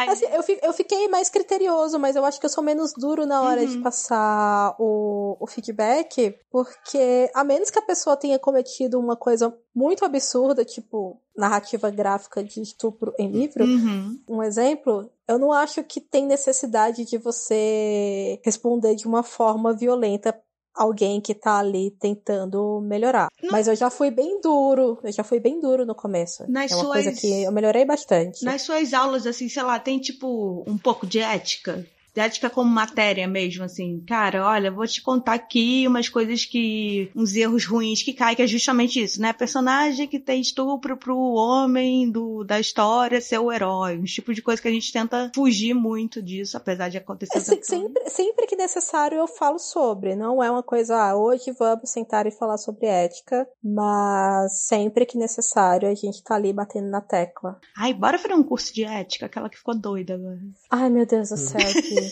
Assim, 0.09 0.27
eu, 0.27 0.43
eu 0.63 0.73
fiquei 0.73 1.09
mais 1.09 1.29
criterioso, 1.29 1.99
mas 1.99 2.17
eu 2.17 2.25
acho 2.25 2.39
que 2.39 2.47
eu 2.47 2.51
sou 2.51 2.63
menos 2.63 2.93
duro 2.93 3.27
na 3.27 3.43
hora 3.43 3.63
uhum. 3.63 3.67
de 3.67 3.79
passar 3.79 4.77
o, 4.79 5.37
o 5.41 5.47
feedback, 5.47 6.39
porque 6.51 7.31
a 7.35 7.43
menos 7.43 7.71
que 7.71 7.79
a 7.79 7.83
pessoa 7.83 8.17
tenha 8.17 8.39
cometido 8.39 8.99
uma 8.99 9.17
coisa 9.17 9.57
muito 9.75 10.05
absurda, 10.05 10.65
tipo 10.65 11.21
narrativa 11.37 11.91
gráfica 11.91 12.43
de 12.43 12.63
estupro 12.63 13.13
em 13.19 13.31
livro, 13.31 13.65
uhum. 13.65 14.19
um 14.29 14.43
exemplo, 14.43 15.11
eu 15.29 15.39
não 15.39 15.53
acho 15.53 15.83
que 15.83 16.01
tem 16.01 16.25
necessidade 16.27 17.05
de 17.05 17.19
você 17.19 18.41
responder 18.45 18.95
de 18.95 19.07
uma 19.07 19.23
forma 19.23 19.75
violenta 19.75 20.35
alguém 20.77 21.21
que 21.21 21.35
tá 21.35 21.59
ali 21.59 21.91
tentando 21.99 22.81
melhorar. 22.83 23.29
Não. 23.43 23.51
Mas 23.51 23.67
eu 23.67 23.75
já 23.75 23.91
fui 23.91 24.11
bem 24.11 24.41
duro, 24.41 24.99
eu 25.03 25.13
já 25.13 25.25
fui 25.25 25.41
bem 25.41 25.61
duro 25.61 25.87
no 25.87 25.95
começo. 25.95 26.45
Nas 26.49 26.71
é 26.71 26.75
uma 26.75 26.85
suas... 26.85 27.05
coisa 27.05 27.21
que 27.21 27.43
eu 27.43 27.53
melhorei 27.53 27.85
bastante. 27.85 28.45
Nas 28.45 28.63
suas 28.63 28.93
aulas, 28.93 29.27
assim, 29.27 29.49
sei 29.49 29.63
lá, 29.63 29.79
tem 29.79 29.99
tipo 29.99 30.63
um 30.67 30.77
pouco 30.77 31.07
de 31.07 31.19
ética? 31.19 31.85
Didática 32.17 32.49
como 32.49 32.71
matéria 32.71 33.29
mesmo, 33.29 33.65
assim. 33.65 34.03
Cara, 34.09 34.47
olha, 34.47 34.71
vou 34.71 34.87
te 34.87 35.03
contar 35.03 35.35
aqui 35.35 35.87
umas 35.87 36.09
coisas 36.09 36.47
que. 36.47 37.11
uns 37.15 37.37
erros 37.37 37.67
ruins 37.67 38.03
que 38.03 38.15
caem, 38.15 38.35
que 38.35 38.43
é 38.43 38.47
justamente 38.47 39.03
isso, 39.03 39.21
né? 39.21 39.35
Personagem 39.35 40.09
que 40.09 40.19
tem 40.19 40.41
estupro 40.41 40.97
pro 40.97 41.17
homem 41.17 42.11
do, 42.11 42.43
da 42.43 42.59
história 42.59 43.21
ser 43.21 43.39
o 43.39 43.53
herói. 43.53 43.99
Um 43.99 44.05
tipo 44.05 44.33
de 44.33 44.41
coisa 44.41 44.63
que 44.63 44.69
a 44.69 44.71
gente 44.73 44.91
tenta 44.91 45.31
fugir 45.35 45.75
muito 45.75 46.23
disso, 46.23 46.57
apesar 46.57 46.89
de 46.89 46.97
acontecer. 46.97 47.37
É, 47.37 47.63
sempre, 47.63 48.09
sempre 48.09 48.47
que 48.47 48.57
necessário 48.57 49.19
eu 49.19 49.27
falo 49.27 49.59
sobre. 49.59 50.17
Não 50.17 50.43
é 50.43 50.51
uma 50.51 50.63
coisa, 50.63 50.97
ah, 50.97 51.17
hoje 51.17 51.53
vamos 51.53 51.91
sentar 51.91 52.27
e 52.27 52.31
falar 52.31 52.57
sobre 52.57 52.87
ética, 52.87 53.47
mas 53.63 54.61
sempre 54.61 55.05
que 55.05 55.19
necessário 55.19 55.89
a 55.89 55.95
gente 55.95 56.23
tá 56.23 56.37
ali 56.37 56.53
batendo 56.53 56.89
na 56.89 57.03
tecla. 57.03 57.59
Ai, 57.77 57.93
bora 57.93 58.19
fazer 58.19 58.35
um 58.35 58.43
curso 58.43 58.73
de 58.73 58.85
ética, 58.85 59.27
aquela 59.27 59.51
que 59.51 59.59
ficou 59.59 59.79
doida 59.79 60.15
agora. 60.15 60.41
Ai, 60.71 60.89
meu 60.89 61.05
Deus 61.05 61.29
do 61.29 61.37
céu, 61.37 61.61
que 61.83 62.06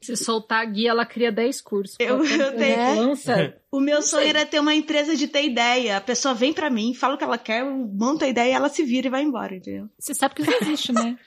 Se 0.00 0.16
soltar 0.16 0.60
a 0.60 0.64
guia, 0.66 0.90
ela 0.90 1.06
cria 1.06 1.32
10 1.32 1.62
cursos. 1.62 1.96
Eu, 1.98 2.22
eu 2.22 2.56
tenho. 2.56 3.08
Lança. 3.08 3.56
O 3.72 3.80
meu 3.80 4.02
sonho 4.02 4.28
era 4.28 4.46
ter 4.46 4.60
uma 4.60 4.72
empresa 4.72 5.16
de 5.16 5.26
ter 5.26 5.44
ideia. 5.44 5.96
A 5.96 6.00
pessoa 6.00 6.32
vem 6.32 6.52
para 6.52 6.70
mim, 6.70 6.94
fala 6.94 7.14
o 7.14 7.18
que 7.18 7.24
ela 7.24 7.36
quer, 7.36 7.62
eu 7.62 7.70
monto 7.72 8.24
a 8.24 8.28
ideia, 8.28 8.54
ela 8.54 8.68
se 8.68 8.84
vira 8.84 9.08
e 9.08 9.10
vai 9.10 9.22
embora, 9.22 9.56
entendeu? 9.56 9.88
Você 9.98 10.14
sabe 10.14 10.36
que 10.36 10.42
isso 10.42 10.54
existe, 10.62 10.92
né? 10.92 11.18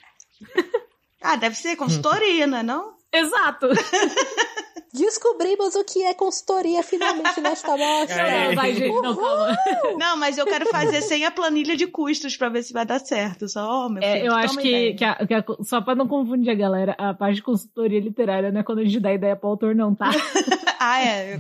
ah, 1.22 1.36
deve 1.36 1.58
ser 1.58 1.76
consultoria, 1.76 2.48
não 2.48 2.60
é 2.60 2.64
não? 2.64 2.96
Exato. 3.12 3.68
Descobrimos 4.94 5.76
o 5.76 5.84
que 5.84 6.04
é 6.04 6.14
consultoria 6.14 6.82
finalmente 6.82 7.40
nesta 7.42 7.76
mostra. 7.78 8.22
É. 8.22 8.56
Vai, 8.56 8.74
gente, 8.74 9.02
não, 9.02 9.16
calma. 9.16 9.58
Não, 9.98 10.18
mas 10.18 10.38
eu 10.38 10.46
quero 10.46 10.66
fazer 10.68 11.02
sem 11.02 11.26
a 11.26 11.32
planilha 11.32 11.76
de 11.76 11.88
custos 11.88 12.38
para 12.38 12.50
ver 12.50 12.64
se 12.64 12.74
vai 12.74 12.86
dar 12.86 13.00
certo. 13.00 13.48
Só, 13.48 13.86
oh, 13.86 13.90
meu 13.90 14.02
é, 14.02 14.14
filho, 14.14 14.28
Eu 14.28 14.34
acho 14.36 14.58
que, 14.58 14.94
que, 14.94 15.04
a, 15.04 15.16
que 15.28 15.34
a, 15.34 15.44
só 15.62 15.82
para 15.82 15.96
não 15.96 16.08
confundir 16.08 16.52
a 16.52 16.56
galera, 16.56 16.96
a 16.98 17.14
parte 17.14 17.36
de 17.36 17.44
consultoria 17.44 18.00
literária 18.00 18.52
não 18.52 18.62
é 18.62 18.64
quando 18.64 18.80
a 18.80 18.84
gente 18.84 19.00
dá 19.00 19.14
ideia 19.14 19.36
pro 19.36 19.50
autor, 19.50 19.76
não, 19.76 19.94
tá? 19.94 20.10
ah, 20.80 21.02
é. 21.04 21.40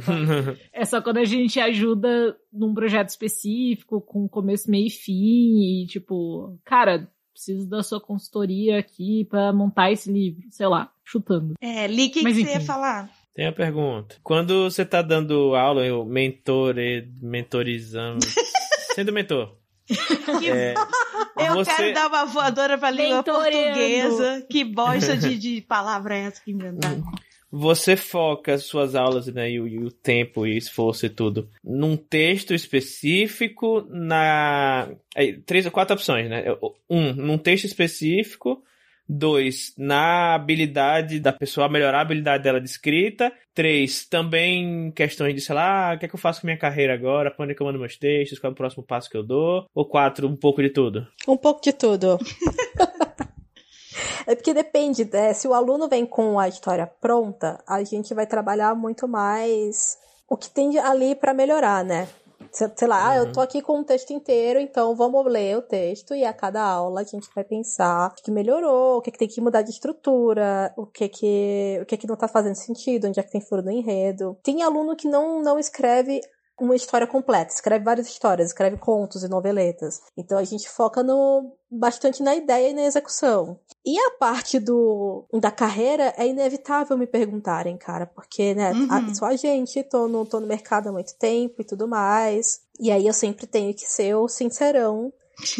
é 0.73 0.85
só 0.85 1.01
quando 1.01 1.17
a 1.17 1.25
gente 1.25 1.59
ajuda 1.59 2.35
num 2.51 2.73
projeto 2.73 3.09
específico, 3.09 4.01
com 4.01 4.27
começo, 4.27 4.69
meio 4.69 4.87
e 4.87 4.91
fim, 4.91 5.83
e 5.83 5.87
tipo, 5.87 6.57
cara, 6.65 7.09
preciso 7.37 7.69
da 7.69 7.83
sua 7.83 8.01
consultoria 8.01 8.79
aqui 8.79 9.25
para 9.29 9.53
montar 9.53 9.91
esse 9.91 10.11
livro, 10.11 10.41
sei 10.49 10.67
lá, 10.67 10.91
chutando. 11.05 11.53
É, 11.61 11.85
Li, 11.87 12.07
o 12.07 12.11
que, 12.11 12.23
que 12.23 12.33
você 12.33 12.53
ia 12.53 12.61
falar? 12.61 13.09
Tem 13.38 13.45
a 13.45 13.51
pergunta. 13.51 14.15
Quando 14.23 14.63
você 14.63 14.83
tá 14.83 14.99
dando 15.03 15.53
aula, 15.53 15.85
eu 15.85 16.03
mentor, 16.03 16.73
mentorizando, 17.21 18.25
sendo 18.95 19.13
mentor. 19.13 19.55
é, 20.43 20.73
eu 21.45 21.53
você... 21.53 21.71
quero 21.71 21.93
dar 21.93 22.07
uma 22.07 22.25
voadora 22.25 22.79
pra 22.79 22.89
língua 22.89 23.21
portuguesa. 23.21 24.43
Que 24.49 24.63
bosta 24.63 25.15
de, 25.15 25.38
de 25.38 25.61
palavra 25.61 26.17
é 26.17 26.21
essa 26.21 26.41
que 26.43 26.49
inventaram? 26.49 27.03
Você 27.51 27.95
foca 27.95 28.57
suas 28.57 28.95
aulas, 28.95 29.27
né, 29.27 29.51
e 29.51 29.59
o, 29.59 29.67
e 29.67 29.83
o, 29.83 29.91
tempo 29.91 30.47
e 30.47 30.57
esforço 30.57 31.05
e 31.05 31.09
tudo, 31.09 31.47
num 31.63 31.95
texto 31.95 32.55
específico, 32.55 33.85
na... 33.88 34.89
Aí, 35.15 35.39
três 35.41 35.63
ou 35.67 35.71
quatro 35.71 35.93
opções, 35.93 36.27
né? 36.27 36.43
Um, 36.89 37.13
num 37.13 37.38
texto 37.38 37.65
específico, 37.65 38.63
Dois, 39.10 39.74
na 39.78 40.36
habilidade 40.36 41.20
da 41.20 41.32
pessoa, 41.32 41.70
melhorar 41.70 41.99
a 41.99 42.01
habilidade 42.01 42.43
dela 42.43 42.60
de 42.60 42.68
escrita. 42.68 43.32
Três, 43.53 44.05
também 44.05 44.91
questões 44.91 45.34
de, 45.34 45.41
sei 45.41 45.55
lá, 45.55 45.93
o 45.95 45.99
que 45.99 46.05
é 46.05 46.08
que 46.10 46.16
eu 46.16 46.20
faço 46.20 46.41
com 46.41 46.47
minha 46.47 46.58
carreira 46.58 46.93
agora? 46.93 47.32
Pra 47.32 47.43
onde 47.43 47.53
é 47.53 47.55
que 47.55 47.62
eu 47.62 47.66
mando 47.66 47.80
meus 47.80 47.97
textos? 47.97 48.38
Qual 48.38 48.51
é 48.51 48.53
o 48.53 48.58
próximo 48.58 48.84
passo 48.84 49.10
que 49.10 49.18
eu 49.18 49.24
dou? 49.24 49.66
Ou 49.74 49.86
quatro, 49.86 50.28
um 50.28 50.36
pouco 50.36 50.62
de 50.62 50.70
tudo? 50.70 51.08
Um 51.28 51.38
pouco 51.38 51.62
de 51.62 51.74
tudo. 51.74 52.18
É 54.28 54.36
porque 54.36 54.53
depende, 54.53 55.05
né? 55.05 55.34
se 55.34 55.47
o 55.47 55.53
aluno 55.53 55.88
vem 55.88 56.05
com 56.05 56.38
a 56.38 56.49
história 56.49 56.86
pronta, 56.86 57.64
a 57.66 57.82
gente 57.84 58.14
vai 58.14 58.28
trabalhar 58.28 58.76
muito 58.76 59.08
mais 59.08 59.97
o 60.28 60.36
que 60.36 60.49
tem 60.49 60.78
ali 60.78 61.16
para 61.16 61.34
melhorar, 61.34 61.84
né? 61.84 62.10
Sei 62.51 62.88
lá, 62.88 63.09
uhum. 63.09 63.15
eu 63.17 63.31
tô 63.31 63.41
aqui 63.41 63.61
com 63.61 63.79
um 63.79 63.83
texto 63.83 64.11
inteiro, 64.11 64.59
então 64.59 64.95
vamos 64.95 65.25
ler 65.25 65.57
o 65.57 65.61
texto 65.61 66.15
e 66.15 66.23
a 66.23 66.33
cada 66.33 66.63
aula 66.63 67.01
a 67.01 67.03
gente 67.03 67.29
vai 67.35 67.43
pensar 67.43 68.11
o 68.11 68.15
que 68.15 68.31
melhorou, 68.31 68.97
o 68.97 69.01
que, 69.01 69.11
que 69.11 69.17
tem 69.17 69.27
que 69.27 69.41
mudar 69.41 69.61
de 69.61 69.71
estrutura, 69.71 70.73
o 70.75 70.85
que 70.85 71.07
que, 71.09 71.79
o 71.81 71.85
que 71.85 71.97
que 71.97 72.07
não 72.07 72.15
tá 72.15 72.27
fazendo 72.27 72.55
sentido, 72.55 73.07
onde 73.07 73.19
é 73.19 73.23
que 73.23 73.31
tem 73.31 73.41
furo 73.41 73.61
no 73.61 73.71
enredo. 73.71 74.38
Tem 74.43 74.63
aluno 74.63 74.95
que 74.95 75.07
não, 75.07 75.41
não 75.41 75.59
escreve 75.59 76.21
uma 76.60 76.76
história 76.76 77.05
completa, 77.05 77.53
escreve 77.53 77.86
várias 77.86 78.08
histórias, 78.08 78.49
escreve 78.49 78.78
contos 78.78 79.24
e 79.24 79.28
noveletas. 79.28 80.01
Então 80.18 80.38
a 80.38 80.43
gente 80.43 80.70
foca 80.70 81.03
no 81.03 81.53
bastante 81.70 82.24
na 82.24 82.36
ideia 82.36 82.70
e 82.70 82.74
na 82.74 82.84
execução. 82.84 83.60
E 83.86 83.97
a 83.99 84.12
parte 84.12 84.60
do 84.60 85.26
da 85.34 85.51
carreira 85.51 86.14
é 86.18 86.28
inevitável 86.28 86.97
me 86.97 87.05
perguntarem, 87.05 87.78
cara, 87.78 88.05
porque 88.05 88.55
né, 88.55 88.72
uhum. 88.72 88.88
a, 88.89 89.14
sou 89.14 89.28
a 89.28 89.36
gente, 89.36 89.84
tô 89.84 90.08
no, 90.08 90.26
tô 90.26 90.39
no 90.39 90.47
mercado 90.47 90.89
há 90.89 90.91
muito 90.91 91.16
tempo 91.18 91.62
e 91.62 91.66
tudo 91.66 91.88
mais. 91.88 92.62
E 92.80 92.91
aí 92.91 93.05
eu 93.05 93.14
sempre 93.14 93.45
tenho 93.45 93.74
que 93.74 93.86
ser 93.86 94.16
o 94.16 94.28
sincerão 94.28 95.14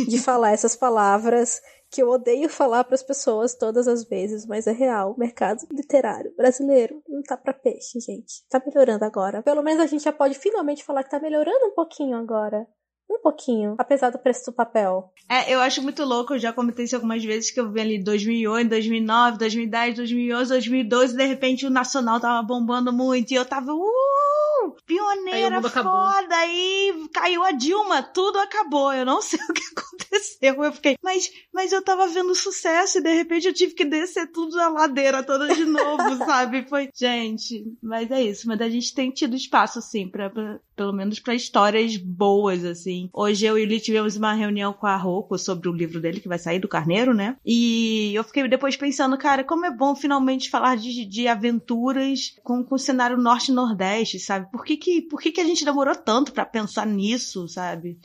de 0.08 0.18
falar 0.20 0.52
essas 0.52 0.76
palavras 0.76 1.62
que 1.91 2.01
eu 2.01 2.09
odeio 2.09 2.49
falar 2.49 2.83
para 2.83 2.95
as 2.95 3.03
pessoas 3.03 3.55
todas 3.55 3.88
as 3.88 4.03
vezes, 4.03 4.45
mas 4.45 4.67
é 4.67 4.71
real. 4.71 5.13
O 5.13 5.19
mercado 5.19 5.65
literário 5.71 6.33
brasileiro 6.35 7.01
não 7.07 7.21
tá 7.21 7.38
para 7.38 7.53
peixe, 7.53 7.99
gente. 7.99 8.45
Tá 8.49 8.61
melhorando 8.65 9.05
agora. 9.05 9.41
Pelo 9.41 9.63
menos 9.63 9.81
a 9.81 9.88
gente 9.88 10.03
já 10.03 10.11
pode 10.11 10.38
finalmente 10.38 10.83
falar 10.83 11.03
que 11.03 11.09
tá 11.09 11.19
melhorando 11.19 11.65
um 11.65 11.73
pouquinho 11.73 12.17
agora. 12.17 12.67
Um 13.09 13.21
pouquinho, 13.21 13.75
apesar 13.77 14.09
do 14.09 14.19
preço 14.19 14.51
do 14.51 14.55
papel. 14.55 15.13
É, 15.29 15.53
eu 15.53 15.61
acho 15.61 15.81
muito 15.81 16.03
louco, 16.03 16.33
eu 16.33 16.39
já 16.39 16.51
comentei 16.51 16.83
isso 16.83 16.95
algumas 16.95 17.23
vezes, 17.23 17.49
que 17.49 17.59
eu 17.59 17.71
vi 17.71 17.79
ali 17.79 18.03
2008, 18.03 18.67
2009, 18.67 19.38
2010, 19.38 19.95
2011, 19.95 20.49
2012, 20.49 21.13
e 21.13 21.17
de 21.17 21.25
repente 21.25 21.65
o 21.65 21.69
Nacional 21.69 22.19
tava 22.19 22.45
bombando 22.45 22.91
muito, 22.91 23.31
e 23.31 23.35
eu 23.35 23.45
tava, 23.45 23.73
uh, 23.73 24.57
pioneira 24.86 25.58
aí 25.58 25.70
foda, 25.70 26.36
aí 26.36 27.08
caiu 27.14 27.43
a 27.43 27.51
Dilma, 27.51 28.03
tudo 28.03 28.38
acabou, 28.39 28.93
eu 28.93 29.05
não 29.05 29.22
sei 29.24 29.39
o 29.39 29.53
que 29.53 29.62
aconteceu, 29.76 30.64
eu 30.64 30.72
fiquei, 30.72 30.95
mas, 31.03 31.30
mas 31.53 31.72
eu 31.72 31.82
tava 31.82 32.08
vendo 32.08 32.34
sucesso, 32.36 32.99
e 32.99 33.01
de 33.01 33.14
repente 33.14 33.47
eu 33.47 33.53
tive 33.53 33.74
que 33.74 33.86
descer 33.86 34.32
tudo 34.32 34.55
na 34.55 34.70
ladeira 34.70 35.24
toda 35.24 35.53
de 35.53 35.66
novo, 35.66 36.18
sabe? 36.26 36.68
Foi, 36.68 36.89
gente, 36.95 37.66
mas 37.82 38.12
é 38.12 38.22
isso, 38.22 38.47
mas 38.47 38.62
a 38.62 38.70
gente 38.70 38.93
tem 38.93 39.12
tido 39.12 39.36
espaço, 39.36 39.80
assim, 39.80 40.08
pra, 40.08 40.30
pra 40.30 40.60
pelo 40.78 40.93
menos 40.93 41.20
para 41.20 41.34
histórias 41.34 41.97
boas, 41.97 42.64
assim. 42.64 43.10
Hoje 43.12 43.45
eu 43.45 43.58
e 43.58 43.66
o 43.66 43.68
Lee 43.68 43.82
tivemos 43.82 44.16
uma 44.16 44.34
reunião 44.34 44.72
com 44.72 44.86
a 44.86 44.95
Rocco 44.95 45.36
sobre 45.38 45.68
o 45.68 45.74
livro 45.74 45.99
dele 45.99 46.20
que 46.20 46.28
vai 46.28 46.38
sair 46.38 46.60
do 46.60 46.68
Carneiro, 46.68 47.16
né? 47.16 47.36
E 47.43 48.14
eu 48.14 48.24
fiquei 48.24 48.47
depois 48.47 48.78
pensando, 48.78 49.18
cara, 49.18 49.43
como 49.43 49.66
é 49.66 49.72
bom 49.72 49.95
finalmente 49.95 50.51
falar 50.51 50.78
de, 50.78 51.03
de 51.03 51.28
aventuras 51.28 52.36
com, 52.43 52.64
com 52.64 52.76
o 52.76 52.80
cenário 52.80 53.18
norte-nordeste, 53.18 54.20
sabe? 54.20 54.47
Por 54.52 54.66
que 54.66 54.78
que, 54.78 55.02
por 55.02 55.22
que 55.22 55.32
que 55.32 55.41
a 55.41 55.45
gente 55.45 55.66
demorou 55.66 55.95
tanto 55.95 56.32
para 56.32 56.45
pensar 56.45 56.86
nisso, 56.86 57.48
sabe? 57.48 58.00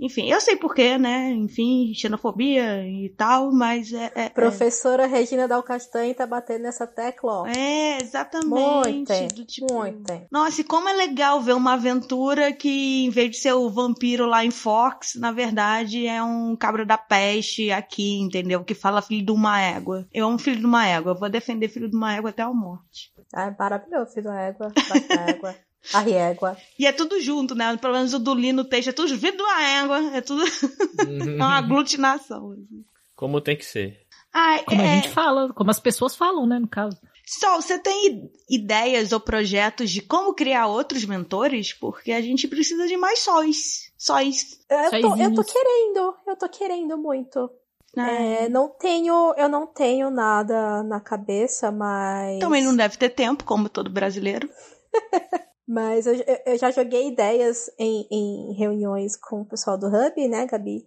Enfim, 0.00 0.30
eu 0.30 0.40
sei 0.40 0.56
porquê, 0.56 0.96
né? 0.96 1.30
Enfim, 1.32 1.92
xenofobia 1.94 2.86
e 2.86 3.10
tal, 3.10 3.52
mas 3.52 3.92
é. 3.92 4.10
é, 4.14 4.24
é. 4.24 4.28
Professora 4.30 5.04
é... 5.04 5.06
Regina 5.06 5.46
Dal 5.46 5.62
Castanho 5.62 6.14
tá 6.14 6.26
batendo 6.26 6.62
nessa 6.62 6.86
tecla, 6.86 7.42
ó. 7.42 7.46
É, 7.46 7.98
exatamente. 8.00 8.48
Muito, 8.48 9.34
do 9.34 9.44
tipo... 9.44 9.74
muito. 9.74 10.26
Nossa, 10.32 10.62
e 10.62 10.64
como 10.64 10.88
é 10.88 10.94
legal 10.94 11.42
ver 11.42 11.52
uma 11.52 11.74
aventura 11.74 12.50
que, 12.50 13.04
em 13.04 13.10
vez 13.10 13.32
de 13.32 13.36
ser 13.36 13.52
o 13.52 13.68
vampiro 13.68 14.24
lá 14.24 14.42
em 14.42 14.50
Fox, 14.50 15.16
na 15.16 15.32
verdade 15.32 16.06
é 16.06 16.22
um 16.22 16.56
cabra 16.56 16.86
da 16.86 16.96
peste 16.96 17.70
aqui, 17.70 18.18
entendeu? 18.20 18.64
Que 18.64 18.74
fala 18.74 19.02
filho 19.02 19.26
de 19.26 19.32
uma 19.32 19.60
égua. 19.60 20.08
Eu 20.14 20.26
amo 20.26 20.38
filho 20.38 20.60
de 20.60 20.66
uma 20.66 20.86
égua. 20.86 21.12
Eu 21.12 21.18
vou 21.18 21.28
defender 21.28 21.68
filho 21.68 21.90
de 21.90 21.96
uma 21.96 22.14
égua 22.14 22.30
até 22.30 22.42
a 22.42 22.48
morte. 22.48 23.12
Ah, 23.34 23.48
é 23.48 23.56
maravilhoso, 23.58 24.14
filho 24.14 24.24
da 24.24 24.40
égua. 24.40 24.72
Da 25.08 25.30
égua. 25.30 25.54
A 25.92 26.00
régua. 26.00 26.56
E 26.78 26.86
é 26.86 26.92
tudo 26.92 27.20
junto, 27.20 27.54
né? 27.54 27.76
Pelo 27.76 27.94
menos 27.94 28.12
o 28.12 28.18
do 28.18 28.34
Li 28.34 28.52
no 28.52 28.64
texto 28.64 28.90
é 28.90 28.92
tudo 28.92 29.16
vindo 29.16 29.44
a 29.44 29.62
égua. 29.62 30.16
É 30.16 30.20
tudo. 30.20 30.44
é 31.00 31.34
uma 31.34 31.56
aglutinação. 31.56 32.52
Assim. 32.52 32.84
Como 33.16 33.40
tem 33.40 33.56
que 33.56 33.64
ser. 33.64 33.98
Ai, 34.32 34.62
como 34.64 34.80
é... 34.80 34.92
a 34.92 34.94
gente 34.96 35.08
fala, 35.08 35.52
como 35.52 35.70
as 35.70 35.80
pessoas 35.80 36.14
falam, 36.14 36.46
né, 36.46 36.58
no 36.58 36.68
caso. 36.68 36.96
Sol, 37.26 37.60
você 37.60 37.78
tem 37.78 38.30
ideias 38.48 39.12
ou 39.12 39.20
projetos 39.20 39.90
de 39.90 40.00
como 40.00 40.34
criar 40.34 40.66
outros 40.66 41.04
mentores? 41.04 41.72
Porque 41.72 42.12
a 42.12 42.20
gente 42.20 42.48
precisa 42.48 42.86
de 42.86 42.96
mais 42.96 43.20
sóis. 43.20 43.92
Sóis. 43.96 44.60
Eu 44.68 45.00
tô, 45.00 45.16
eu 45.16 45.34
tô 45.34 45.44
querendo, 45.44 46.14
eu 46.26 46.36
tô 46.36 46.48
querendo 46.48 46.98
muito. 46.98 47.50
É, 47.96 48.48
não 48.48 48.68
tenho, 48.68 49.34
eu 49.36 49.48
não 49.48 49.66
tenho 49.66 50.10
nada 50.10 50.82
na 50.84 51.00
cabeça, 51.00 51.72
mas. 51.72 52.38
Também 52.38 52.62
não 52.62 52.74
deve 52.74 52.96
ter 52.96 53.10
tempo, 53.10 53.44
como 53.44 53.68
todo 53.68 53.90
brasileiro. 53.90 54.48
mas 55.70 56.04
eu, 56.04 56.16
eu, 56.46 56.58
já 56.58 56.72
joguei 56.72 57.06
ideias 57.06 57.70
em, 57.78 58.04
em 58.10 58.52
reuniões 58.54 59.14
com 59.14 59.42
o 59.42 59.44
pessoal 59.44 59.78
do 59.78 59.86
Hub, 59.86 60.26
né, 60.26 60.44
Gabi? 60.44 60.84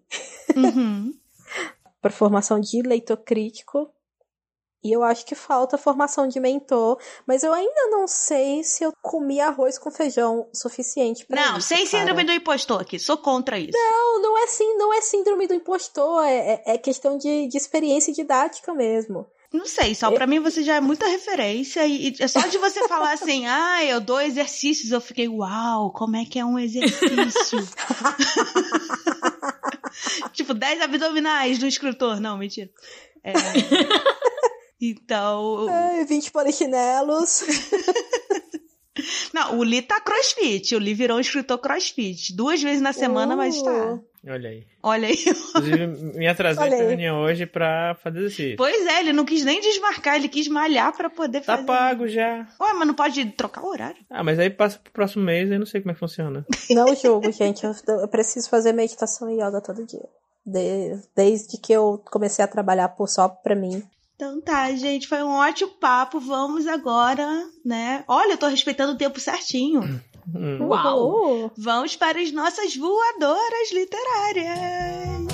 Uhum. 0.53 1.13
Para 2.01 2.11
formação 2.11 2.59
de 2.59 2.81
leitor 2.81 3.15
crítico. 3.15 3.89
E 4.83 4.91
eu 4.91 5.01
acho 5.01 5.25
que 5.25 5.35
falta 5.35 5.77
formação 5.77 6.27
de 6.27 6.37
mentor, 6.37 6.99
mas 7.25 7.43
eu 7.43 7.53
ainda 7.53 7.87
não 7.91 8.05
sei 8.09 8.61
se 8.65 8.83
eu 8.83 8.91
comi 9.01 9.39
arroz 9.39 9.79
com 9.79 9.89
feijão 9.89 10.49
suficiente 10.53 11.25
para 11.25 11.41
Não, 11.41 11.57
isso, 11.59 11.69
sem 11.69 11.77
cara. 11.77 11.89
síndrome 11.89 12.25
do 12.25 12.33
impostor 12.33 12.81
aqui, 12.81 12.99
sou 12.99 13.17
contra 13.17 13.57
isso. 13.57 13.71
Não, 13.71 14.21
não 14.21 14.37
é 14.37 14.43
assim, 14.43 14.75
não 14.75 14.93
é 14.93 14.99
síndrome 14.99 15.47
do 15.47 15.53
impostor, 15.53 16.25
é, 16.25 16.55
é, 16.55 16.73
é 16.73 16.77
questão 16.77 17.17
de, 17.17 17.47
de 17.47 17.55
experiência 17.55 18.11
didática 18.11 18.73
mesmo. 18.73 19.25
Não 19.53 19.67
sei, 19.67 19.93
só 19.93 20.09
pra 20.09 20.25
mim 20.25 20.39
você 20.39 20.63
já 20.63 20.77
é 20.77 20.81
muita 20.81 21.07
referência 21.07 21.85
e, 21.85 22.09
e 22.09 22.15
é 22.19 22.27
só 22.27 22.39
de 22.47 22.57
você 22.57 22.85
falar 22.89 23.13
assim, 23.13 23.45
ah, 23.45 23.85
eu 23.85 24.01
dou 24.01 24.19
exercícios, 24.19 24.91
eu 24.91 24.99
fiquei, 24.99 25.27
uau, 25.27 25.91
como 25.91 26.15
é 26.15 26.25
que 26.25 26.39
é 26.39 26.45
um 26.45 26.57
exercício? 26.57 27.59
tipo, 30.33 30.55
10 30.55 30.81
abdominais 30.81 31.59
do 31.59 31.67
escritor. 31.67 32.19
Não, 32.19 32.35
mentira. 32.37 32.69
É... 33.23 33.31
Então. 34.81 35.67
Ai, 35.69 36.03
20 36.03 36.31
polichinelos. 36.31 37.43
Não, 39.33 39.57
o 39.57 39.63
Li 39.63 39.81
tá 39.81 40.01
crossfit. 40.01 40.75
O 40.75 40.79
Li 40.79 40.93
virou 40.93 41.17
um 41.17 41.21
escritor 41.21 41.57
crossfit. 41.57 42.35
Duas 42.35 42.61
vezes 42.61 42.81
na 42.81 42.91
semana, 42.91 43.33
Uh. 43.33 43.37
mas 43.37 43.61
tá. 43.61 43.99
Olha 44.25 44.49
aí. 44.49 44.63
Olha 44.81 45.07
aí. 45.09 45.15
Inclusive, 45.17 45.87
me 46.17 46.27
atrasei 46.27 46.67
pra 46.69 46.77
reunião 46.77 47.21
hoje 47.23 47.45
pra 47.45 47.95
fazer 48.01 48.19
exercício. 48.19 48.55
Pois 48.57 48.85
é, 48.85 49.01
ele 49.01 49.11
não 49.13 49.25
quis 49.25 49.43
nem 49.43 49.59
desmarcar, 49.59 50.15
ele 50.15 50.29
quis 50.29 50.47
malhar 50.47 50.95
pra 50.95 51.09
poder 51.09 51.41
Tá 51.41 51.55
fazer. 51.57 51.65
pago 51.67 52.07
já. 52.07 52.47
Ué, 52.61 52.73
mas 52.73 52.87
não 52.87 52.93
pode 52.93 53.25
trocar 53.31 53.61
o 53.63 53.67
horário? 53.69 53.97
Ah, 54.09 54.23
mas 54.23 54.39
aí 54.39 54.49
passa 54.49 54.79
pro 54.81 54.93
próximo 54.93 55.23
mês, 55.25 55.51
eu 55.51 55.59
não 55.59 55.65
sei 55.65 55.81
como 55.81 55.91
é 55.91 55.93
que 55.93 55.99
funciona. 55.99 56.45
Não 56.69 56.95
julgo, 56.95 57.31
gente. 57.31 57.65
Eu, 57.65 57.73
eu 57.99 58.07
preciso 58.07 58.49
fazer 58.49 58.71
meditação 58.71 59.29
e 59.29 59.33
yoga 59.41 59.59
todo 59.61 59.85
dia. 59.85 60.07
De- 60.45 60.99
desde 61.15 61.57
que 61.57 61.73
eu 61.73 62.01
comecei 62.11 62.43
a 62.43 62.47
trabalhar 62.47 62.89
por 62.89 63.07
só 63.09 63.27
pra 63.27 63.55
mim. 63.55 63.83
Então 64.15 64.39
tá, 64.41 64.71
gente, 64.73 65.07
foi 65.07 65.21
um 65.23 65.31
ótimo 65.31 65.71
papo. 65.81 66.19
Vamos 66.19 66.65
agora, 66.67 67.27
né? 67.65 68.03
Olha, 68.07 68.33
eu 68.33 68.37
tô 68.37 68.47
respeitando 68.47 68.93
o 68.93 68.97
tempo 68.97 69.19
certinho. 69.19 69.81
Hum. 70.33 70.67
Uau! 70.67 71.51
Vamos 71.57 71.95
para 71.95 72.21
as 72.21 72.31
nossas 72.31 72.75
voadoras 72.75 73.71
literárias. 73.71 75.33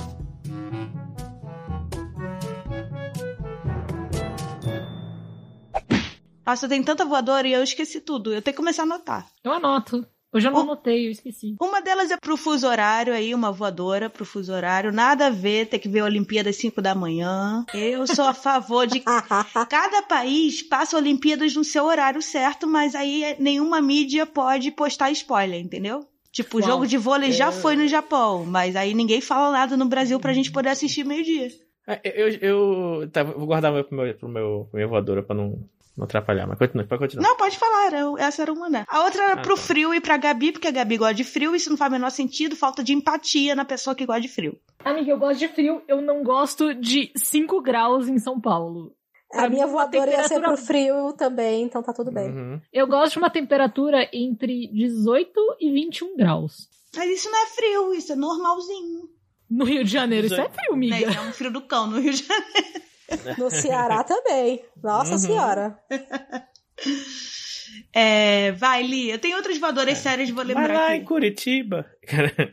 Nossa, 6.45 6.67
tem 6.67 6.83
tanta 6.83 7.05
voadora 7.05 7.47
e 7.47 7.53
eu 7.53 7.61
esqueci 7.61 8.01
tudo. 8.01 8.33
Eu 8.33 8.41
tenho 8.41 8.53
que 8.53 8.57
começar 8.57 8.81
a 8.81 8.85
anotar. 8.85 9.27
Eu 9.43 9.53
anoto. 9.53 10.03
Eu 10.31 10.41
não 10.41 10.53
Oh. 10.53 10.59
anotei, 10.59 11.07
eu 11.07 11.11
esqueci. 11.11 11.55
Uma 11.59 11.81
delas 11.81 12.11
é 12.11 12.17
pro 12.17 12.37
fuso 12.37 12.67
horário 12.67 13.13
aí, 13.13 13.33
uma 13.33 13.51
voadora 13.51 14.09
pro 14.09 14.23
fuso 14.23 14.53
horário. 14.53 14.91
Nada 14.91 15.27
a 15.27 15.29
ver, 15.31 15.65
ter 15.67 15.79
que 15.79 15.89
ver 15.89 16.01
a 16.01 16.05
Olimpíada 16.05 16.49
às 16.51 16.55
5 16.57 16.81
da 16.81 16.93
manhã. 16.93 17.65
Eu 17.73 18.05
sou 18.05 18.25
a 18.25 18.33
favor 18.33 18.85
de 18.85 18.99
Cada 19.69 20.01
país 20.03 20.61
passa 20.61 20.97
Olimpíadas 20.97 21.55
no 21.55 21.63
seu 21.63 21.85
horário 21.85 22.21
certo, 22.21 22.67
mas 22.67 22.93
aí 22.93 23.35
nenhuma 23.39 23.81
mídia 23.81 24.25
pode 24.25 24.69
postar 24.71 25.09
spoiler, 25.11 25.59
entendeu? 25.59 26.05
Tipo, 26.31 26.59
o 26.59 26.61
jogo 26.61 26.85
de 26.85 26.95
vôlei 26.97 27.31
já 27.31 27.51
foi 27.51 27.75
no 27.75 27.87
Japão, 27.87 28.45
mas 28.45 28.75
aí 28.75 28.93
ninguém 28.93 29.19
fala 29.19 29.51
nada 29.51 29.75
no 29.75 29.85
Brasil 29.85 30.19
pra 30.19 30.31
gente 30.33 30.51
poder 30.51 30.69
assistir 30.69 31.03
meio-dia. 31.03 31.49
Ah, 31.87 31.99
Eu, 32.03 32.29
eu, 32.29 32.99
eu 33.01 33.09
tá, 33.09 33.23
vou 33.23 33.47
guardar 33.47 33.71
o 33.71 33.73
meu 33.75 33.83
pro 33.83 33.97
meu, 33.97 34.13
pro 34.13 34.29
meu, 34.29 34.67
pro 34.69 34.77
meu 34.79 34.87
voadora 34.89 35.23
pra 35.23 35.35
não, 35.35 35.57
não 35.99 36.05
atrapalhar, 36.05 36.47
mas 36.47 36.57
continua, 36.57 36.85
pode 36.87 36.99
continuar. 37.01 37.27
Não, 37.27 37.37
pode 37.37 37.57
falar, 37.57 37.93
eu- 37.93 38.17
essa 38.17 38.41
era 38.41 38.51
uma, 38.51 38.69
né? 38.69 38.85
A 38.87 39.03
outra 39.03 39.23
era 39.23 39.33
Ah, 39.33 39.41
pro 39.41 39.55
tá. 39.55 39.61
frio 39.61 39.93
e 39.93 40.01
pra 40.01 40.17
Gabi, 40.17 40.51
porque 40.51 40.67
a 40.67 40.71
Gabi 40.71 40.97
gosta 40.97 41.13
de 41.13 41.23
frio, 41.23 41.55
isso 41.55 41.69
não 41.69 41.77
faz 41.77 41.89
o 41.89 41.93
menor 41.93 42.09
sentido, 42.09 42.55
falta 42.55 42.83
de 42.83 42.93
empatia 42.93 43.53
na 43.55 43.65
pessoa 43.65 43.95
que 43.95 44.05
gosta 44.05 44.21
de 44.21 44.27
frio. 44.29 44.57
Amiga, 44.83 45.11
eu 45.11 45.19
gosto 45.19 45.37
de 45.39 45.47
frio, 45.49 45.81
eu 45.87 46.01
não 46.01 46.23
gosto 46.23 46.73
de 46.73 47.11
5 47.15 47.61
graus 47.61 48.07
em 48.07 48.17
São 48.17 48.39
Paulo. 48.39 48.93
a 49.31 49.41
Pra 49.41 49.49
minha 49.49 49.65
mim, 49.67 49.71
uma 49.71 49.83
voadora 49.83 50.09
ia 50.09 50.23
ser 50.23 50.29
temperatura- 50.35 50.57
pro 50.57 50.65
frio 50.65 51.13
também, 51.13 51.63
então 51.63 51.83
tá 51.83 51.93
tudo 51.93 52.11
bem. 52.11 52.29
Uhum. 52.31 52.61
Eu 52.73 52.87
gosto 52.87 53.13
de 53.13 53.19
uma 53.19 53.29
temperatura 53.29 54.09
entre 54.11 54.67
18 54.73 55.39
e 55.59 55.71
21 55.71 56.17
graus. 56.17 56.67
Mas 56.97 57.07
isso 57.11 57.29
não 57.29 57.43
é 57.43 57.45
frio, 57.45 57.93
isso 57.93 58.11
é 58.11 58.15
normalzinho. 58.15 59.07
No 59.47 59.65
Rio 59.65 59.83
de 59.83 59.91
Janeiro, 59.91 60.25
isso 60.25 60.33
é 60.41 60.49
frio, 60.49 60.73
amiga. 60.73 60.95
Isso 60.97 61.17
é 61.17 61.21
um 61.21 61.31
frio 61.31 61.51
do 61.51 61.61
cão 61.61 61.85
no 61.85 61.99
Rio 61.99 62.11
de 62.11 62.23
Janeiro. 62.25 62.81
No 63.37 63.49
Ceará 63.49 64.03
também. 64.03 64.63
Nossa 64.81 65.13
Uhum. 65.13 65.17
senhora. 65.17 65.79
É, 67.93 68.51
vai, 68.53 68.83
Li, 68.83 69.09
eu 69.09 69.19
tenho 69.19 69.35
outras 69.37 69.57
voadoras 69.57 69.97
sérias, 69.97 70.29
vou 70.29 70.37
Vai 70.45 70.45
lembrar 70.55 70.73
lá 70.73 70.87
aqui. 70.87 70.95
em 70.97 71.05
Curitiba. 71.05 71.85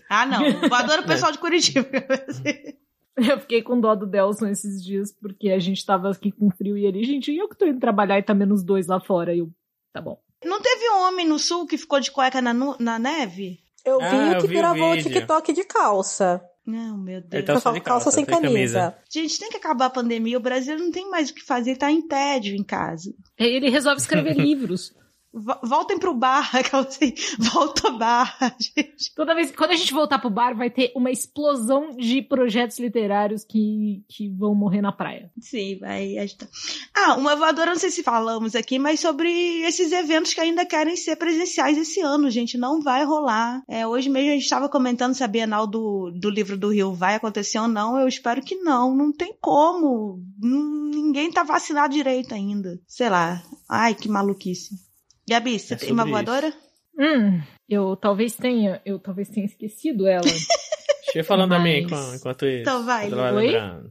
Ah, 0.08 0.26
não. 0.26 0.68
Voadora 0.68 1.02
o 1.02 1.06
pessoal 1.06 1.32
de 1.32 1.38
Curitiba. 1.38 1.88
Eu 3.16 3.40
fiquei 3.40 3.62
com 3.62 3.80
dó 3.80 3.94
do 3.94 4.04
Delson 4.06 4.46
esses 4.48 4.84
dias, 4.84 5.10
porque 5.10 5.48
a 5.48 5.58
gente 5.58 5.84
tava 5.86 6.10
aqui 6.10 6.30
com 6.30 6.50
frio 6.50 6.76
e 6.76 6.84
ele, 6.84 7.02
gente, 7.02 7.32
e 7.32 7.38
eu 7.38 7.48
que 7.48 7.56
tô 7.56 7.64
indo 7.64 7.80
trabalhar 7.80 8.18
e 8.18 8.22
tá 8.22 8.34
menos 8.34 8.62
dois 8.62 8.86
lá 8.86 9.00
fora. 9.00 9.34
E 9.34 9.38
eu, 9.38 9.48
tá 9.90 10.02
bom. 10.02 10.20
Não 10.44 10.60
teve 10.60 10.86
um 10.90 11.00
homem 11.08 11.26
no 11.26 11.38
sul 11.38 11.66
que 11.66 11.78
ficou 11.78 11.98
de 11.98 12.10
cueca 12.10 12.42
na, 12.42 12.52
na 12.78 12.98
neve? 12.98 13.58
Eu 13.86 13.98
vi 14.00 14.04
Ah, 14.04 14.28
o 14.28 14.32
eu 14.34 14.40
que 14.42 14.46
vi 14.48 14.56
o 14.56 14.58
gravou 14.58 14.92
o. 14.92 14.96
TikTok 15.02 15.50
de 15.54 15.64
calça. 15.64 16.42
Não, 16.66 16.98
meu 16.98 17.18
Ele 17.18 17.26
Deus. 17.28 17.44
tá 17.44 17.60
só 17.60 17.70
de 17.72 17.80
calça, 17.80 18.06
calça, 18.06 18.10
sem 18.10 18.24
sem 18.24 18.34
camisa. 18.34 18.80
camisa. 18.80 18.96
Gente, 19.08 19.38
tem 19.38 19.48
que 19.50 19.56
acabar 19.56 19.86
a 19.86 19.90
pandemia. 19.90 20.36
O 20.36 20.40
Brasil 20.40 20.76
não 20.76 20.90
tem 20.90 21.08
mais 21.08 21.30
o 21.30 21.34
que 21.34 21.44
fazer, 21.44 21.76
tá 21.76 21.90
em 21.92 22.02
tédio 22.06 22.56
em 22.56 22.64
casa. 22.64 23.14
Ele 23.38 23.70
resolve 23.70 24.00
escrever 24.00 24.34
livros. 24.36 24.92
Vo- 25.38 25.58
Voltem 25.62 25.98
pro 25.98 26.14
bar, 26.14 26.50
assim, 26.72 27.12
volta 27.38 27.90
bar, 27.90 28.36
gente. 28.58 29.14
Toda 29.14 29.34
vez, 29.34 29.50
quando 29.54 29.72
a 29.72 29.76
gente 29.76 29.92
voltar 29.92 30.18
pro 30.18 30.30
bar, 30.30 30.56
vai 30.56 30.70
ter 30.70 30.92
uma 30.96 31.10
explosão 31.10 31.90
de 31.94 32.22
projetos 32.22 32.78
literários 32.78 33.44
que, 33.44 34.02
que 34.08 34.30
vão 34.30 34.54
morrer 34.54 34.80
na 34.80 34.92
praia. 34.92 35.30
Sim, 35.38 35.78
vai 35.78 36.16
agitar. 36.16 36.48
Ah, 36.94 37.14
uma 37.16 37.36
voadora, 37.36 37.72
não 37.72 37.78
sei 37.78 37.90
se 37.90 38.02
falamos 38.02 38.54
aqui, 38.54 38.78
mas 38.78 39.00
sobre 39.00 39.28
esses 39.62 39.92
eventos 39.92 40.32
que 40.32 40.40
ainda 40.40 40.64
querem 40.64 40.96
ser 40.96 41.16
presenciais 41.16 41.76
esse 41.76 42.00
ano, 42.00 42.30
gente, 42.30 42.56
não 42.56 42.80
vai 42.80 43.04
rolar. 43.04 43.62
É, 43.68 43.86
hoje 43.86 44.08
mesmo 44.08 44.30
a 44.30 44.34
gente 44.34 44.44
estava 44.44 44.68
comentando 44.68 45.14
se 45.14 45.22
a 45.22 45.28
Bienal 45.28 45.66
do, 45.66 46.10
do 46.18 46.30
livro 46.30 46.56
do 46.56 46.70
Rio 46.72 46.94
vai 46.94 47.14
acontecer 47.14 47.58
ou 47.58 47.68
não. 47.68 47.98
Eu 48.00 48.08
espero 48.08 48.40
que 48.42 48.54
não, 48.56 48.94
não 48.96 49.12
tem 49.12 49.34
como. 49.40 50.18
Ninguém 50.40 51.30
tá 51.30 51.42
vacinado 51.42 51.92
direito 51.92 52.34
ainda. 52.34 52.80
Sei 52.86 53.08
lá. 53.10 53.42
Ai, 53.68 53.94
que 53.94 54.08
maluquice. 54.08 54.85
Gabi, 55.28 55.58
você 55.58 55.74
É 55.74 55.76
tem 55.76 55.92
uma 55.92 56.02
isso. 56.04 56.10
voadora? 56.12 56.52
Hum, 56.98 57.40
eu 57.68 57.96
talvez 57.96 58.34
tenha, 58.34 58.80
eu 58.84 58.98
talvez 58.98 59.28
tenha 59.28 59.44
esquecido 59.46 60.06
ela. 60.06 60.22
Deixa 61.06 61.18
eu 61.20 61.24
falando 61.24 61.52
a 61.54 61.58
mim 61.58 61.82
Mas- 61.82 61.84
enquanto, 61.84 62.14
enquanto 62.16 62.46
isso. 62.46 62.60
Então 62.62 62.84
vai, 62.84 63.06
enquanto 63.06 63.34
vai. 63.34 63.46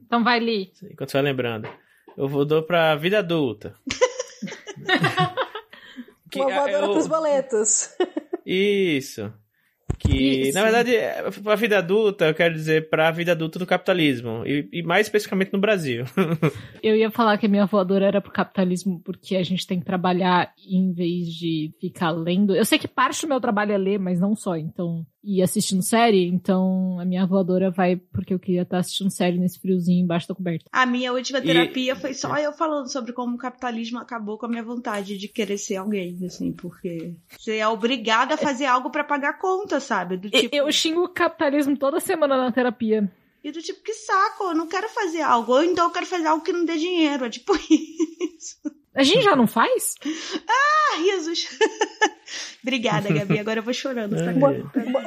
Então 0.05 0.23
vai, 0.23 0.39
Li. 0.39 0.71
Enquanto 0.91 1.09
você 1.11 1.17
vai 1.17 1.21
lembrando. 1.23 1.67
Eu 2.17 2.27
vou 2.27 2.45
dar 2.45 2.61
pra 2.61 2.95
vida 2.95 3.19
adulta. 3.19 3.73
Que, 6.31 6.39
Uma 6.41 6.51
ah, 6.51 6.55
voadora 6.59 6.85
eu- 6.87 6.91
pros 6.91 7.07
boletos. 7.07 7.89
Isso. 8.45 9.31
Que, 9.97 10.47
Isso. 10.47 10.57
na 10.57 10.63
verdade, 10.63 10.95
é, 10.95 11.29
pra 11.31 11.55
vida 11.55 11.77
adulta, 11.77 12.25
eu 12.25 12.33
quero 12.33 12.53
dizer 12.53 12.89
pra 12.89 13.11
vida 13.11 13.31
adulta 13.31 13.59
do 13.59 13.65
capitalismo. 13.65 14.43
E, 14.45 14.67
e 14.71 14.83
mais 14.83 15.07
especificamente 15.07 15.53
no 15.53 15.59
Brasil. 15.59 16.05
Eu 16.83 16.95
ia 16.95 17.09
falar 17.09 17.37
que 17.37 17.45
a 17.45 17.49
minha 17.49 17.65
voadora 17.65 18.05
era 18.05 18.21
pro 18.21 18.31
capitalismo 18.31 19.01
porque 19.03 19.35
a 19.35 19.43
gente 19.43 19.65
tem 19.65 19.79
que 19.79 19.85
trabalhar 19.85 20.53
em 20.67 20.93
vez 20.93 21.27
de 21.27 21.73
ficar 21.79 22.11
lendo. 22.11 22.55
Eu 22.55 22.65
sei 22.65 22.77
que 22.77 22.87
parte 22.87 23.21
do 23.21 23.29
meu 23.29 23.39
trabalho 23.39 23.71
é 23.71 23.77
ler, 23.77 23.99
mas 23.99 24.19
não 24.19 24.35
só. 24.35 24.55
Então, 24.55 25.05
e 25.25 25.41
assistindo 25.41 25.81
série, 25.81 26.27
então 26.27 26.99
a 26.99 27.05
minha 27.05 27.25
voadora 27.25 27.71
vai 27.71 27.95
porque 27.95 28.33
eu 28.33 28.37
queria 28.39 28.61
estar 28.61 28.77
assistindo 28.77 29.09
série 29.09 29.39
nesse 29.39 29.59
friozinho 29.59 30.03
embaixo 30.03 30.27
da 30.27 30.35
coberta. 30.35 30.65
A 30.71 30.85
minha 30.85 31.11
última 31.11 31.39
E- 31.39 31.41
terapia 31.41 31.95
foi 31.95 32.13
só 32.13 32.37
eu 32.37 32.53
falando 32.53 32.91
sobre 32.91 33.11
como 33.11 33.35
o 33.35 33.37
capitalismo 33.39 33.97
acabou 33.97 34.37
com 34.37 34.45
a 34.45 34.49
minha 34.49 34.63
vontade 34.63 35.17
de 35.17 35.27
querer 35.27 35.57
ser 35.57 35.77
alguém, 35.77 36.15
assim, 36.25 36.51
porque 36.51 37.15
você 37.37 37.57
é 37.57 37.67
obrigada 37.67 38.35
a 38.35 38.37
fazer 38.37 38.65
algo 38.65 38.91
pra 38.91 39.03
pagar 39.03 39.39
conta, 39.39 39.79
sabe? 39.79 40.17
Do 40.17 40.27
E- 40.27 40.41
tipo, 40.41 40.55
Eu 40.55 40.71
xingo 40.71 41.03
o 41.03 41.09
capitalismo 41.09 41.75
toda 41.75 41.99
semana 41.99 42.37
na 42.37 42.51
terapia. 42.51 43.11
E 43.43 43.51
do 43.51 43.61
tipo, 43.61 43.81
que 43.83 43.93
saco, 43.93 44.43
eu 44.45 44.55
não 44.55 44.67
quero 44.67 44.89
fazer 44.89 45.21
algo. 45.21 45.51
Ou 45.53 45.63
então 45.63 45.85
eu 45.85 45.91
quero 45.91 46.05
fazer 46.05 46.27
algo 46.27 46.43
que 46.43 46.51
não 46.51 46.65
dê 46.65 46.77
dinheiro. 46.77 47.25
É 47.25 47.29
tipo 47.29 47.53
isso. 48.37 48.57
A 48.93 49.03
gente 49.03 49.23
já 49.23 49.35
não 49.35 49.45
faz? 49.47 49.95
Ah, 50.47 50.97
risos. 50.97 51.47
Obrigada, 52.63 53.11
Gabi. 53.13 53.39
Agora 53.39 53.59
eu 53.59 53.63
vou 53.63 53.73
chorando. 53.73 54.15
É. 54.15 54.31
Uma, 54.31 54.49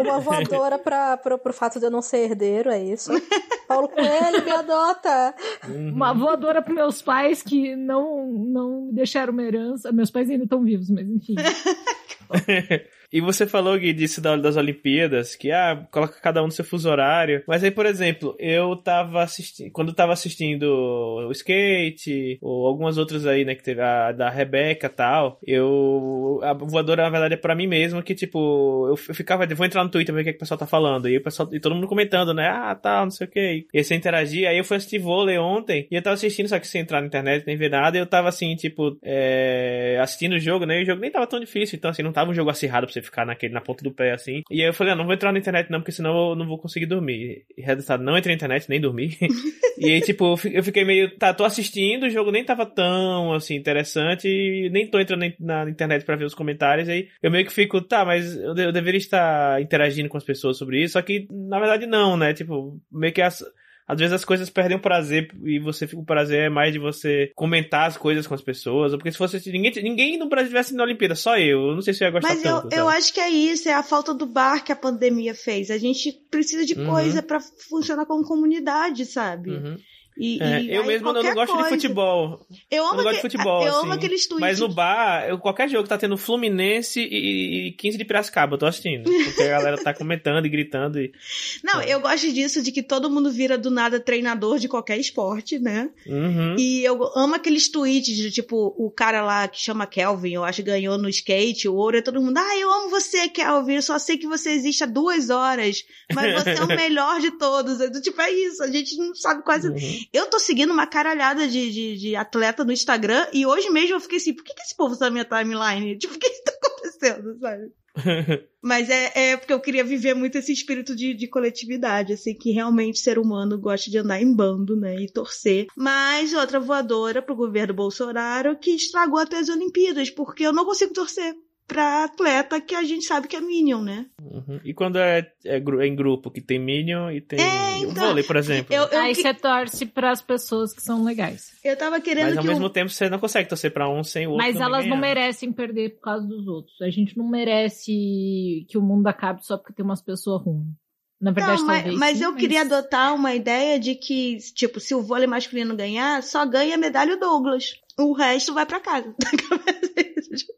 uma- 0.00 0.20
voadora 0.20 0.78
pra, 0.78 1.16
pro, 1.16 1.38
pro 1.38 1.52
fato 1.52 1.78
de 1.78 1.86
eu 1.86 1.90
não 1.90 2.02
ser 2.02 2.18
herdeiro, 2.30 2.70
é 2.70 2.82
isso. 2.82 3.10
Paulo 3.68 3.88
Coelho, 3.88 4.44
me 4.44 4.50
adota. 4.50 5.34
Uhum. 5.68 5.92
Uma 5.92 6.12
voadora 6.14 6.62
pros 6.62 6.74
meus 6.74 7.02
pais 7.02 7.42
que 7.42 7.76
não, 7.76 8.26
não 8.26 8.86
me 8.86 8.92
deixaram 8.92 9.32
uma 9.32 9.42
herança. 9.42 9.92
Meus 9.92 10.10
pais 10.10 10.30
ainda 10.30 10.44
estão 10.44 10.62
vivos, 10.62 10.88
mas 10.90 11.06
enfim. 11.08 11.34
E 13.12 13.20
você 13.20 13.46
falou, 13.46 13.78
Gui, 13.78 13.92
disso 13.92 14.20
das 14.20 14.56
Olimpíadas, 14.56 15.34
que, 15.34 15.50
ah, 15.50 15.86
coloca 15.90 16.20
cada 16.20 16.42
um 16.42 16.46
no 16.46 16.52
seu 16.52 16.64
fuso 16.64 16.90
horário. 16.90 17.42
Mas 17.46 17.64
aí, 17.64 17.70
por 17.70 17.86
exemplo, 17.86 18.36
eu 18.38 18.76
tava 18.76 19.22
assistindo, 19.22 19.70
quando 19.72 19.92
tava 19.94 20.12
assistindo 20.12 20.64
o 20.64 21.32
skate, 21.32 22.38
ou 22.42 22.66
algumas 22.66 22.98
outras 22.98 23.26
aí, 23.26 23.44
né, 23.44 23.54
que 23.54 23.62
teve 23.62 23.80
a 23.80 24.12
da 24.12 24.28
Rebeca 24.28 24.86
e 24.86 24.90
tal, 24.90 25.38
eu, 25.46 26.40
a 26.42 26.52
voadora, 26.52 27.02
na 27.02 27.10
verdade, 27.10 27.34
é 27.34 27.36
pra 27.36 27.54
mim 27.54 27.66
mesmo, 27.66 28.02
que, 28.02 28.14
tipo, 28.14 28.88
eu, 28.88 28.96
ficava, 28.96 29.46
vou 29.46 29.66
entrar 29.66 29.84
no 29.84 29.90
Twitter 29.90 30.14
ver 30.14 30.20
o 30.20 30.24
que, 30.24 30.30
é 30.30 30.32
que 30.32 30.36
o 30.38 30.40
pessoal 30.40 30.58
tá 30.58 30.66
falando, 30.66 31.08
e 31.08 31.16
o 31.16 31.22
pessoal, 31.22 31.48
e 31.52 31.60
todo 31.60 31.74
mundo 31.74 31.86
comentando, 31.86 32.34
né, 32.34 32.48
ah, 32.48 32.74
tal, 32.74 33.04
não 33.04 33.10
sei 33.10 33.26
o 33.26 33.30
que, 33.30 33.66
e 33.72 33.84
você 33.84 33.94
interagir, 33.94 34.46
aí 34.48 34.58
eu 34.58 34.64
fui 34.64 34.76
assistir 34.76 34.98
vôlei 34.98 35.38
ontem, 35.38 35.86
e 35.90 35.94
eu 35.94 36.02
tava 36.02 36.14
assistindo, 36.14 36.48
só 36.48 36.58
que 36.58 36.66
sem 36.66 36.82
entrar 36.82 37.00
na 37.00 37.06
internet, 37.06 37.46
nem 37.46 37.56
ver 37.56 37.70
nada, 37.70 37.96
e 37.96 38.00
eu 38.00 38.06
tava 38.06 38.28
assim, 38.28 38.54
tipo, 38.56 38.98
é, 39.02 39.98
assistindo 40.00 40.34
o 40.34 40.38
jogo, 40.38 40.66
né, 40.66 40.80
e 40.80 40.82
o 40.82 40.86
jogo 40.86 41.00
nem 41.00 41.10
tava 41.10 41.26
tão 41.26 41.40
difícil, 41.40 41.76
então 41.76 41.90
assim, 41.90 42.02
não 42.02 42.12
tava 42.12 42.30
um 42.30 42.34
jogo 42.34 42.50
acirrado 42.50 42.86
pra 42.86 42.92
você 42.92 42.97
ficar 43.02 43.24
naquele, 43.24 43.54
na 43.54 43.60
ponta 43.60 43.82
do 43.82 43.92
pé, 43.92 44.12
assim, 44.12 44.42
e 44.50 44.60
aí 44.60 44.68
eu 44.68 44.74
falei, 44.74 44.92
ah, 44.92 44.96
não 44.96 45.04
vou 45.04 45.14
entrar 45.14 45.32
na 45.32 45.38
internet 45.38 45.70
não, 45.70 45.80
porque 45.80 45.92
senão 45.92 46.30
eu 46.30 46.36
não 46.36 46.46
vou 46.46 46.58
conseguir 46.58 46.86
dormir. 46.86 47.44
E 47.56 47.62
resultado, 47.62 48.02
não 48.02 48.16
entrei 48.16 48.34
na 48.34 48.36
internet, 48.36 48.68
nem 48.68 48.80
dormi. 48.80 49.16
e 49.78 49.90
aí, 49.90 50.00
tipo, 50.00 50.34
eu 50.52 50.62
fiquei 50.62 50.84
meio, 50.84 51.16
tá, 51.16 51.32
tô 51.34 51.44
assistindo, 51.44 52.04
o 52.04 52.10
jogo 52.10 52.30
nem 52.30 52.44
tava 52.44 52.66
tão, 52.66 53.32
assim, 53.32 53.54
interessante, 53.54 54.28
e 54.28 54.70
nem 54.70 54.86
tô 54.86 54.98
entrando 55.00 55.24
na 55.38 55.68
internet 55.68 56.04
para 56.04 56.16
ver 56.16 56.24
os 56.24 56.34
comentários, 56.34 56.88
aí 56.88 57.08
eu 57.22 57.30
meio 57.30 57.44
que 57.44 57.52
fico, 57.52 57.80
tá, 57.80 58.04
mas 58.04 58.36
eu, 58.36 58.54
eu 58.56 58.72
deveria 58.72 58.98
estar 58.98 59.60
interagindo 59.60 60.08
com 60.08 60.16
as 60.16 60.24
pessoas 60.24 60.56
sobre 60.56 60.82
isso, 60.82 60.94
só 60.94 61.02
que, 61.02 61.26
na 61.30 61.58
verdade, 61.58 61.86
não, 61.86 62.16
né, 62.16 62.32
tipo, 62.32 62.80
meio 62.90 63.12
que 63.12 63.22
as 63.22 63.44
às 63.88 63.98
vezes 63.98 64.12
as 64.12 64.24
coisas 64.24 64.50
perdem 64.50 64.76
o 64.76 64.80
prazer 64.80 65.34
e 65.42 65.58
você 65.58 65.86
fica 65.86 66.02
o 66.02 66.04
prazer 66.04 66.40
é 66.42 66.48
mais 66.50 66.74
de 66.74 66.78
você 66.78 67.32
comentar 67.34 67.88
as 67.88 67.96
coisas 67.96 68.26
com 68.26 68.34
as 68.34 68.42
pessoas. 68.42 68.92
Porque 68.92 69.10
se 69.10 69.16
fosse 69.16 69.50
ninguém, 69.50 69.72
ninguém 69.82 70.18
no 70.18 70.28
Brasil 70.28 70.48
tivesse 70.48 70.74
na 70.74 70.82
Olimpíada, 70.82 71.14
só 71.14 71.38
eu. 71.38 71.68
Eu 71.68 71.74
não 71.74 71.80
sei 71.80 71.94
se 71.94 72.04
eu 72.04 72.08
ia 72.08 72.12
gostar 72.12 72.28
Mas 72.28 72.42
tanto. 72.42 72.64
Mas 72.64 72.72
eu, 72.74 72.80
eu 72.80 72.88
acho 72.90 73.14
que 73.14 73.20
é 73.20 73.30
isso, 73.30 73.66
é 73.66 73.72
a 73.72 73.82
falta 73.82 74.12
do 74.12 74.26
bar 74.26 74.62
que 74.62 74.70
a 74.70 74.76
pandemia 74.76 75.34
fez. 75.34 75.70
A 75.70 75.78
gente 75.78 76.12
precisa 76.30 76.66
de 76.66 76.74
uhum. 76.74 76.86
coisa 76.86 77.22
para 77.22 77.40
funcionar 77.40 78.04
como 78.04 78.22
comunidade, 78.24 79.06
sabe? 79.06 79.52
Uhum. 79.52 79.76
E, 80.18 80.42
é, 80.42 80.62
e 80.62 80.74
eu 80.74 80.84
mesmo 80.84 81.12
não, 81.12 81.22
gosto 81.32 81.54
coisa. 81.54 81.70
de 81.70 81.76
futebol. 81.76 82.44
Eu 82.68 82.84
amo, 82.84 83.00
eu 83.00 83.04
não 83.04 83.12
de 83.12 83.20
futebol, 83.20 83.62
eu 83.62 83.68
assim. 83.72 83.84
amo 83.84 83.92
aqueles 83.92 84.26
tweets. 84.26 84.40
Mas 84.40 84.60
no 84.60 84.68
bar, 84.68 85.28
eu, 85.28 85.38
qualquer 85.38 85.68
jogo 85.68 85.84
que 85.84 85.88
tá 85.88 85.96
tendo 85.96 86.16
Fluminense 86.16 87.00
e, 87.00 87.68
e 87.68 87.72
15 87.72 87.96
de 87.96 88.04
Piracicaba, 88.04 88.54
eu 88.54 88.58
tô 88.58 88.66
assistindo. 88.66 89.04
Porque 89.04 89.42
a 89.42 89.48
galera 89.48 89.76
tá 89.82 89.94
comentando 89.94 90.44
e 90.44 90.48
gritando. 90.48 91.00
E... 91.00 91.12
Não, 91.62 91.80
é. 91.80 91.90
eu 91.90 92.00
gosto 92.00 92.32
disso, 92.32 92.60
de 92.62 92.72
que 92.72 92.82
todo 92.82 93.08
mundo 93.08 93.30
vira 93.30 93.56
do 93.56 93.70
nada 93.70 94.00
treinador 94.00 94.58
de 94.58 94.66
qualquer 94.66 94.98
esporte, 94.98 95.58
né? 95.58 95.88
Uhum. 96.04 96.56
E 96.58 96.84
eu 96.84 97.00
amo 97.16 97.36
aqueles 97.36 97.68
tweets 97.68 98.16
de 98.16 98.30
tipo, 98.32 98.74
o 98.76 98.90
cara 98.90 99.22
lá 99.22 99.46
que 99.46 99.60
chama 99.60 99.86
Kelvin, 99.86 100.32
eu 100.32 100.44
acho 100.44 100.62
que 100.62 100.70
ganhou 100.70 100.98
no 100.98 101.08
skate, 101.08 101.68
o 101.68 101.74
ouro, 101.74 101.96
e 101.96 102.02
todo 102.02 102.20
mundo, 102.20 102.38
ah, 102.38 102.58
eu 102.58 102.72
amo 102.72 102.90
você, 102.90 103.28
Kelvin, 103.28 103.74
eu 103.74 103.82
só 103.82 103.98
sei 103.98 104.18
que 104.18 104.26
você 104.26 104.50
existe 104.50 104.82
há 104.82 104.86
duas 104.86 105.30
horas, 105.30 105.84
mas 106.12 106.34
você 106.34 106.50
é 106.50 106.62
o 106.62 106.66
melhor 106.74 107.20
de 107.20 107.30
todos. 107.32 107.78
Tipo, 108.00 108.20
é 108.20 108.32
isso, 108.32 108.62
a 108.64 108.68
gente 108.68 108.96
não 108.96 109.14
sabe 109.14 109.44
quase. 109.44 109.68
Uhum. 109.68 110.07
Eu 110.12 110.26
tô 110.26 110.38
seguindo 110.38 110.72
uma 110.72 110.86
caralhada 110.86 111.46
de, 111.46 111.70
de, 111.70 111.96
de, 111.98 112.16
atleta 112.16 112.64
no 112.64 112.72
Instagram 112.72 113.26
e 113.32 113.44
hoje 113.44 113.70
mesmo 113.70 113.96
eu 113.96 114.00
fiquei 114.00 114.16
assim, 114.16 114.34
por 114.34 114.42
que, 114.42 114.54
que 114.54 114.62
esse 114.62 114.76
povo 114.76 114.96
tá 114.96 115.06
na 115.06 115.10
minha 115.10 115.24
timeline? 115.24 115.98
Tipo, 115.98 116.14
o 116.14 116.18
que 116.18 116.30
que 116.30 116.44
tá 116.44 116.52
acontecendo, 116.52 117.38
sabe? 117.38 117.72
Mas 118.62 118.88
é, 118.90 119.32
é 119.32 119.36
porque 119.36 119.52
eu 119.52 119.60
queria 119.60 119.84
viver 119.84 120.14
muito 120.14 120.38
esse 120.38 120.52
espírito 120.52 120.94
de, 120.94 121.14
de 121.14 121.28
coletividade, 121.28 122.12
assim, 122.12 122.34
que 122.34 122.50
realmente 122.50 123.00
ser 123.00 123.18
humano 123.18 123.58
gosta 123.58 123.90
de 123.90 123.98
andar 123.98 124.20
em 124.20 124.34
bando, 124.34 124.76
né, 124.76 124.96
e 124.96 125.10
torcer. 125.10 125.66
Mas 125.76 126.32
outra 126.32 126.60
voadora 126.60 127.22
pro 127.22 127.36
governo 127.36 127.74
Bolsonaro 127.74 128.58
que 128.58 128.70
estragou 128.70 129.18
até 129.18 129.38
as 129.38 129.48
Olimpíadas, 129.48 130.10
porque 130.10 130.44
eu 130.44 130.52
não 130.52 130.64
consigo 130.64 130.92
torcer 130.92 131.34
pra 131.68 132.04
atleta 132.04 132.60
que 132.60 132.74
a 132.74 132.82
gente 132.82 133.04
sabe 133.04 133.28
que 133.28 133.36
é 133.36 133.40
Minion, 133.40 133.82
né? 133.82 134.06
Uhum. 134.20 134.58
E 134.64 134.72
quando 134.72 134.96
é, 134.96 135.30
é, 135.44 135.58
é, 135.58 135.86
em 135.86 135.94
grupo 135.94 136.30
que 136.30 136.40
tem 136.40 136.58
Minion 136.58 137.10
e 137.10 137.20
tem 137.20 137.38
é, 137.38 137.78
então, 137.78 137.90
o 137.90 138.08
vôlei, 138.08 138.24
por 138.24 138.36
exemplo. 138.36 138.74
Eu, 138.74 138.84
eu 138.84 138.98
Aí 138.98 139.14
que... 139.14 139.20
você 139.20 139.34
torce 139.34 139.84
pras 139.84 140.22
pessoas 140.22 140.72
que 140.72 140.82
são 140.82 141.04
legais. 141.04 141.52
Eu 141.62 141.76
tava 141.76 142.00
querendo 142.00 142.28
Mas 142.28 142.38
ao 142.38 142.44
mesmo 142.44 142.70
tempo 142.70 142.90
você 142.90 143.10
não 143.10 143.18
consegue 143.18 143.48
torcer 143.48 143.70
pra 143.70 143.88
um 143.88 144.02
sem 144.02 144.26
o 144.26 144.30
outro. 144.30 144.46
Mas 144.46 144.58
elas 144.58 144.86
não 144.86 144.96
merecem 144.96 145.52
perder 145.52 145.90
por 145.96 146.00
causa 146.00 146.26
dos 146.26 146.48
outros. 146.48 146.80
A 146.80 146.88
gente 146.88 147.16
não 147.16 147.28
merece 147.28 148.66
que 148.68 148.78
o 148.78 148.82
mundo 148.82 149.06
acabe 149.06 149.44
só 149.44 149.58
porque 149.58 149.74
tem 149.74 149.84
umas 149.84 150.02
pessoas 150.02 150.42
ruins. 150.42 150.74
Na 151.20 151.32
verdade, 151.32 151.60
não, 151.60 151.66
mas, 151.66 151.82
talvez, 151.82 151.98
mas 151.98 152.18
sim, 152.18 152.24
eu 152.24 152.30
mas... 152.30 152.40
queria 152.40 152.60
adotar 152.62 153.14
uma 153.14 153.34
ideia 153.34 153.78
de 153.78 153.96
que, 153.96 154.38
tipo, 154.54 154.78
se 154.78 154.94
o 154.94 155.02
vôlei 155.02 155.26
masculino 155.26 155.76
ganhar, 155.76 156.22
só 156.22 156.46
ganha 156.46 156.76
a 156.76 156.78
medalha 156.78 157.14
o 157.14 157.18
Douglas. 157.18 157.72
O 157.98 158.12
resto 158.12 158.54
vai 158.54 158.64
para 158.64 158.78
casa. 158.80 159.12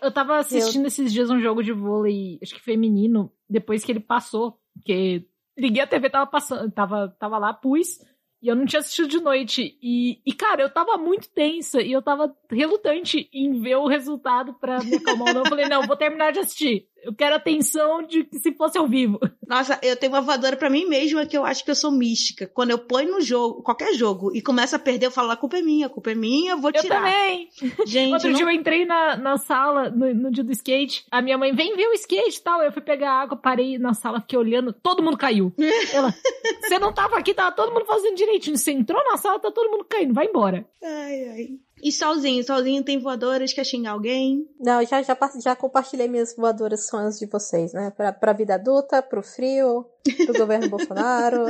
Eu 0.00 0.12
tava 0.12 0.38
assistindo 0.38 0.82
eu... 0.82 0.88
esses 0.88 1.12
dias 1.12 1.30
um 1.30 1.40
jogo 1.40 1.62
de 1.62 1.72
vôlei, 1.72 2.38
acho 2.42 2.54
que 2.54 2.60
feminino, 2.60 3.32
depois 3.48 3.84
que 3.84 3.90
ele 3.90 4.00
passou, 4.00 4.58
porque 4.74 5.26
liguei 5.58 5.82
a 5.82 5.86
TV, 5.86 6.08
tava 6.08 6.30
passando, 6.30 6.70
tava, 6.70 7.08
tava 7.18 7.38
lá, 7.38 7.52
pus, 7.52 7.98
e 8.42 8.48
eu 8.48 8.56
não 8.56 8.64
tinha 8.64 8.80
assistido 8.80 9.08
de 9.08 9.20
noite. 9.20 9.78
E, 9.82 10.20
e, 10.24 10.32
cara, 10.32 10.62
eu 10.62 10.70
tava 10.70 10.96
muito 10.96 11.28
tensa 11.28 11.82
e 11.82 11.92
eu 11.92 12.00
tava 12.00 12.34
relutante 12.50 13.28
em 13.32 13.60
ver 13.60 13.76
o 13.76 13.86
resultado 13.86 14.54
pra 14.54 14.82
me 14.82 14.96
acalmar. 14.96 15.36
eu 15.36 15.44
falei, 15.44 15.68
não, 15.68 15.86
vou 15.86 15.96
terminar 15.96 16.32
de 16.32 16.38
assistir. 16.38 16.86
Eu 17.02 17.14
quero 17.14 17.34
atenção 17.34 18.02
de 18.02 18.24
que 18.24 18.38
se 18.38 18.52
fosse 18.52 18.78
ao 18.78 18.86
vivo. 18.86 19.18
Nossa, 19.46 19.78
eu 19.82 19.96
tenho 19.96 20.12
uma 20.12 20.20
voadora 20.20 20.56
para 20.56 20.70
mim 20.70 20.84
mesma 20.86 21.26
que 21.26 21.36
eu 21.36 21.44
acho 21.44 21.64
que 21.64 21.70
eu 21.70 21.74
sou 21.74 21.90
mística. 21.90 22.46
Quando 22.46 22.70
eu 22.70 22.78
ponho 22.78 23.12
no 23.12 23.20
jogo, 23.20 23.62
qualquer 23.62 23.94
jogo, 23.94 24.30
e 24.34 24.42
começa 24.42 24.76
a 24.76 24.78
perder, 24.78 25.06
eu 25.06 25.10
falo, 25.10 25.30
a 25.30 25.36
culpa 25.36 25.58
é 25.58 25.62
minha, 25.62 25.86
a 25.86 25.90
culpa 25.90 26.10
é 26.10 26.14
minha, 26.14 26.52
eu 26.52 26.58
vou 26.58 26.70
tirar. 26.70 26.96
Eu 26.96 27.02
também. 27.02 27.48
Gente, 27.86 28.12
Outro 28.12 28.30
não... 28.30 28.36
dia 28.36 28.46
eu 28.46 28.50
entrei 28.50 28.84
na, 28.84 29.16
na 29.16 29.36
sala, 29.38 29.90
no, 29.90 30.14
no, 30.14 30.30
dia 30.30 30.44
do 30.44 30.52
skate, 30.52 31.04
a 31.10 31.22
minha 31.22 31.36
mãe, 31.36 31.54
vem 31.54 31.74
ver 31.74 31.88
o 31.88 31.94
skate 31.94 32.38
e 32.38 32.42
tal. 32.42 32.62
Eu 32.62 32.72
fui 32.72 32.82
pegar 32.82 33.12
água, 33.12 33.36
parei 33.36 33.78
na 33.78 33.94
sala, 33.94 34.20
fiquei 34.20 34.38
olhando, 34.38 34.72
todo 34.72 35.02
mundo 35.02 35.16
caiu. 35.16 35.52
Ela, 35.92 36.14
você 36.60 36.78
não 36.78 36.92
tava 36.92 37.16
aqui, 37.16 37.34
tava 37.34 37.52
todo 37.52 37.72
mundo 37.72 37.86
fazendo 37.86 38.16
direitinho. 38.16 38.56
Você 38.56 38.72
entrou 38.72 39.02
na 39.04 39.16
sala, 39.16 39.40
tá 39.40 39.50
todo 39.50 39.70
mundo 39.70 39.84
caindo, 39.84 40.14
vai 40.14 40.26
embora. 40.26 40.66
Ai, 40.82 41.28
ai. 41.28 41.48
E 41.82 41.90
Solzinho? 41.90 42.44
Solzinho 42.44 42.82
tem 42.82 42.98
voadoras? 42.98 43.52
Quer 43.52 43.64
xingar 43.64 43.92
alguém? 43.92 44.46
Não, 44.58 44.84
já, 44.84 45.02
já, 45.02 45.16
já 45.42 45.56
compartilhei 45.56 46.08
minhas 46.08 46.34
voadoras 46.36 46.86
sonhos 46.86 47.18
de 47.18 47.26
vocês, 47.26 47.72
né? 47.72 47.90
Pra, 47.96 48.12
pra 48.12 48.32
vida 48.32 48.54
adulta, 48.54 49.02
pro 49.02 49.22
frio, 49.22 49.86
pro 50.26 50.38
governo 50.38 50.68
Bolsonaro. 50.70 51.46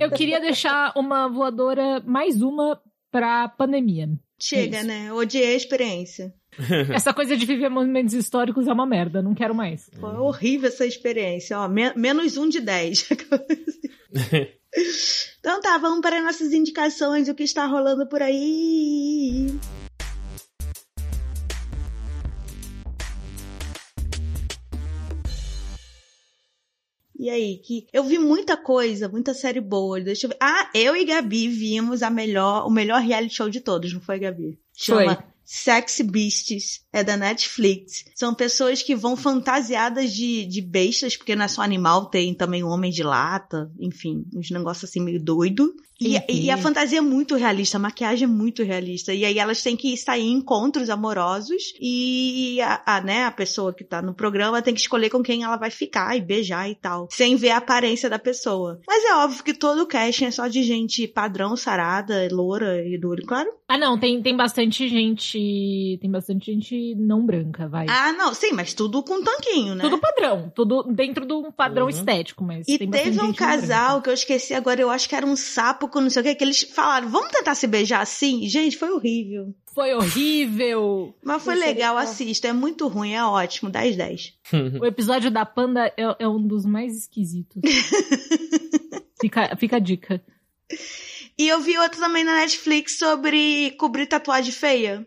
Eu 0.00 0.10
queria 0.10 0.40
deixar 0.40 0.92
uma 0.96 1.28
voadora, 1.28 2.00
mais 2.04 2.40
uma, 2.42 2.80
pra 3.10 3.48
pandemia. 3.48 4.08
Chega, 4.40 4.78
Isso. 4.78 4.86
né? 4.86 5.12
Odiei 5.12 5.52
a 5.52 5.56
experiência. 5.56 6.34
Essa 6.92 7.12
coisa 7.12 7.36
de 7.36 7.46
viver 7.46 7.68
momentos 7.68 8.14
históricos 8.14 8.66
é 8.66 8.72
uma 8.72 8.86
merda, 8.86 9.22
não 9.22 9.34
quero 9.34 9.54
mais. 9.54 9.90
Foi 9.98 10.16
horrível 10.16 10.68
essa 10.68 10.86
experiência, 10.86 11.58
ó. 11.58 11.68
Men 11.68 11.92
menos 11.96 12.36
um 12.36 12.48
de 12.48 12.60
dez. 12.60 13.08
Então 15.40 15.60
tá, 15.60 15.76
vamos 15.78 16.00
para 16.00 16.22
nossas 16.22 16.52
indicações, 16.52 17.28
o 17.28 17.34
que 17.34 17.42
está 17.42 17.66
rolando 17.66 18.06
por 18.08 18.22
aí. 18.22 19.58
E 27.18 27.28
aí, 27.28 27.58
que 27.58 27.86
eu 27.92 28.02
vi 28.02 28.18
muita 28.18 28.56
coisa, 28.56 29.06
muita 29.06 29.34
série 29.34 29.60
boa. 29.60 30.00
Deixa 30.00 30.24
eu 30.26 30.30
ver. 30.30 30.38
Ah, 30.40 30.70
eu 30.74 30.96
e 30.96 31.04
Gabi 31.04 31.48
vimos 31.48 32.02
a 32.02 32.08
melhor, 32.08 32.66
o 32.66 32.70
melhor 32.70 33.02
reality 33.02 33.34
show 33.34 33.50
de 33.50 33.60
todos, 33.60 33.92
não 33.92 34.00
foi, 34.00 34.18
Gabi? 34.18 34.58
Chama 34.74 35.16
foi. 35.16 35.24
Sex 35.44 36.00
Beasts, 36.00 36.86
é 36.92 37.04
da 37.04 37.16
Netflix. 37.16 38.04
São 38.14 38.34
pessoas 38.34 38.82
que 38.82 38.94
vão 38.94 39.16
fantasiadas 39.16 40.12
de, 40.12 40.44
de 40.44 40.60
bestas, 40.60 41.16
porque 41.16 41.36
não 41.36 41.44
é 41.44 41.48
só 41.48 41.62
animal, 41.62 42.06
tem 42.06 42.34
também 42.34 42.64
um 42.64 42.68
homem 42.68 42.90
de 42.90 43.02
lata, 43.02 43.70
enfim, 43.78 44.24
uns 44.34 44.50
negócios 44.50 44.90
assim 44.90 45.00
meio 45.00 45.22
doido. 45.22 45.72
E, 46.00 46.46
e, 46.46 46.50
a 46.50 46.56
fantasia 46.56 46.98
é 46.98 47.02
muito 47.02 47.36
realista, 47.36 47.76
a 47.76 47.80
maquiagem 47.80 48.24
é 48.24 48.26
muito 48.26 48.62
realista. 48.62 49.12
E 49.12 49.22
aí 49.22 49.38
elas 49.38 49.62
têm 49.62 49.76
que 49.76 49.94
sair 49.98 50.22
em 50.22 50.32
encontros 50.32 50.88
amorosos 50.88 51.74
e 51.78 52.58
a, 52.62 52.82
a, 52.86 53.00
né, 53.02 53.24
a 53.24 53.30
pessoa 53.30 53.74
que 53.74 53.84
tá 53.84 54.00
no 54.00 54.14
programa 54.14 54.62
tem 54.62 54.72
que 54.72 54.80
escolher 54.80 55.10
com 55.10 55.22
quem 55.22 55.44
ela 55.44 55.58
vai 55.58 55.70
ficar 55.70 56.16
e 56.16 56.22
beijar 56.22 56.70
e 56.70 56.74
tal, 56.74 57.06
sem 57.10 57.36
ver 57.36 57.50
a 57.50 57.58
aparência 57.58 58.08
da 58.08 58.18
pessoa. 58.18 58.80
Mas 58.86 59.04
é 59.04 59.14
óbvio 59.16 59.44
que 59.44 59.52
todo 59.52 59.82
o 59.82 59.86
casting 59.86 60.24
é 60.24 60.30
só 60.30 60.48
de 60.48 60.62
gente 60.62 61.06
padrão, 61.06 61.54
sarada, 61.54 62.26
loura 62.32 62.82
e 62.82 62.98
do 62.98 63.10
olho 63.10 63.26
claro. 63.26 63.50
Ah, 63.68 63.76
não, 63.76 63.98
tem, 64.00 64.22
tem 64.22 64.36
bastante 64.36 64.88
gente. 64.88 65.98
Tem 66.00 66.10
bastante 66.10 66.46
gente 66.50 66.74
não 66.96 67.24
branca, 67.24 67.68
vai. 67.68 67.86
Ah, 67.88 68.12
não, 68.12 68.34
sim, 68.34 68.52
mas 68.52 68.74
tudo 68.74 69.02
com 69.02 69.22
tanquinho, 69.22 69.74
né? 69.74 69.82
Tudo 69.82 69.98
padrão, 69.98 70.52
tudo 70.54 70.82
dentro 70.82 71.26
de 71.26 71.32
um 71.32 71.50
padrão 71.50 71.84
uhum. 71.84 71.90
estético, 71.90 72.44
mas. 72.44 72.66
E 72.68 72.78
teve 72.78 73.20
um 73.20 73.32
casal 73.32 74.02
que 74.02 74.08
eu 74.08 74.14
esqueci 74.14 74.54
agora, 74.54 74.80
eu 74.80 74.90
acho 74.90 75.08
que 75.08 75.14
era 75.14 75.26
um 75.26 75.36
sapo 75.36 75.88
com 75.88 76.00
não 76.00 76.10
sei 76.10 76.22
o 76.22 76.24
que, 76.24 76.34
que 76.34 76.44
eles 76.44 76.62
falaram, 76.62 77.08
vamos 77.08 77.30
tentar 77.30 77.54
se 77.54 77.66
beijar 77.66 78.00
assim? 78.00 78.48
Gente, 78.48 78.76
foi 78.76 78.90
horrível. 78.90 79.54
Foi 79.74 79.94
horrível. 79.94 81.14
Mas 81.24 81.42
foi 81.42 81.54
legal, 81.54 81.96
assista. 81.96 82.48
É 82.48 82.52
muito 82.52 82.88
ruim, 82.88 83.12
é 83.12 83.24
ótimo. 83.24 83.70
10 83.70 83.96
10. 83.96 84.34
o 84.80 84.86
episódio 84.86 85.30
da 85.30 85.44
Panda 85.46 85.86
é, 85.96 86.16
é 86.18 86.28
um 86.28 86.44
dos 86.44 86.64
mais 86.64 86.96
esquisitos. 86.96 87.62
fica, 89.20 89.56
fica 89.56 89.76
a 89.76 89.80
dica. 89.80 90.22
E 91.38 91.48
eu 91.48 91.60
vi 91.60 91.78
outro 91.78 92.00
também 92.00 92.24
na 92.24 92.34
Netflix 92.34 92.98
sobre 92.98 93.72
cobrir 93.78 94.06
tatuagem 94.06 94.52
feia. 94.52 95.06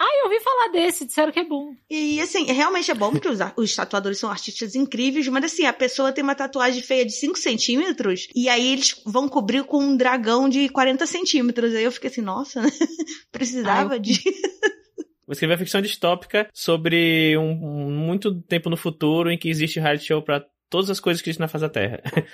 Ah, 0.00 0.08
eu 0.20 0.24
ouvi 0.24 0.40
falar 0.40 0.68
desse, 0.72 1.04
disseram 1.06 1.30
que 1.30 1.38
é 1.38 1.44
bom. 1.44 1.72
E 1.88 2.20
assim, 2.20 2.44
realmente 2.46 2.90
é 2.90 2.94
bom 2.94 3.12
porque 3.12 3.28
os, 3.28 3.38
os 3.56 3.76
tatuadores 3.76 4.18
são 4.18 4.28
artistas 4.28 4.74
incríveis, 4.74 5.28
mas 5.28 5.44
assim, 5.44 5.66
a 5.66 5.72
pessoa 5.72 6.10
tem 6.12 6.24
uma 6.24 6.34
tatuagem 6.34 6.82
feia 6.82 7.04
de 7.06 7.12
5 7.12 7.38
centímetros 7.38 8.26
e 8.34 8.48
aí 8.48 8.72
eles 8.72 9.00
vão 9.06 9.28
cobrir 9.28 9.62
com 9.64 9.78
um 9.78 9.96
dragão 9.96 10.48
de 10.48 10.68
40 10.68 11.06
centímetros. 11.06 11.74
Aí 11.74 11.84
eu 11.84 11.92
fiquei 11.92 12.10
assim, 12.10 12.22
nossa, 12.22 12.60
né? 12.60 12.68
precisava 13.30 13.94
Ah, 13.94 13.96
eu- 13.96 14.00
de. 14.00 14.20
Vou 15.26 15.32
escrever 15.32 15.56
ficção 15.58 15.80
distópica 15.80 16.48
sobre 16.52 17.34
um, 17.38 17.52
um- 17.52 17.90
muito 17.90 18.42
tempo 18.42 18.68
no 18.68 18.76
futuro 18.76 19.30
em 19.30 19.38
que 19.38 19.48
existe 19.48 19.80
reality 19.80 20.04
show 20.08 20.20
pra 20.20 20.44
todas 20.68 20.90
as 20.90 21.00
coisas 21.00 21.22
que 21.22 21.30
existem 21.30 21.44
na 21.44 21.48
face 21.48 21.62
da 21.62 21.68
Terra. 21.70 22.02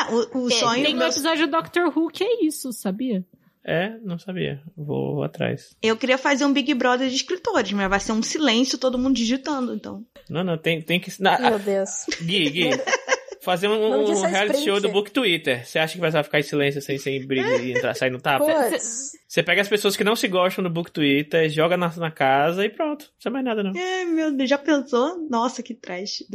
Ah, 0.00 0.08
o, 0.12 0.40
o 0.46 0.48
É, 0.48 0.50
sonho. 0.50 0.82
Tem 0.84 0.94
um 0.96 0.98
meu- 0.98 1.06
episódio 1.08 1.46
do 1.46 1.52
Doctor 1.52 1.96
Who 1.96 2.08
que 2.08 2.24
é 2.24 2.44
isso, 2.44 2.72
sabia? 2.72 3.24
É, 3.66 3.98
não 4.04 4.16
sabia. 4.16 4.62
Vou 4.76 5.24
atrás. 5.24 5.76
Eu 5.82 5.96
queria 5.96 6.16
fazer 6.16 6.44
um 6.44 6.52
Big 6.52 6.72
Brother 6.72 7.08
de 7.08 7.16
escritores, 7.16 7.72
mas 7.72 7.90
vai 7.90 7.98
ser 7.98 8.12
um 8.12 8.22
silêncio, 8.22 8.78
todo 8.78 8.96
mundo 8.96 9.16
digitando, 9.16 9.74
então. 9.74 10.04
Não, 10.30 10.44
não, 10.44 10.56
tem, 10.56 10.80
tem 10.80 11.00
que. 11.00 11.10
Na, 11.20 11.36
Meu 11.36 11.58
Deus. 11.58 11.90
Gui, 12.22 12.48
Gui. 12.50 12.70
Fazer 13.42 13.68
um, 13.68 13.72
um 13.72 14.24
é 14.24 14.28
reality 14.28 14.56
sprint. 14.56 14.64
show 14.64 14.80
do 14.80 14.88
Book 14.88 15.10
Twitter. 15.10 15.64
Você 15.64 15.78
acha 15.78 15.94
que 15.94 16.00
vai 16.00 16.10
ficar 16.22 16.40
em 16.40 16.42
silêncio 16.42 16.82
sem, 16.82 16.98
sem 16.98 17.24
briga 17.24 17.56
e 17.56 17.72
entrar, 17.72 17.94
sair 17.94 18.10
no 18.10 18.20
tapa? 18.20 18.44
Você 18.76 19.42
pega 19.42 19.62
as 19.62 19.68
pessoas 19.68 19.96
que 19.96 20.02
não 20.02 20.16
se 20.16 20.26
gostam 20.26 20.64
no 20.64 20.70
Book 20.70 20.90
Twitter, 20.90 21.48
joga 21.48 21.76
na, 21.76 21.94
na 21.96 22.10
casa 22.10 22.64
e 22.64 22.68
pronto. 22.68 23.04
Não 23.04 23.12
precisa 23.12 23.30
mais 23.30 23.44
nada, 23.44 23.62
não. 23.62 23.72
Ai, 23.76 24.04
meu 24.04 24.32
Deus, 24.32 24.50
já 24.50 24.58
pensou? 24.58 25.28
Nossa, 25.28 25.62
que 25.62 25.74
trash. 25.74 26.24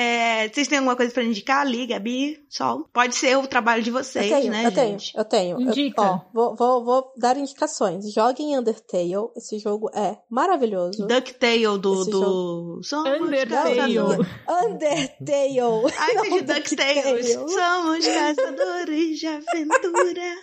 É, 0.00 0.48
vocês 0.48 0.68
têm 0.68 0.78
alguma 0.78 0.94
coisa 0.94 1.12
pra 1.12 1.24
indicar? 1.24 1.62
Ali, 1.62 1.86
Gabi, 1.86 2.38
Sol? 2.48 2.88
Pode 2.92 3.16
ser 3.16 3.36
o 3.36 3.46
trabalho 3.48 3.82
de 3.82 3.90
vocês, 3.90 4.30
eu 4.30 4.38
tenho, 4.38 4.52
né, 4.52 4.66
eu 4.66 4.72
tenho, 4.72 4.98
gente? 4.98 5.18
eu 5.18 5.24
tenho. 5.24 5.56
Eu- 5.56 5.60
Indica. 5.60 6.00
ó, 6.02 6.20
vou, 6.32 6.54
vou, 6.54 6.84
vou 6.84 7.12
dar 7.16 7.36
indicações. 7.36 8.12
Joguem 8.12 8.56
Undertale. 8.56 9.12
Esse 9.36 9.58
jogo 9.58 9.90
é 9.92 10.16
maravilhoso. 10.30 11.04
DuckTale 11.06 11.78
do. 11.78 12.02
Esse 12.02 12.10
do... 12.10 12.80
Somos 12.84 13.20
Undertale. 13.20 13.98
Undertale. 13.98 14.32
Ai, 15.98 16.14
Não, 16.14 16.24
entendi 16.26 16.42
DuckTales. 16.44 17.34
DuckTale. 17.34 17.52
Somos 17.52 18.06
caçadores 18.06 19.18
de 19.18 19.26
aventura. 19.26 20.34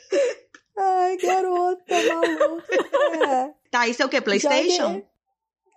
Ai, 0.78 1.16
garota 1.16 1.94
maluca. 2.08 2.74
É. 3.26 3.50
Tá, 3.70 3.88
isso 3.88 4.02
é 4.02 4.06
o 4.06 4.08
quê? 4.08 4.20
PlayStation? 4.20 4.82
Joguem- 4.82 5.04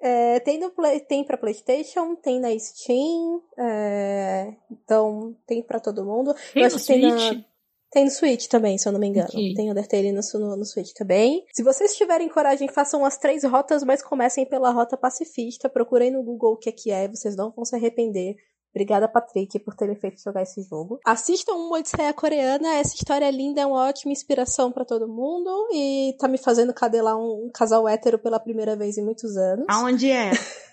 É, 0.02 0.40
tem, 0.40 0.60
no 0.60 0.70
Play, 0.72 1.00
tem 1.02 1.24
pra 1.24 1.38
PlayStation, 1.38 2.16
tem 2.16 2.40
na 2.40 2.58
Steam, 2.58 3.42
é, 3.58 4.54
então 4.72 5.36
tem 5.46 5.62
pra 5.62 5.80
todo 5.80 6.06
mundo. 6.06 6.34
Tem 6.54 6.64
Eu 6.64 6.70
no 6.70 6.76
acho 6.76 6.78
que 6.80 6.94
tem 6.94 7.02
na- 7.02 7.18
Switch? 7.20 7.44
Tem 7.92 8.06
no 8.06 8.12
Switch 8.12 8.46
também, 8.48 8.78
se 8.78 8.88
eu 8.88 8.92
não 8.92 9.00
me 9.00 9.08
engano. 9.08 9.28
Ok. 9.30 9.54
Tem 9.56 9.72
Undertale 9.72 10.12
no, 10.12 10.22
no, 10.36 10.56
no 10.58 10.64
Switch 10.66 10.92
também. 10.94 11.44
Se 11.52 11.64
vocês 11.64 11.96
tiverem 11.98 12.30
coragem, 12.30 12.68
façam 12.68 13.04
as 13.04 13.18
três 13.18 13.44
rotas, 13.44 13.84
mas 13.84 14.04
comecem 14.04 14.46
pela 14.46 14.70
rota 14.70 14.96
pacifista. 14.96 15.68
Procurem 15.68 16.12
no 16.12 16.22
Google 16.22 16.54
o 16.54 16.58
que 16.58 16.70
é 16.70 16.72
que 16.72 16.92
é, 16.92 17.08
vocês 17.08 17.36
não 17.36 17.50
vão 17.50 17.66
se 17.66 17.76
arrepender. 17.76 18.36
Obrigada, 18.74 19.08
Patrick, 19.08 19.58
por 19.60 19.76
ter 19.76 19.88
me 19.88 19.96
feito 19.96 20.22
jogar 20.22 20.44
esse 20.44 20.62
jogo. 20.64 21.00
Assistam 21.06 21.54
uma 21.54 21.78
Odisseia 21.78 22.14
Coreana, 22.14 22.76
essa 22.76 22.96
história 22.96 23.26
é 23.26 23.32
linda, 23.32 23.62
é 23.62 23.66
uma 23.66 23.88
ótima 23.88 24.12
inspiração 24.12 24.72
pra 24.72 24.86
todo 24.86 25.08
mundo 25.08 25.50
e 25.74 26.16
tá 26.20 26.28
me 26.28 26.38
fazendo 26.38 26.74
cadelar 26.74 27.18
um, 27.18 27.48
um 27.48 27.52
casal 27.52 27.88
hétero 27.88 28.20
pela 28.20 28.40
primeira 28.40 28.76
vez 28.76 28.98
em 28.98 29.04
muitos 29.04 29.36
anos. 29.36 29.66
Aonde 29.68 30.12
é? 30.12 30.32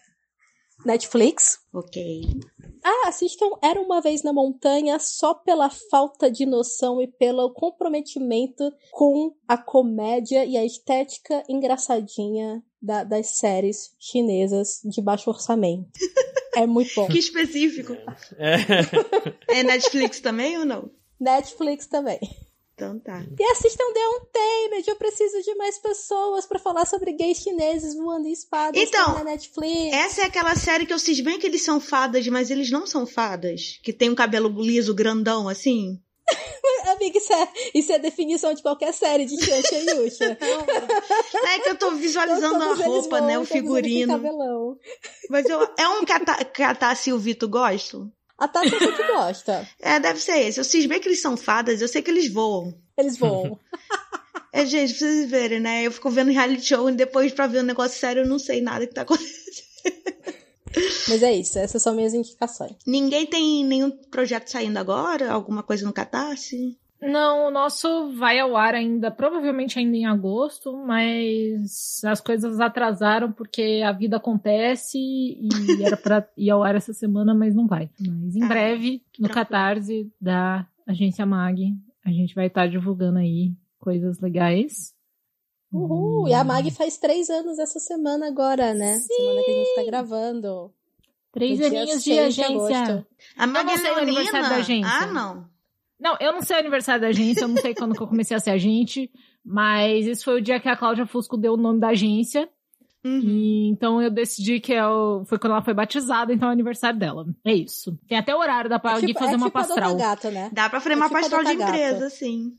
Netflix. 0.85 1.59
ok. 1.73 2.23
Ah, 2.85 3.09
assistam 3.09 3.49
Era 3.61 3.81
Uma 3.81 4.01
Vez 4.01 4.23
na 4.23 4.33
Montanha 4.33 4.99
só 5.01 5.35
pela 5.35 5.69
falta 5.69 6.31
de 6.31 6.47
noção 6.47 7.01
e 7.01 7.09
pelo 7.09 7.53
comprometimento 7.53 8.73
com 8.93 9.35
a 9.49 9.59
comédia 9.59 10.45
e 10.45 10.57
a 10.57 10.65
estética 10.65 11.43
engraçadinha 11.49 12.63
da- 12.87 13.05
das 13.05 13.27
séries 13.39 13.91
chinesas 13.99 14.81
de 14.85 15.03
baixo 15.03 15.29
orçamento. 15.31 15.89
É 16.55 16.67
muito 16.67 16.91
bom. 16.95 17.07
Que 17.13 17.19
específico. 17.19 17.93
É. 18.39 18.57
É 19.59 19.63
Netflix 19.63 20.21
também 20.21 20.57
ou 20.59 20.65
não? 20.65 20.91
Netflix 21.21 21.87
também. 21.87 22.19
Então 22.75 22.99
tá. 22.99 23.25
E 23.39 23.43
assistam 23.53 23.85
The 23.95 24.01
Untamed. 24.09 24.89
Eu 24.89 24.97
preciso 24.97 25.41
de 25.43 25.55
mais 25.55 25.79
pessoas 25.79 26.45
pra 26.45 26.59
falar 26.59 26.85
sobre 26.85 27.13
gays 27.13 27.39
chineses 27.39 27.95
voando 27.95 28.29
em 28.29 28.33
espadas 28.33 28.81
Então, 28.83 29.15
na 29.15 29.25
Netflix. 29.25 29.95
Essa 29.95 30.23
é 30.23 30.25
aquela 30.27 30.55
série 30.55 30.85
que 30.85 30.93
eu 30.93 30.99
cismei 30.99 31.39
que 31.39 31.47
eles 31.47 31.63
são 31.63 31.81
fadas, 31.81 32.27
mas 32.29 32.51
eles 32.51 32.71
não 32.71 32.87
são 32.87 33.07
fadas. 33.07 33.79
Que 33.83 33.95
tem 33.95 34.11
um 34.11 34.15
cabelo 34.15 34.49
liso, 34.61 34.95
grandão, 34.95 35.49
assim. 35.49 35.99
Amiga, 36.91 37.19
isso 37.19 37.33
é, 37.33 37.49
isso 37.75 37.93
é 37.93 37.95
a 37.97 37.99
definição 37.99 38.55
de 38.55 38.63
qualquer 38.63 38.93
série 38.93 39.25
de 39.27 39.37
Xuxa 39.43 39.75
e 39.75 39.91
Yusha. 39.91 40.39
É 41.47 41.59
que 41.61 41.69
eu 41.71 41.77
tô 41.79 41.93
visualizando 41.93 42.57
a 42.57 42.59
Todos 42.69 42.81
eles 42.81 42.93
roupa, 42.93 43.19
vão, 43.19 43.27
né? 43.27 43.39
O 43.39 43.47
têm 43.47 43.61
figurino. 43.61 44.79
Mas 45.31 45.47
eu, 45.49 45.63
é 45.79 45.89
um 45.89 46.05
que 46.05 46.13
a, 46.13 46.21
Ta- 46.21 46.45
que 46.45 46.63
a 46.63 46.75
Tassi 46.75 47.11
e 47.11 47.13
o 47.13 47.19
Vitor 47.19 47.49
gostam? 47.49 48.11
A 48.39 48.47
Tati 48.49 48.73
eu 48.73 48.79
sei 48.79 48.93
que 48.93 49.03
gosta. 49.13 49.69
É, 49.81 49.99
deve 49.99 50.21
ser 50.21 50.39
esse. 50.41 50.61
Eu 50.61 50.65
cismei 50.65 51.01
que 51.01 51.09
eles 51.09 51.21
são 51.23 51.37
fadas, 51.37 51.81
eu 51.81 51.89
sei 51.89 52.03
que 52.03 52.11
eles 52.11 52.31
voam. 52.33 52.75
Eles 52.97 53.17
voam. 53.19 53.59
É, 54.53 54.65
gente, 54.65 54.95
pra 54.95 54.99
vocês 55.07 55.29
verem, 55.29 55.61
né? 55.61 55.83
Eu 55.87 55.93
fico 55.93 56.09
vendo 56.09 56.31
reality 56.31 56.65
show 56.65 56.89
e 56.89 56.93
depois 56.93 57.31
pra 57.31 57.47
ver 57.47 57.59
um 57.61 57.67
negócio 57.67 57.99
sério 58.01 58.23
eu 58.23 58.27
não 58.27 58.39
sei 58.39 58.63
nada 58.63 58.87
que 58.87 58.95
tá 58.95 59.03
acontecendo. 59.03 59.67
Mas 61.09 61.23
é 61.23 61.33
isso, 61.35 61.59
essas 61.59 61.83
são 61.83 61.95
minhas 61.95 62.15
indicações. 62.15 62.73
Ninguém 62.87 63.27
tem 63.27 63.65
nenhum 63.65 63.91
projeto 63.91 64.49
saindo 64.49 64.77
agora? 64.79 65.31
Alguma 65.31 65.63
coisa 65.63 65.85
no 65.87 65.93
Catarse? 65.93 66.77
Não, 67.01 67.49
o 67.49 67.51
nosso 67.51 68.11
vai 68.17 68.39
ao 68.39 68.57
ar 68.57 68.75
ainda, 68.75 69.11
provavelmente 69.11 69.79
ainda 69.79 69.97
em 69.97 70.07
agosto, 70.07 70.75
mas 70.87 72.03
as 72.05 72.21
coisas 72.23 72.59
atrasaram 72.59 73.31
porque 73.31 73.83
a 73.85 73.93
vida 73.93 74.17
acontece 74.17 74.99
e 74.99 75.49
era 75.85 75.97
pra 75.97 76.27
ir 76.37 76.51
ao 76.51 76.63
ar 76.65 76.75
essa 76.75 76.95
semana, 76.95 77.35
mas 77.35 77.55
não 77.55 77.67
vai. 77.67 77.91
Mas 78.01 78.35
em 78.35 78.43
Ah, 78.43 78.49
breve, 78.49 79.03
no 79.19 79.29
tranquilo. 79.29 79.35
Catarse 79.35 80.11
da 80.19 80.67
Agência 80.87 81.27
Mag, 81.27 81.75
a 82.05 82.11
gente 82.11 82.35
vai 82.35 82.47
estar 82.47 82.67
divulgando 82.67 83.19
aí 83.19 83.53
coisas 83.79 84.19
legais. 84.19 84.95
Uhul! 85.77 86.29
E 86.29 86.35
a 86.35 86.43
Mag 86.45 86.71
faz 86.71 86.97
três 86.99 87.29
anos 87.31 87.59
essa 87.59 87.79
semana 87.79 88.27
agora, 88.29 88.73
né? 88.75 88.95
Semana 88.99 89.43
que 89.43 89.51
a 89.51 89.55
gente 89.55 89.75
tá 89.75 89.85
gravando. 89.85 90.73
Três 91.33 91.61
aninhos 91.61 92.03
de 92.03 92.15
6 92.15 92.35
de 92.35 92.43
agência. 92.43 92.79
agosto. 92.79 93.07
A 93.37 93.47
Mag 93.47 93.67
não 93.67 93.77
sei 93.77 93.91
o 93.91 93.97
aniversário 93.99 94.49
da 94.49 94.57
agência. 94.57 94.93
Ah, 94.93 95.07
não. 95.07 95.45
Não, 95.99 96.17
eu 96.21 96.33
não 96.33 96.43
sei 96.43 96.57
o 96.57 96.59
aniversário 96.61 97.01
da 97.03 97.09
agência, 97.09 97.43
eu 97.45 97.49
não 97.49 97.57
sei 97.57 97.75
quando 97.75 97.95
que 97.95 98.03
eu 98.03 98.07
comecei 98.07 98.37
a 98.37 98.41
ser 98.41 98.51
agente, 98.51 99.11
mas 99.45 100.07
esse 100.07 100.23
foi 100.25 100.39
o 100.39 100.43
dia 100.43 100.61
que 100.61 100.69
a 100.69 100.77
Cláudia 100.77 101.07
Fusco 101.07 101.37
deu 101.37 101.55
o 101.55 101.57
nome 101.57 101.81
da 101.81 101.89
agência. 101.89 102.49
Uhum. 103.05 103.21
E 103.23 103.69
então 103.71 104.03
eu 104.03 104.11
decidi 104.11 104.59
que 104.61 104.75
é 104.75 104.87
o- 104.87 105.25
foi 105.27 105.39
quando 105.39 105.53
ela 105.53 105.63
foi 105.63 105.73
batizada, 105.75 106.33
então 106.35 106.49
é 106.49 106.51
o 106.51 106.53
aniversário 106.55 106.99
dela. 106.99 107.25
É 107.45 107.55
isso. 107.55 107.97
Tem 108.09 108.19
até 108.19 108.35
horário 108.35 108.69
da 108.69 108.79
pra 108.79 108.91
É 108.91 108.95
alguém 108.95 109.09
tipo, 109.09 109.21
fazer 109.21 109.35
é 109.35 109.37
uma 109.37 109.47
tipo 109.47 109.59
pastral. 109.59 109.97
Gata, 109.97 110.31
né? 110.31 110.51
Dá 110.53 110.69
pra 110.69 110.81
fremar 110.81 111.05
É 111.07 111.09
tipo 111.09 111.17
a 111.19 111.21
pastral 111.21 111.45
de 111.45 111.53
empresa, 111.53 112.11
sim. 112.11 112.53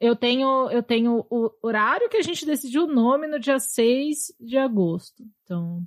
Eu 0.00 0.14
tenho, 0.14 0.70
eu 0.70 0.82
tenho 0.82 1.24
o 1.30 1.50
horário 1.62 2.08
que 2.08 2.16
a 2.18 2.22
gente 2.22 2.44
decidiu 2.44 2.84
o 2.84 2.92
nome 2.92 3.26
no 3.26 3.38
dia 3.38 3.58
6 3.58 4.34
de 4.38 4.58
agosto. 4.58 5.22
Então, 5.42 5.82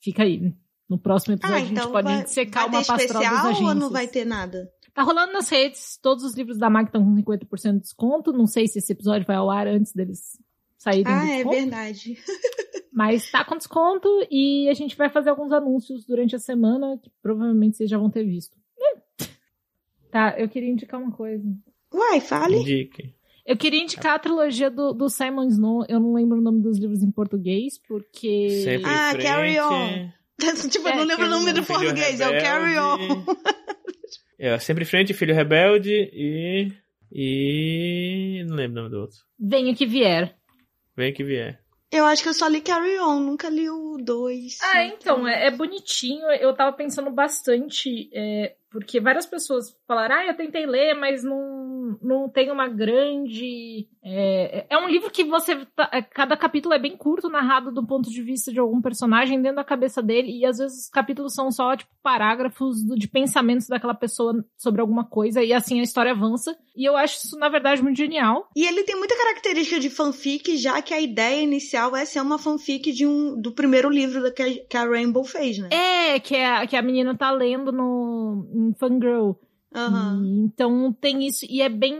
fica 0.00 0.22
aí. 0.22 0.54
No 0.88 0.98
próximo 0.98 1.34
episódio 1.34 1.56
Ah, 1.56 1.58
a 1.58 1.64
gente 1.66 1.78
então 1.78 1.90
pode 1.92 2.06
vai, 2.08 2.22
dissecar 2.22 2.70
vai 2.70 2.80
uma 2.80 2.86
pastral 2.86 2.96
das 2.96 3.02
especial 3.02 3.46
agências. 3.46 3.68
ou 3.68 3.74
não 3.74 3.90
vai 3.90 4.06
ter 4.06 4.24
nada? 4.24 4.70
Tá 4.94 5.02
rolando 5.02 5.32
nas 5.32 5.48
redes, 5.48 5.98
todos 6.00 6.24
os 6.24 6.34
livros 6.34 6.56
da 6.58 6.70
MAG 6.70 6.86
estão 6.86 7.04
com 7.04 7.14
50% 7.14 7.72
de 7.74 7.80
desconto. 7.80 8.32
Não 8.32 8.46
sei 8.46 8.66
se 8.68 8.78
esse 8.78 8.92
episódio 8.92 9.26
vai 9.26 9.36
ao 9.36 9.50
ar 9.50 9.66
antes 9.66 9.92
deles 9.92 10.38
saírem 10.78 11.04
do 11.04 11.10
Ah, 11.10 11.28
é 11.28 11.44
verdade. 11.44 12.16
Mas 12.94 13.30
tá 13.30 13.44
com 13.44 13.56
desconto 13.58 14.08
e 14.30 14.68
a 14.70 14.74
gente 14.74 14.96
vai 14.96 15.10
fazer 15.10 15.28
alguns 15.28 15.52
anúncios 15.52 16.06
durante 16.06 16.34
a 16.34 16.38
semana 16.38 16.98
que 17.02 17.10
provavelmente 17.20 17.76
vocês 17.76 17.90
já 17.90 17.98
vão 17.98 18.08
ter 18.08 18.24
visto. 18.24 18.56
É. 18.80 19.24
Tá, 20.10 20.34
eu 20.38 20.48
queria 20.48 20.70
indicar 20.70 20.98
uma 20.98 21.12
coisa. 21.12 21.44
Uai, 21.92 22.20
fale. 22.20 22.56
Indique. 22.60 23.14
Eu 23.46 23.56
queria 23.56 23.80
indicar 23.82 24.14
a 24.14 24.18
trilogia 24.18 24.68
do, 24.70 24.92
do 24.92 25.08
Simon 25.08 25.44
Snow. 25.48 25.84
Eu 25.88 26.00
não 26.00 26.12
lembro 26.14 26.38
o 26.38 26.42
nome 26.42 26.60
dos 26.60 26.78
livros 26.78 27.02
em 27.02 27.10
português, 27.12 27.78
porque. 27.86 28.50
Sempre 28.64 28.90
Ah, 28.90 29.10
frente. 29.12 29.24
carry 29.24 29.60
on. 29.60 30.10
tipo, 30.70 30.88
eu 30.88 30.92
É, 30.92 30.96
não 30.96 31.04
lembro 31.04 31.26
o 31.26 31.30
nome 31.30 31.52
do 31.52 31.62
português, 31.62 32.20
é 32.20 32.28
o 32.28 32.42
Carry 32.42 32.78
On. 32.78 33.24
É, 34.38 34.58
sempre 34.58 34.84
em 34.84 34.86
frente, 34.86 35.14
Filho 35.14 35.34
Rebelde 35.34 35.90
e. 36.12 36.70
E. 37.10 38.44
Não 38.46 38.54
lembro 38.56 38.72
o 38.72 38.82
nome 38.82 38.90
do 38.90 39.00
outro. 39.00 39.16
Venha 39.38 39.74
que 39.74 39.86
vier. 39.86 40.36
Vem 40.94 41.12
que 41.14 41.24
vier. 41.24 41.58
Eu 41.90 42.04
acho 42.04 42.22
que 42.22 42.28
eu 42.28 42.34
só 42.34 42.46
li 42.48 42.60
Carry 42.60 42.98
On, 42.98 43.20
nunca 43.20 43.48
li 43.48 43.70
o 43.70 43.96
2. 43.98 44.58
Ah, 44.62 44.84
então, 44.84 45.26
é, 45.26 45.46
é 45.46 45.50
bonitinho. 45.50 46.26
Eu 46.32 46.54
tava 46.54 46.76
pensando 46.76 47.10
bastante. 47.10 48.10
é, 48.12 48.56
porque 48.70 49.00
várias 49.00 49.24
pessoas 49.24 49.74
falaram, 49.88 50.16
ah, 50.16 50.26
eu 50.26 50.36
tentei 50.36 50.66
ler, 50.66 50.92
mas 50.94 51.24
não, 51.24 51.75
não 52.02 52.28
tem 52.28 52.50
uma 52.50 52.68
grande. 52.68 53.88
É, 54.04 54.66
é 54.70 54.78
um 54.78 54.88
livro 54.88 55.10
que 55.10 55.24
você. 55.24 55.66
Tá, 55.76 55.88
é, 55.92 56.02
cada 56.02 56.36
capítulo 56.36 56.74
é 56.74 56.78
bem 56.78 56.96
curto, 56.96 57.28
narrado 57.28 57.72
do 57.72 57.86
ponto 57.86 58.10
de 58.10 58.22
vista 58.22 58.52
de 58.52 58.58
algum 58.58 58.80
personagem 58.80 59.40
dentro 59.40 59.56
da 59.56 59.64
cabeça 59.64 60.02
dele, 60.02 60.38
e 60.38 60.44
às 60.44 60.58
vezes 60.58 60.84
os 60.84 60.88
capítulos 60.88 61.34
são 61.34 61.50
só, 61.50 61.76
tipo, 61.76 61.90
parágrafos 62.02 62.76
de 62.96 63.08
pensamentos 63.08 63.66
daquela 63.66 63.94
pessoa 63.94 64.44
sobre 64.56 64.80
alguma 64.80 65.04
coisa, 65.04 65.42
e 65.42 65.52
assim 65.52 65.80
a 65.80 65.82
história 65.82 66.12
avança. 66.12 66.56
E 66.76 66.84
eu 66.84 66.96
acho 66.96 67.16
isso, 67.16 67.38
na 67.38 67.48
verdade, 67.48 67.82
muito 67.82 67.96
genial. 67.96 68.48
E 68.54 68.66
ele 68.66 68.84
tem 68.84 68.96
muita 68.96 69.16
característica 69.16 69.80
de 69.80 69.88
fanfic, 69.88 70.56
já 70.56 70.82
que 70.82 70.92
a 70.92 71.00
ideia 71.00 71.42
inicial 71.42 71.96
é 71.96 72.04
ser 72.04 72.20
uma 72.20 72.38
fanfic 72.38 72.92
de 72.92 73.06
um, 73.06 73.40
do 73.40 73.52
primeiro 73.52 73.88
livro 73.88 74.32
que 74.32 74.42
a, 74.42 74.66
que 74.66 74.76
a 74.76 74.84
Rainbow 74.84 75.24
fez, 75.24 75.58
né? 75.58 75.68
É, 75.70 76.20
que 76.20 76.36
a, 76.36 76.66
que 76.66 76.76
a 76.76 76.82
menina 76.82 77.16
tá 77.16 77.30
lendo 77.30 77.72
no 77.72 78.46
em 78.54 78.74
Fangirl. 78.74 79.32
Uhum. 79.74 80.24
E, 80.24 80.44
então 80.44 80.92
tem 80.92 81.26
isso, 81.26 81.46
e 81.48 81.60
é 81.60 81.68
bem 81.68 81.94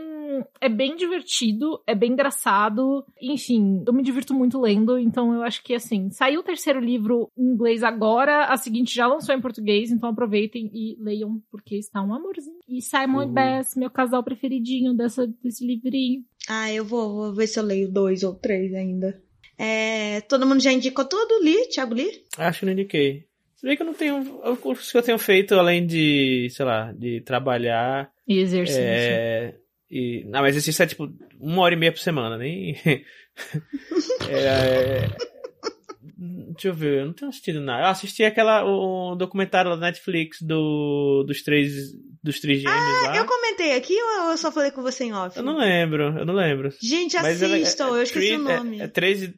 é 0.61 0.69
bem 0.69 0.95
divertido, 0.95 1.81
é 1.87 1.95
bem 1.95 2.11
engraçado. 2.11 3.05
Enfim, 3.21 3.83
eu 3.85 3.93
me 3.93 4.03
divirto 4.03 4.33
muito 4.33 4.59
lendo, 4.59 4.97
então 4.97 5.33
eu 5.33 5.41
acho 5.41 5.63
que 5.63 5.73
assim, 5.73 6.09
saiu 6.11 6.41
o 6.41 6.43
terceiro 6.43 6.79
livro 6.79 7.31
em 7.37 7.43
inglês 7.43 7.83
agora, 7.83 8.45
a 8.45 8.57
seguinte 8.57 8.93
já 8.93 9.07
lançou 9.07 9.33
em 9.33 9.41
português, 9.41 9.91
então 9.91 10.09
aproveitem 10.09 10.69
e 10.73 10.97
leiam, 10.99 11.41
porque 11.49 11.75
está 11.77 12.01
um 12.01 12.13
amorzinho. 12.13 12.59
E 12.67 12.81
Simon 12.81 13.23
uhum. 13.23 13.29
e 13.29 13.33
Bess, 13.33 13.75
meu 13.75 13.89
casal 13.89 14.23
preferidinho 14.23 14.93
dessa, 14.93 15.27
desse 15.43 15.65
livrinho. 15.65 16.23
Ah, 16.49 16.71
eu 16.71 16.85
vou, 16.85 17.13
vou 17.13 17.33
ver 17.33 17.47
se 17.47 17.59
eu 17.59 17.63
leio 17.63 17.91
dois 17.91 18.23
ou 18.23 18.33
três 18.33 18.73
ainda. 18.73 19.21
É, 19.57 20.21
todo 20.21 20.45
mundo 20.45 20.61
já 20.61 20.71
indicou 20.71 21.03
tudo? 21.03 21.43
Li? 21.43 21.67
Thiago 21.69 21.95
Li? 21.95 22.07
Acho 22.37 22.59
que 22.59 22.65
não 22.65 22.73
indiquei. 22.73 23.26
Se 23.57 23.65
bem 23.65 23.75
que 23.75 23.81
eu 23.81 23.87
não 23.87 23.93
tenho. 23.93 24.39
O 24.43 24.55
curso 24.55 24.91
que 24.91 24.97
eu 24.97 25.03
tenho 25.03 25.17
feito, 25.17 25.55
além 25.55 25.85
de, 25.85 26.47
sei 26.51 26.65
lá, 26.65 26.91
de 26.93 27.21
trabalhar. 27.21 28.09
E 28.27 28.39
exercício. 28.39 28.81
É, 28.81 29.55
e, 29.89 30.23
não, 30.25 30.41
mas 30.41 30.55
exercício 30.55 30.83
é 30.83 30.87
tipo 30.87 31.11
uma 31.39 31.63
hora 31.63 31.73
e 31.73 31.77
meia 31.77 31.91
por 31.91 31.99
semana, 31.99 32.37
nem. 32.37 32.75
é, 34.29 35.07
deixa 36.17 36.67
eu 36.67 36.73
ver, 36.73 36.99
eu 36.99 37.05
não 37.07 37.13
tenho 37.13 37.29
assistido 37.29 37.59
nada. 37.59 37.83
Eu 37.83 37.91
assisti 37.91 38.23
aquela, 38.23 38.63
o 38.63 39.15
documentário 39.15 39.71
da 39.71 39.77
Netflix 39.77 40.41
do, 40.41 41.23
dos 41.25 41.41
três 41.41 41.93
dos 42.23 42.39
trigêmeos 42.39 42.75
ah, 42.75 43.07
lá. 43.07 43.17
eu 43.17 43.25
comentei 43.25 43.75
aqui 43.75 43.93
ou 43.93 44.31
eu 44.31 44.37
só 44.37 44.51
falei 44.51 44.71
com 44.71 44.81
você 44.81 45.05
em 45.05 45.13
off? 45.13 45.37
Eu 45.37 45.43
não 45.43 45.57
lembro, 45.57 46.17
eu 46.17 46.25
não 46.25 46.33
lembro. 46.33 46.73
Gente, 46.81 47.15
assistam, 47.15 47.85
é, 47.85 47.89
é, 47.89 47.91
eu 47.91 48.03
esqueci 48.03 48.33
o 48.33 48.39
nome. 48.39 48.81
É, 48.81 48.83
é 48.83 48.87
três, 48.87 49.31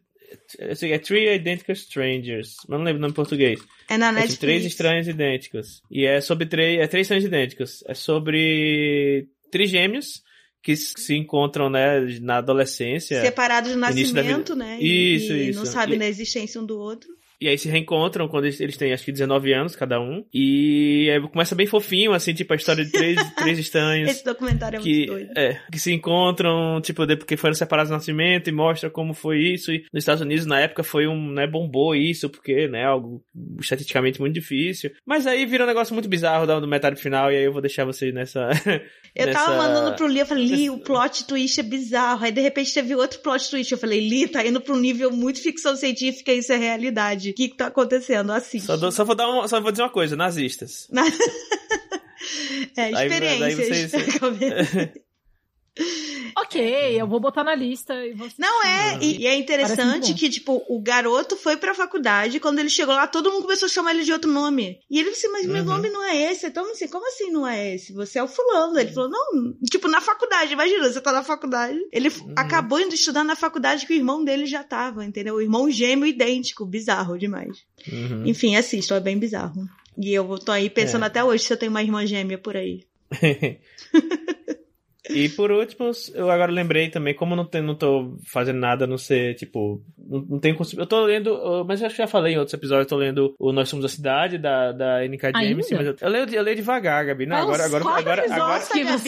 é, 0.60 0.92
é 0.92 1.00
Three 1.00 1.36
Identical 1.36 1.74
Strangers, 1.74 2.56
mas 2.68 2.80
não 2.80 2.86
lembro 2.86 3.00
o 3.00 3.02
nome 3.02 3.12
em 3.12 3.16
português. 3.16 3.60
É 3.90 3.98
na 3.98 4.12
Netflix. 4.12 4.36
É 4.36 4.40
três 4.40 4.66
estranhos 4.66 5.08
idênticos. 5.08 5.82
E 5.90 6.06
é 6.06 6.22
sobre 6.22 6.46
três, 6.46 6.80
é 6.80 6.88
três 6.88 7.06
estranhos 7.06 7.26
idênticos. 7.26 7.84
É 7.88 7.94
sobre 7.94 9.28
trigêmeos 9.52 10.24
que 10.62 10.76
se 10.76 11.16
encontram, 11.16 11.70
né, 11.70 12.02
na 12.22 12.38
adolescência. 12.38 13.22
Separados 13.22 13.72
no 13.72 13.78
nascimento, 13.78 14.56
né? 14.56 14.78
Isso, 14.80 15.34
e 15.34 15.50
isso. 15.50 15.60
não 15.60 15.66
sabem 15.66 15.96
e... 15.96 16.00
da 16.00 16.08
existência 16.08 16.60
um 16.62 16.66
do 16.66 16.78
outro. 16.78 17.10
E 17.42 17.48
aí 17.48 17.58
se 17.58 17.70
reencontram 17.70 18.28
quando 18.28 18.46
eles, 18.46 18.78
têm 18.78 18.92
acho 18.92 19.06
que 19.06 19.12
19 19.12 19.54
anos 19.54 19.76
cada 19.76 20.00
um. 20.00 20.26
E 20.34 21.10
aí 21.10 21.22
começa 21.30 21.56
bem 21.56 21.66
fofinho, 21.66 22.12
assim, 22.12 22.34
tipo 22.34 22.52
a 22.52 22.56
história 22.56 22.84
de 22.84 22.92
três, 22.92 23.18
três 23.36 23.58
estranhos. 23.58 24.10
Esse 24.10 24.26
documentário 24.26 24.80
é 24.80 24.82
que, 24.82 24.98
muito 24.98 25.12
doido. 25.12 25.32
É, 25.38 25.62
que 25.72 25.80
se 25.80 25.94
encontram, 25.94 26.82
tipo, 26.82 27.06
porque 27.18 27.38
foram 27.38 27.54
separados 27.54 27.90
no 27.90 27.96
nascimento 27.98 28.50
e 28.50 28.52
mostra 28.52 28.90
como 28.90 29.14
foi 29.14 29.40
isso. 29.40 29.72
E 29.72 29.86
nos 29.94 30.02
Estados 30.02 30.22
Unidos, 30.22 30.46
na 30.46 30.60
época, 30.60 30.84
foi 30.84 31.08
um, 31.08 31.32
né, 31.32 31.48
bombou 31.48 31.96
isso, 31.96 32.30
porque, 32.30 32.68
né, 32.68 32.84
algo 32.84 33.24
estatisticamente 33.60 34.20
muito 34.20 34.34
difícil. 34.34 34.92
Mas 35.06 35.26
aí 35.26 35.46
vira 35.46 35.64
um 35.64 35.68
negócio 35.68 35.94
muito 35.94 36.10
bizarro 36.10 36.46
do 36.60 36.68
metade 36.68 37.00
final, 37.02 37.32
e 37.32 37.38
aí 37.38 37.44
eu 37.44 37.54
vou 37.54 37.62
deixar 37.62 37.86
vocês 37.86 38.14
nessa. 38.14 38.50
Eu 39.16 39.26
nessa... 39.26 39.40
tava 39.40 39.58
mandando 39.58 39.96
pro 39.96 40.08
Li, 40.08 40.20
eu 40.20 40.26
falei, 40.26 40.46
Li, 40.46 40.70
o 40.70 40.78
plot 40.78 41.26
twist 41.26 41.60
é 41.60 41.64
bizarro. 41.64 42.24
Aí 42.24 42.32
de 42.32 42.42
repente 42.42 42.72
teve 42.72 42.94
outro 42.94 43.20
plot 43.20 43.50
twist. 43.50 43.72
Eu 43.72 43.78
falei, 43.78 44.08
Li, 44.08 44.28
tá 44.28 44.46
indo 44.46 44.62
pra 44.62 44.74
um 44.74 44.80
nível 44.80 45.12
muito 45.12 45.42
ficção 45.42 45.76
científica 45.76 46.32
isso 46.32 46.54
é 46.54 46.58
realidade. 46.58 47.29
O 47.32 47.36
que, 47.36 47.50
que 47.50 47.58
tá 47.58 47.68
acontecendo? 47.68 48.32
Assiste. 48.32 48.66
Só, 48.66 48.92
só, 48.92 49.06
vou, 49.06 49.16
dar 49.16 49.28
uma, 49.28 49.48
só 49.48 49.60
vou 49.60 49.72
dizer 49.72 49.84
uma 49.84 49.90
coisa, 49.90 50.16
nazistas. 50.16 50.88
é, 52.78 52.92
experiências. 52.92 53.10
Aí, 53.32 53.40
daí 53.40 53.56
vocês... 53.56 54.94
Ok, 56.36 56.99
eu 56.99 57.07
vou 57.07 57.20
botar 57.20 57.43
na 57.43 57.55
lista. 57.55 57.93
E 58.05 58.13
vou... 58.13 58.28
Não 58.38 58.65
é, 58.65 58.97
e, 59.01 59.22
e 59.22 59.28
é 59.28 59.36
interessante 59.36 60.13
que, 60.13 60.30
tipo, 60.30 60.63
o 60.67 60.82
garoto 60.82 61.36
foi 61.36 61.57
pra 61.57 61.74
faculdade, 61.74 62.39
quando 62.39 62.59
ele 62.59 62.70
chegou 62.70 62.93
lá, 62.93 63.07
todo 63.07 63.32
mundo 63.32 63.43
começou 63.43 63.65
a 63.65 63.70
chamar 63.70 63.91
ele 63.91 64.03
de 64.03 64.11
outro 64.11 64.32
nome. 64.32 64.80
E 64.89 64.99
ele 64.99 65.11
disse, 65.11 65.28
mas 65.30 65.45
uhum. 65.45 65.53
meu 65.53 65.63
nome 65.65 65.89
não 65.89 66.03
é 66.03 66.32
esse. 66.32 66.47
Então, 66.47 66.70
assim, 66.72 66.88
como 66.88 67.07
assim 67.07 67.32
não 67.32 67.47
é 67.47 67.76
esse? 67.76 67.93
Você 67.93 68.20
é 68.20 68.24
o 68.24 68.28
fulano. 68.28 68.80
Ele 68.80 68.91
falou, 68.91 69.09
não, 69.09 69.53
tipo, 69.70 69.88
na 69.88 70.01
faculdade, 70.01 70.53
imagina, 70.53 70.89
você 70.89 71.01
tá 71.01 71.11
na 71.11 71.24
faculdade. 71.24 71.80
Ele 71.91 72.09
uhum. 72.09 72.34
acabou 72.36 72.80
indo 72.80 72.93
estudar 72.93 73.24
na 73.24 73.36
faculdade 73.36 73.86
que 73.86 73.93
o 73.93 73.95
irmão 73.95 74.24
dele 74.24 74.45
já 74.45 74.63
tava, 74.63 75.05
entendeu? 75.05 75.36
O 75.36 75.41
irmão 75.41 75.70
gêmeo 75.70 76.05
idêntico, 76.05 76.65
bizarro 76.65 77.17
demais. 77.17 77.63
Uhum. 77.91 78.26
Enfim, 78.26 78.55
assistam, 78.55 78.95
é 78.95 78.99
bem 78.99 79.17
bizarro. 79.17 79.67
E 79.97 80.13
eu 80.13 80.38
tô 80.39 80.51
aí 80.51 80.70
pensando 80.70 81.03
é. 81.03 81.07
até 81.07 81.24
hoje 81.24 81.43
se 81.43 81.51
eu 81.51 81.57
tenho 81.57 81.72
uma 81.72 81.84
irmã 81.84 82.05
gêmea 82.05 82.38
por 82.38 82.55
aí. 82.55 82.86
E 85.10 85.30
por 85.30 85.51
último, 85.51 85.91
eu 86.14 86.30
agora 86.30 86.51
lembrei 86.51 86.89
também, 86.89 87.14
como 87.14 87.36
não, 87.36 87.45
tem, 87.45 87.62
não 87.62 87.76
tô 87.76 88.18
fazendo 88.26 88.60
nada, 88.60 88.86
não 88.86 88.97
sei, 88.97 89.34
tipo, 89.34 89.82
não, 89.97 90.22
não 90.22 90.39
tenho 90.39 90.55
Eu 90.78 90.86
tô 90.86 91.01
lendo, 91.03 91.66
mas 91.68 91.82
eu 91.82 91.88
acho 91.88 91.95
que 91.95 92.01
já 92.01 92.07
falei 92.07 92.34
em 92.34 92.38
outros 92.38 92.53
episódios, 92.53 92.86
eu 92.86 92.89
tô 92.89 92.95
lendo 92.97 93.36
o 93.39 93.51
Nós 93.51 93.70
Somos 93.70 93.86
a 93.86 93.89
Cidade, 93.89 94.38
da, 94.38 94.72
da 94.72 95.07
NK 95.07 95.32
James, 95.36 95.72
mas 95.72 95.88
eu, 95.88 95.95
eu, 95.99 96.10
leio, 96.10 96.30
eu 96.30 96.43
leio 96.43 96.55
devagar, 96.55 97.05
Gabi. 97.05 97.26
Não, 97.26 97.38
agora, 97.38 97.66
agora, 97.66 97.84
agora, 97.84 97.99
agora, 97.99 98.34
agora, 98.34 98.64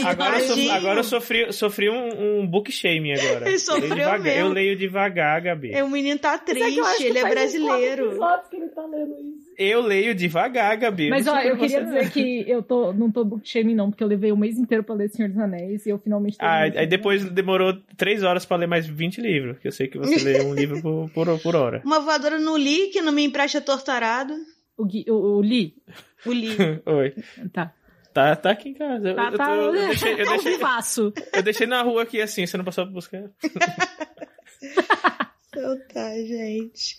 agora, 0.06 0.40
eu, 0.40 0.56
so, 0.56 0.72
agora 0.72 1.00
eu 1.00 1.04
sofri, 1.04 1.54
sofri 1.54 1.90
um, 1.90 2.40
um 2.42 2.48
book 2.48 2.72
shaming 2.72 3.14
agora. 3.14 3.48
Ele 3.52 3.60
sofreu 3.60 3.84
eu 3.84 3.96
leio, 3.96 4.06
devagar, 4.06 4.38
eu 4.38 4.50
leio 4.50 4.76
devagar, 4.76 5.42
Gabi. 5.42 5.74
É, 5.74 5.84
o 5.84 5.90
menino 5.90 6.20
tá 6.20 6.38
triste, 6.38 6.80
é 6.80 7.08
ele 7.08 7.20
é 7.20 7.30
brasileiro. 7.30 8.18
Que 8.50 8.56
ele 8.56 8.70
tá 8.70 8.86
lendo 8.86 9.16
isso. 9.20 9.41
Eu 9.58 9.82
leio 9.82 10.16
devagar, 10.16 10.76
Gabi. 10.78 11.10
Mas 11.10 11.28
ó, 11.28 11.40
eu 11.40 11.58
queria 11.58 11.84
dizer 11.84 12.12
que 12.12 12.50
eu 12.50 12.64
tô, 12.64 12.94
não 12.94 13.12
tô 13.12 13.24
book 13.24 13.48
shaming 13.48 13.76
não, 13.76 13.90
porque 13.90 14.04
eu 14.04 14.08
levei 14.08 14.32
um 14.32 14.38
mês 14.38 14.58
inteiro 14.58 14.84
pra 14.84 14.96
ler 14.96 15.10
Senhor 15.10 15.30
dos 15.30 15.38
Anéis 15.38 15.86
e 15.86 15.90
eu 15.90 16.00
finalmente 16.00 16.38
Ah, 16.40 16.62
aí 16.62 16.88
depois 16.88 17.24
demorou 17.30 17.74
três 17.96 18.24
horas 18.24 18.46
pra 18.46 18.58
ler 18.58 18.68
mais 18.68 18.88
20 18.88 19.22
livros, 19.22 19.60
que 19.60 19.68
eu 19.68 19.72
sei 19.72 19.88
que 19.88 19.98
você 19.98 20.24
lê 20.24 20.42
um 20.44 20.54
livro 20.54 20.82
por, 20.82 21.10
por, 21.12 21.40
por, 21.40 21.56
hora. 21.56 21.82
Uma 21.86 22.00
voadora 22.00 22.40
no 22.40 22.58
Li, 22.58 22.88
que 22.88 23.02
não 23.02 23.12
me 23.12 23.24
empresta 23.24 23.62
tortarado. 23.62 24.34
O, 24.78 24.86
Gui, 24.86 25.06
o, 25.10 25.38
o 25.38 25.42
Li? 25.42 25.76
O 26.26 26.32
Li. 26.32 26.56
Oi. 26.86 27.14
Tá. 27.52 27.74
Tá, 28.14 28.36
tá 28.36 28.52
aqui 28.52 28.70
em 28.70 28.74
casa. 28.74 29.14
Tá, 29.14 29.30
eu, 29.32 29.38
tá, 29.38 29.56
eu, 29.56 29.64
eu 29.64 29.88
deixei, 29.88 30.12
eu, 30.14 30.18
deixei, 30.18 30.60
eu 31.34 31.44
deixei 31.44 31.68
na 31.68 31.82
rua 31.82 32.04
aqui 32.04 32.22
assim, 32.22 32.46
você 32.46 32.58
não 32.58 32.66
passou 32.66 32.86
pra 32.86 32.94
buscar. 32.94 33.24
Então 35.52 35.78
tá, 35.94 36.16
gente. 36.16 36.96